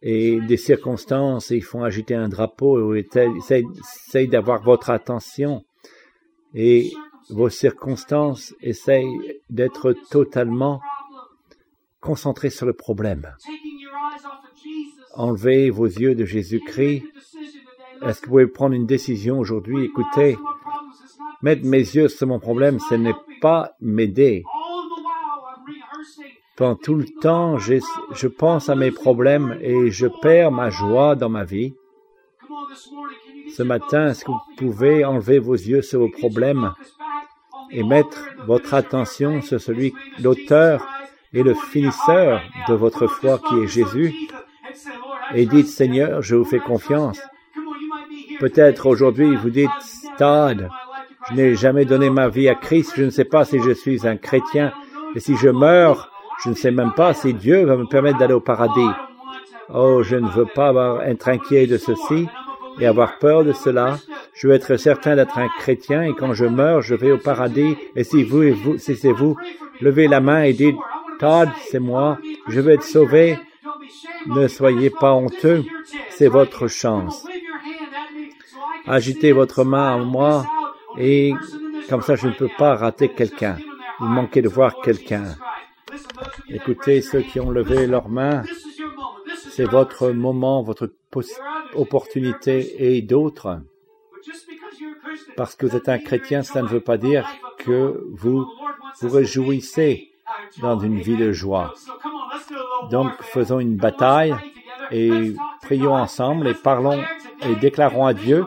et 0.02 0.40
des 0.40 0.56
circonstances, 0.56 1.50
ils 1.50 1.62
font 1.62 1.82
agiter 1.82 2.14
un 2.14 2.28
drapeau, 2.28 2.94
et 2.94 3.06
essayent 3.36 4.28
d'avoir 4.28 4.62
votre 4.62 4.90
attention, 4.90 5.64
et 6.54 6.90
vos 7.28 7.50
circonstances 7.50 8.54
essayent 8.60 9.40
d'être 9.50 9.94
totalement 10.10 10.80
concentrées 12.00 12.50
sur 12.50 12.66
le 12.66 12.72
problème. 12.72 13.34
Enlevez 15.14 15.70
vos 15.70 15.86
yeux 15.86 16.14
de 16.14 16.24
Jésus-Christ. 16.24 17.02
Est-ce 18.02 18.20
que 18.20 18.26
vous 18.26 18.32
pouvez 18.32 18.46
prendre 18.46 18.74
une 18.74 18.86
décision 18.86 19.38
aujourd'hui? 19.38 19.84
Écoutez, 19.84 20.38
mettre 21.42 21.64
mes 21.64 21.78
yeux 21.78 22.08
sur 22.08 22.26
mon 22.26 22.38
problème, 22.38 22.78
ce 22.78 22.94
n'est 22.94 23.14
pas 23.40 23.72
m'aider. 23.80 24.44
Pendant 26.56 26.76
tout 26.76 26.94
le 26.94 27.06
temps, 27.20 27.58
je 27.58 28.26
pense 28.26 28.68
à 28.68 28.74
mes 28.74 28.90
problèmes 28.90 29.58
et 29.60 29.90
je 29.90 30.06
perds 30.22 30.52
ma 30.52 30.70
joie 30.70 31.14
dans 31.14 31.28
ma 31.28 31.44
vie. 31.44 31.74
Ce 33.54 33.62
matin, 33.62 34.08
est-ce 34.08 34.24
que 34.24 34.30
vous 34.30 34.54
pouvez 34.56 35.04
enlever 35.04 35.38
vos 35.38 35.54
yeux 35.54 35.82
sur 35.82 36.00
vos 36.00 36.10
problèmes 36.10 36.72
et 37.70 37.82
mettre 37.82 38.26
votre 38.46 38.74
attention 38.74 39.42
sur 39.42 39.60
celui, 39.60 39.92
l'auteur 40.22 40.86
et 41.32 41.42
le 41.42 41.54
finisseur 41.54 42.40
de 42.68 42.74
votre 42.74 43.06
foi 43.06 43.38
qui 43.38 43.54
est 43.60 43.66
Jésus 43.66 44.14
et 45.34 45.46
dites 45.46 45.68
Seigneur, 45.68 46.22
je 46.22 46.36
vous 46.36 46.44
fais 46.44 46.58
confiance. 46.58 47.20
Peut-être 48.40 48.86
aujourd'hui 48.86 49.36
vous 49.36 49.50
dites 49.50 49.68
Stade, 49.80 50.70
je 51.28 51.34
n'ai 51.34 51.54
jamais 51.56 51.84
donné 51.84 52.08
ma 52.08 52.28
vie 52.28 52.48
à 52.48 52.54
Christ, 52.54 52.94
je 52.96 53.04
ne 53.04 53.10
sais 53.10 53.26
pas 53.26 53.44
si 53.44 53.60
je 53.60 53.72
suis 53.72 54.08
un 54.08 54.16
chrétien 54.16 54.72
et 55.14 55.20
si 55.20 55.36
je 55.36 55.50
meurs, 55.50 56.10
je 56.42 56.48
ne 56.48 56.54
sais 56.54 56.70
même 56.70 56.92
pas 56.96 57.12
si 57.12 57.34
Dieu 57.34 57.66
va 57.66 57.76
me 57.76 57.84
permettre 57.84 58.16
d'aller 58.16 58.32
au 58.32 58.40
paradis. 58.40 58.90
Oh, 59.72 60.02
je 60.02 60.16
ne 60.16 60.28
veux 60.28 60.46
pas 60.46 61.00
être 61.04 61.28
inquiet 61.28 61.66
de 61.66 61.76
ceci 61.76 62.28
et 62.80 62.86
avoir 62.86 63.18
peur 63.18 63.44
de 63.44 63.52
cela. 63.52 63.98
Je 64.32 64.48
veux 64.48 64.54
être 64.54 64.76
certain 64.76 65.16
d'être 65.16 65.36
un 65.36 65.48
chrétien 65.58 66.02
et 66.02 66.14
quand 66.14 66.32
je 66.32 66.46
meurs, 66.46 66.80
je 66.80 66.94
vais 66.94 67.12
au 67.12 67.18
paradis. 67.18 67.76
Et 67.94 68.04
si 68.04 68.24
vous, 68.24 68.42
et 68.42 68.52
vous 68.52 68.78
si 68.78 68.96
c'est 68.96 69.12
vous, 69.12 69.36
levez 69.82 70.08
la 70.08 70.20
main 70.20 70.44
et 70.44 70.54
dites, 70.54 70.78
Todd, 71.18 71.50
c'est 71.68 71.78
moi, 71.78 72.18
je 72.48 72.60
veux 72.60 72.72
être 72.72 72.84
sauvé. 72.84 73.38
Ne 74.28 74.48
soyez 74.48 74.88
pas 74.88 75.12
honteux, 75.12 75.62
c'est 76.08 76.28
votre 76.28 76.66
chance. 76.68 77.26
Agitez 78.86 79.32
votre 79.32 79.64
main 79.64 79.94
à 79.94 79.98
moi 79.98 80.46
et 80.98 81.32
comme 81.88 82.02
ça 82.02 82.16
je 82.16 82.26
ne 82.28 82.32
peux 82.32 82.50
pas 82.58 82.74
rater 82.74 83.08
quelqu'un. 83.08 83.56
Vous 83.98 84.06
manquez 84.06 84.42
de 84.42 84.48
voir 84.48 84.80
quelqu'un. 84.82 85.36
Écoutez 86.48 87.02
ceux 87.02 87.22
qui 87.22 87.40
ont 87.40 87.50
levé 87.50 87.86
leurs 87.86 88.08
mains. 88.08 88.42
C'est 89.50 89.64
votre 89.64 90.10
moment, 90.10 90.62
votre 90.62 90.92
opportunité 91.74 92.96
et 92.96 93.02
d'autres. 93.02 93.60
Parce 95.36 95.54
que 95.54 95.66
vous 95.66 95.76
êtes 95.76 95.88
un 95.88 95.98
chrétien, 95.98 96.42
ça 96.42 96.62
ne 96.62 96.68
veut 96.68 96.80
pas 96.80 96.96
dire 96.96 97.26
que 97.58 98.04
vous 98.12 98.46
vous 99.00 99.08
réjouissez 99.08 100.10
dans 100.60 100.78
une 100.78 101.00
vie 101.00 101.16
de 101.16 101.32
joie. 101.32 101.74
Donc 102.90 103.12
faisons 103.22 103.60
une 103.60 103.76
bataille 103.76 104.34
et 104.90 105.34
prions 105.62 105.94
ensemble 105.94 106.48
et 106.48 106.54
parlons 106.54 107.02
et 107.48 107.54
déclarons 107.56 108.06
à 108.06 108.14
Dieu, 108.14 108.46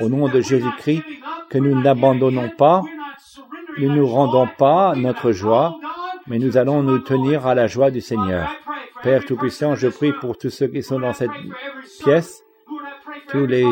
au 0.00 0.08
nom 0.08 0.28
de 0.28 0.40
Jésus-Christ, 0.40 1.02
que 1.48 1.58
nous 1.58 1.80
n'abandonnons 1.80 2.50
pas, 2.50 2.82
nous 3.78 3.88
ne 3.88 3.96
nous 3.96 4.06
rendons 4.06 4.48
pas 4.58 4.94
notre 4.94 5.32
joie, 5.32 5.76
mais 6.26 6.38
nous 6.38 6.56
allons 6.56 6.82
nous 6.82 6.98
tenir 6.98 7.46
à 7.46 7.54
la 7.54 7.66
joie 7.66 7.90
du 7.90 8.00
Seigneur. 8.00 8.50
Père 9.02 9.24
Tout-Puissant, 9.24 9.74
je 9.74 9.88
prie 9.88 10.12
pour 10.12 10.38
tous 10.38 10.50
ceux 10.50 10.68
qui 10.68 10.82
sont 10.82 10.98
dans 10.98 11.12
cette 11.12 11.30
pièce, 12.02 12.42
tous 13.28 13.46
les 13.46 13.66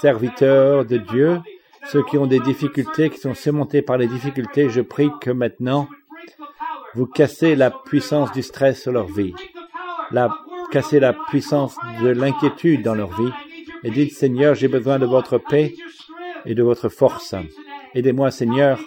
serviteurs 0.00 0.84
de 0.84 0.98
Dieu, 0.98 1.40
ceux 1.86 2.02
qui 2.02 2.18
ont 2.18 2.26
des 2.26 2.40
difficultés, 2.40 3.10
qui 3.10 3.18
sont 3.18 3.34
surmontés 3.34 3.82
par 3.82 3.96
les 3.96 4.06
difficultés, 4.06 4.68
je 4.68 4.80
prie 4.80 5.10
que 5.20 5.30
maintenant, 5.30 5.88
vous 6.94 7.06
cassez 7.06 7.56
la 7.56 7.70
puissance 7.70 8.32
du 8.32 8.42
stress 8.42 8.82
sur 8.82 8.92
leur 8.92 9.06
vie, 9.06 9.34
cassez 10.70 11.00
la 11.00 11.12
puissance 11.12 11.76
de 12.02 12.08
l'inquiétude 12.08 12.82
dans 12.82 12.94
leur 12.94 13.10
vie, 13.18 13.32
et 13.84 13.90
dites, 13.90 14.12
Seigneur, 14.12 14.54
j'ai 14.54 14.68
besoin 14.68 14.98
de 14.98 15.06
votre 15.06 15.38
paix 15.38 15.74
et 16.44 16.54
de 16.54 16.62
votre 16.62 16.88
force. 16.88 17.34
Aidez-moi, 17.94 18.30
Seigneur. 18.30 18.78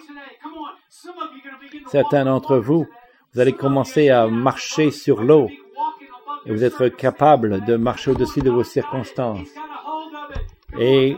Certains 1.90 2.24
d'entre 2.24 2.58
vous, 2.58 2.86
vous 3.32 3.40
allez 3.40 3.52
commencer 3.52 4.10
à 4.10 4.26
marcher 4.26 4.90
sur 4.90 5.22
l'eau 5.22 5.48
et 6.46 6.52
vous 6.52 6.64
êtes 6.64 6.96
capable 6.96 7.64
de 7.64 7.76
marcher 7.76 8.12
au-dessus 8.12 8.40
de 8.40 8.50
vos 8.50 8.64
circonstances. 8.64 9.48
Et 10.78 11.16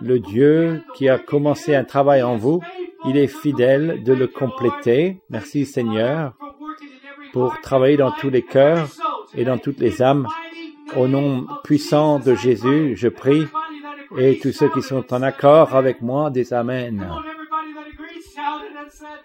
le 0.00 0.18
Dieu 0.18 0.82
qui 0.94 1.08
a 1.08 1.18
commencé 1.18 1.74
un 1.74 1.84
travail 1.84 2.22
en 2.22 2.36
vous, 2.36 2.60
il 3.04 3.16
est 3.16 3.28
fidèle 3.28 4.02
de 4.02 4.12
le 4.12 4.26
compléter. 4.26 5.20
Merci 5.30 5.66
Seigneur 5.66 6.34
pour 7.32 7.60
travailler 7.60 7.96
dans 7.96 8.12
tous 8.12 8.30
les 8.30 8.42
cœurs 8.42 8.88
et 9.34 9.44
dans 9.44 9.58
toutes 9.58 9.80
les 9.80 10.02
âmes. 10.02 10.26
Au 10.96 11.06
nom 11.06 11.46
puissant 11.64 12.18
de 12.18 12.34
Jésus, 12.34 12.96
je 12.96 13.08
prie 13.08 13.46
et 14.16 14.38
tous 14.38 14.52
ceux 14.52 14.70
qui 14.70 14.80
sont 14.80 15.12
en 15.12 15.22
accord 15.22 15.74
avec 15.74 16.00
moi 16.00 16.30
disent 16.30 16.52
Amen. 16.52 17.06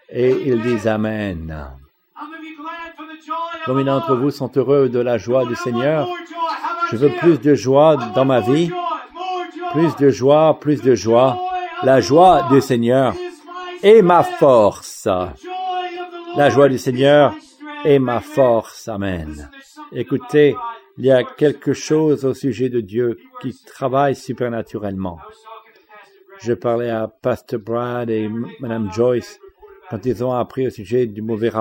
Et 0.09 0.31
ils 0.45 0.61
disent 0.61 0.87
Amen. 0.87 1.67
Combien 3.65 3.85
d'entre 3.85 4.15
vous 4.15 4.31
sont 4.31 4.51
heureux 4.55 4.89
de 4.89 4.99
la 4.99 5.17
joie 5.17 5.45
du 5.45 5.55
Seigneur 5.55 6.09
Je 6.91 6.97
veux 6.97 7.11
plus 7.19 7.39
de 7.39 7.55
joie 7.55 7.95
dans 8.13 8.25
ma 8.25 8.41
vie. 8.41 8.71
Plus 9.71 9.95
de 9.95 10.09
joie, 10.09 10.59
plus 10.59 10.81
de 10.81 10.95
joie. 10.95 11.39
La 11.83 12.01
joie 12.01 12.47
du 12.51 12.59
Seigneur 12.59 13.15
est 13.81 14.01
ma 14.01 14.23
force. 14.23 15.07
La 16.35 16.49
joie 16.49 16.67
du 16.67 16.77
Seigneur 16.77 17.33
est 17.85 17.99
ma 17.99 18.19
force. 18.19 18.87
Amen. 18.89 19.49
Écoutez, 19.95 20.55
il 20.97 21.05
y 21.05 21.11
a 21.11 21.23
quelque 21.23 21.73
chose 21.73 22.25
au 22.25 22.33
sujet 22.33 22.69
de 22.69 22.81
Dieu 22.81 23.17
qui 23.41 23.55
travaille 23.63 24.15
supernaturellement. 24.15 25.19
Je 26.41 26.53
parlais 26.53 26.89
à 26.89 27.07
Pastor 27.07 27.59
Brad 27.59 28.09
et 28.09 28.27
Madame 28.59 28.91
Joyce 28.91 29.39
quand 29.89 30.03
ils 30.05 30.23
ont 30.23 30.33
appris 30.33 30.65
au 30.65 30.69
sujet 30.71 31.05
du 31.05 31.21
mauvais, 31.21 31.51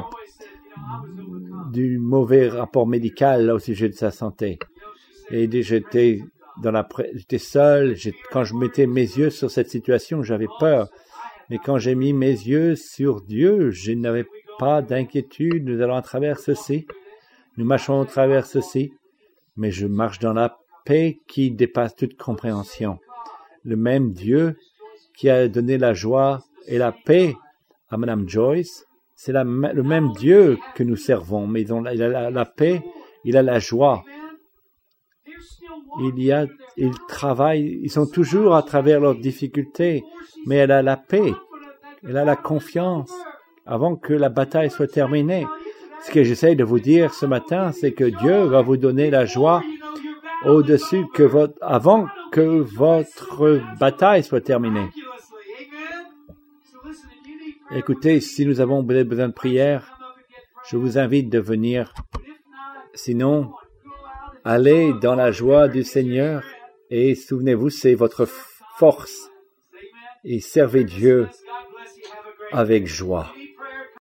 du 1.73 1.99
mauvais 1.99 2.49
rapport 2.49 2.87
médical 2.87 3.51
au 3.51 3.59
sujet 3.59 3.91
de 3.91 3.95
sa 3.95 4.11
santé. 4.11 4.59
Et 5.31 5.49
j'étais 5.63 6.21
dans 6.63 6.71
la, 6.71 6.89
j'étais 7.15 7.39
seul. 7.39 7.97
Quand 8.31 8.45
je 8.45 8.55
mettais 8.55 8.87
mes 8.87 9.03
yeux 9.03 9.31
sur 9.31 9.51
cette 9.51 9.69
situation, 9.69 10.23
j'avais 10.23 10.49
peur. 10.59 10.89
Mais 11.51 11.59
quand 11.59 11.77
j'ai 11.77 11.95
mis 11.95 12.15
mes 12.15 12.31
yeux 12.31 12.77
sur 12.77 13.21
Dieu, 13.21 13.71
je 13.73 13.93
n'avais 13.93 14.25
pas 14.59 14.81
d'inquiétude. 14.81 15.67
Nous 15.67 15.83
allons 15.83 15.97
à 15.97 16.03
travers 16.03 16.39
ceci. 16.39 16.87
Nous 17.57 17.65
marchons 17.65 18.01
à 18.01 18.07
travers 18.07 18.47
ceci. 18.47 18.93
Mais 19.57 19.71
je 19.71 19.87
marche 19.87 20.19
dans 20.19 20.33
la 20.33 20.57
paix 20.85 21.19
qui 21.29 21.51
dépasse 21.51 21.95
toute 21.95 22.17
compréhension. 22.17 22.99
Le 23.65 23.77
même 23.77 24.13
Dieu 24.13 24.57
qui 25.17 25.29
a 25.29 25.49
donné 25.49 25.79
la 25.79 25.93
joie 25.93 26.43
et 26.67 26.79
la 26.79 26.93
paix 26.93 27.35
à 27.91 27.97
Madame 27.97 28.29
Joyce, 28.29 28.87
c'est 29.15 29.33
le 29.33 29.83
même 29.83 30.13
Dieu 30.13 30.59
que 30.75 30.83
nous 30.83 30.97
servons, 30.97 31.47
mais 31.47 31.63
il 31.63 32.03
a 32.03 32.31
la, 32.31 32.45
paix, 32.45 32.83
il 33.25 33.37
a 33.37 33.43
la 33.43 33.59
joie. 33.59 34.03
Il 36.01 36.21
y 36.21 36.33
a, 36.33 36.47
ils 36.77 36.99
travaillent, 37.07 37.79
ils 37.83 37.91
sont 37.91 38.07
toujours 38.07 38.57
à 38.57 38.63
travers 38.63 38.99
leurs 38.99 39.15
difficultés, 39.15 40.03
mais 40.47 40.57
elle 40.57 40.73
a 40.73 40.83
la 40.83 40.97
paix, 40.97 41.33
elle 42.03 42.17
a 42.17 42.25
la 42.25 42.35
confiance 42.35 43.13
avant 43.67 43.95
que 43.95 44.13
la 44.13 44.29
bataille 44.29 44.71
soit 44.71 44.91
terminée. 44.91 45.47
Ce 46.05 46.11
que 46.11 46.25
j'essaie 46.25 46.55
de 46.55 46.65
vous 46.65 46.81
dire 46.81 47.15
ce 47.15 47.27
matin, 47.27 47.73
c'est 47.73 47.93
que 47.93 48.05
Dieu 48.05 48.45
va 48.45 48.63
vous 48.63 48.77
donner 48.77 49.11
la 49.11 49.25
joie 49.25 49.63
au-dessus 50.45 51.05
que 51.15 51.23
votre, 51.23 51.55
avant 51.61 52.07
que 52.33 52.41
votre 52.41 53.61
bataille 53.79 54.25
soit 54.25 54.41
terminée. 54.41 54.89
Écoutez, 57.75 58.21
si 58.21 58.45
nous 58.45 58.61
avons 58.61 58.83
besoin 58.83 59.29
de 59.29 59.33
prière, 59.33 59.97
je 60.69 60.77
vous 60.77 60.99
invite 60.99 61.31
de 61.31 61.39
venir. 61.39 61.95
Sinon, 62.95 63.53
allez 64.45 64.93
dans 65.01 65.15
la 65.15 65.31
joie 65.31 65.69
du 65.69 65.85
Seigneur 65.85 66.43
et 66.91 67.15
souvenez-vous, 67.15 67.71
c'est 67.71 67.95
votre 67.95 68.27
force 68.77 69.31
et 70.25 70.41
servez 70.41 70.85
Dieu 70.85 71.29
avec 72.53 72.87
joie. 72.87 73.33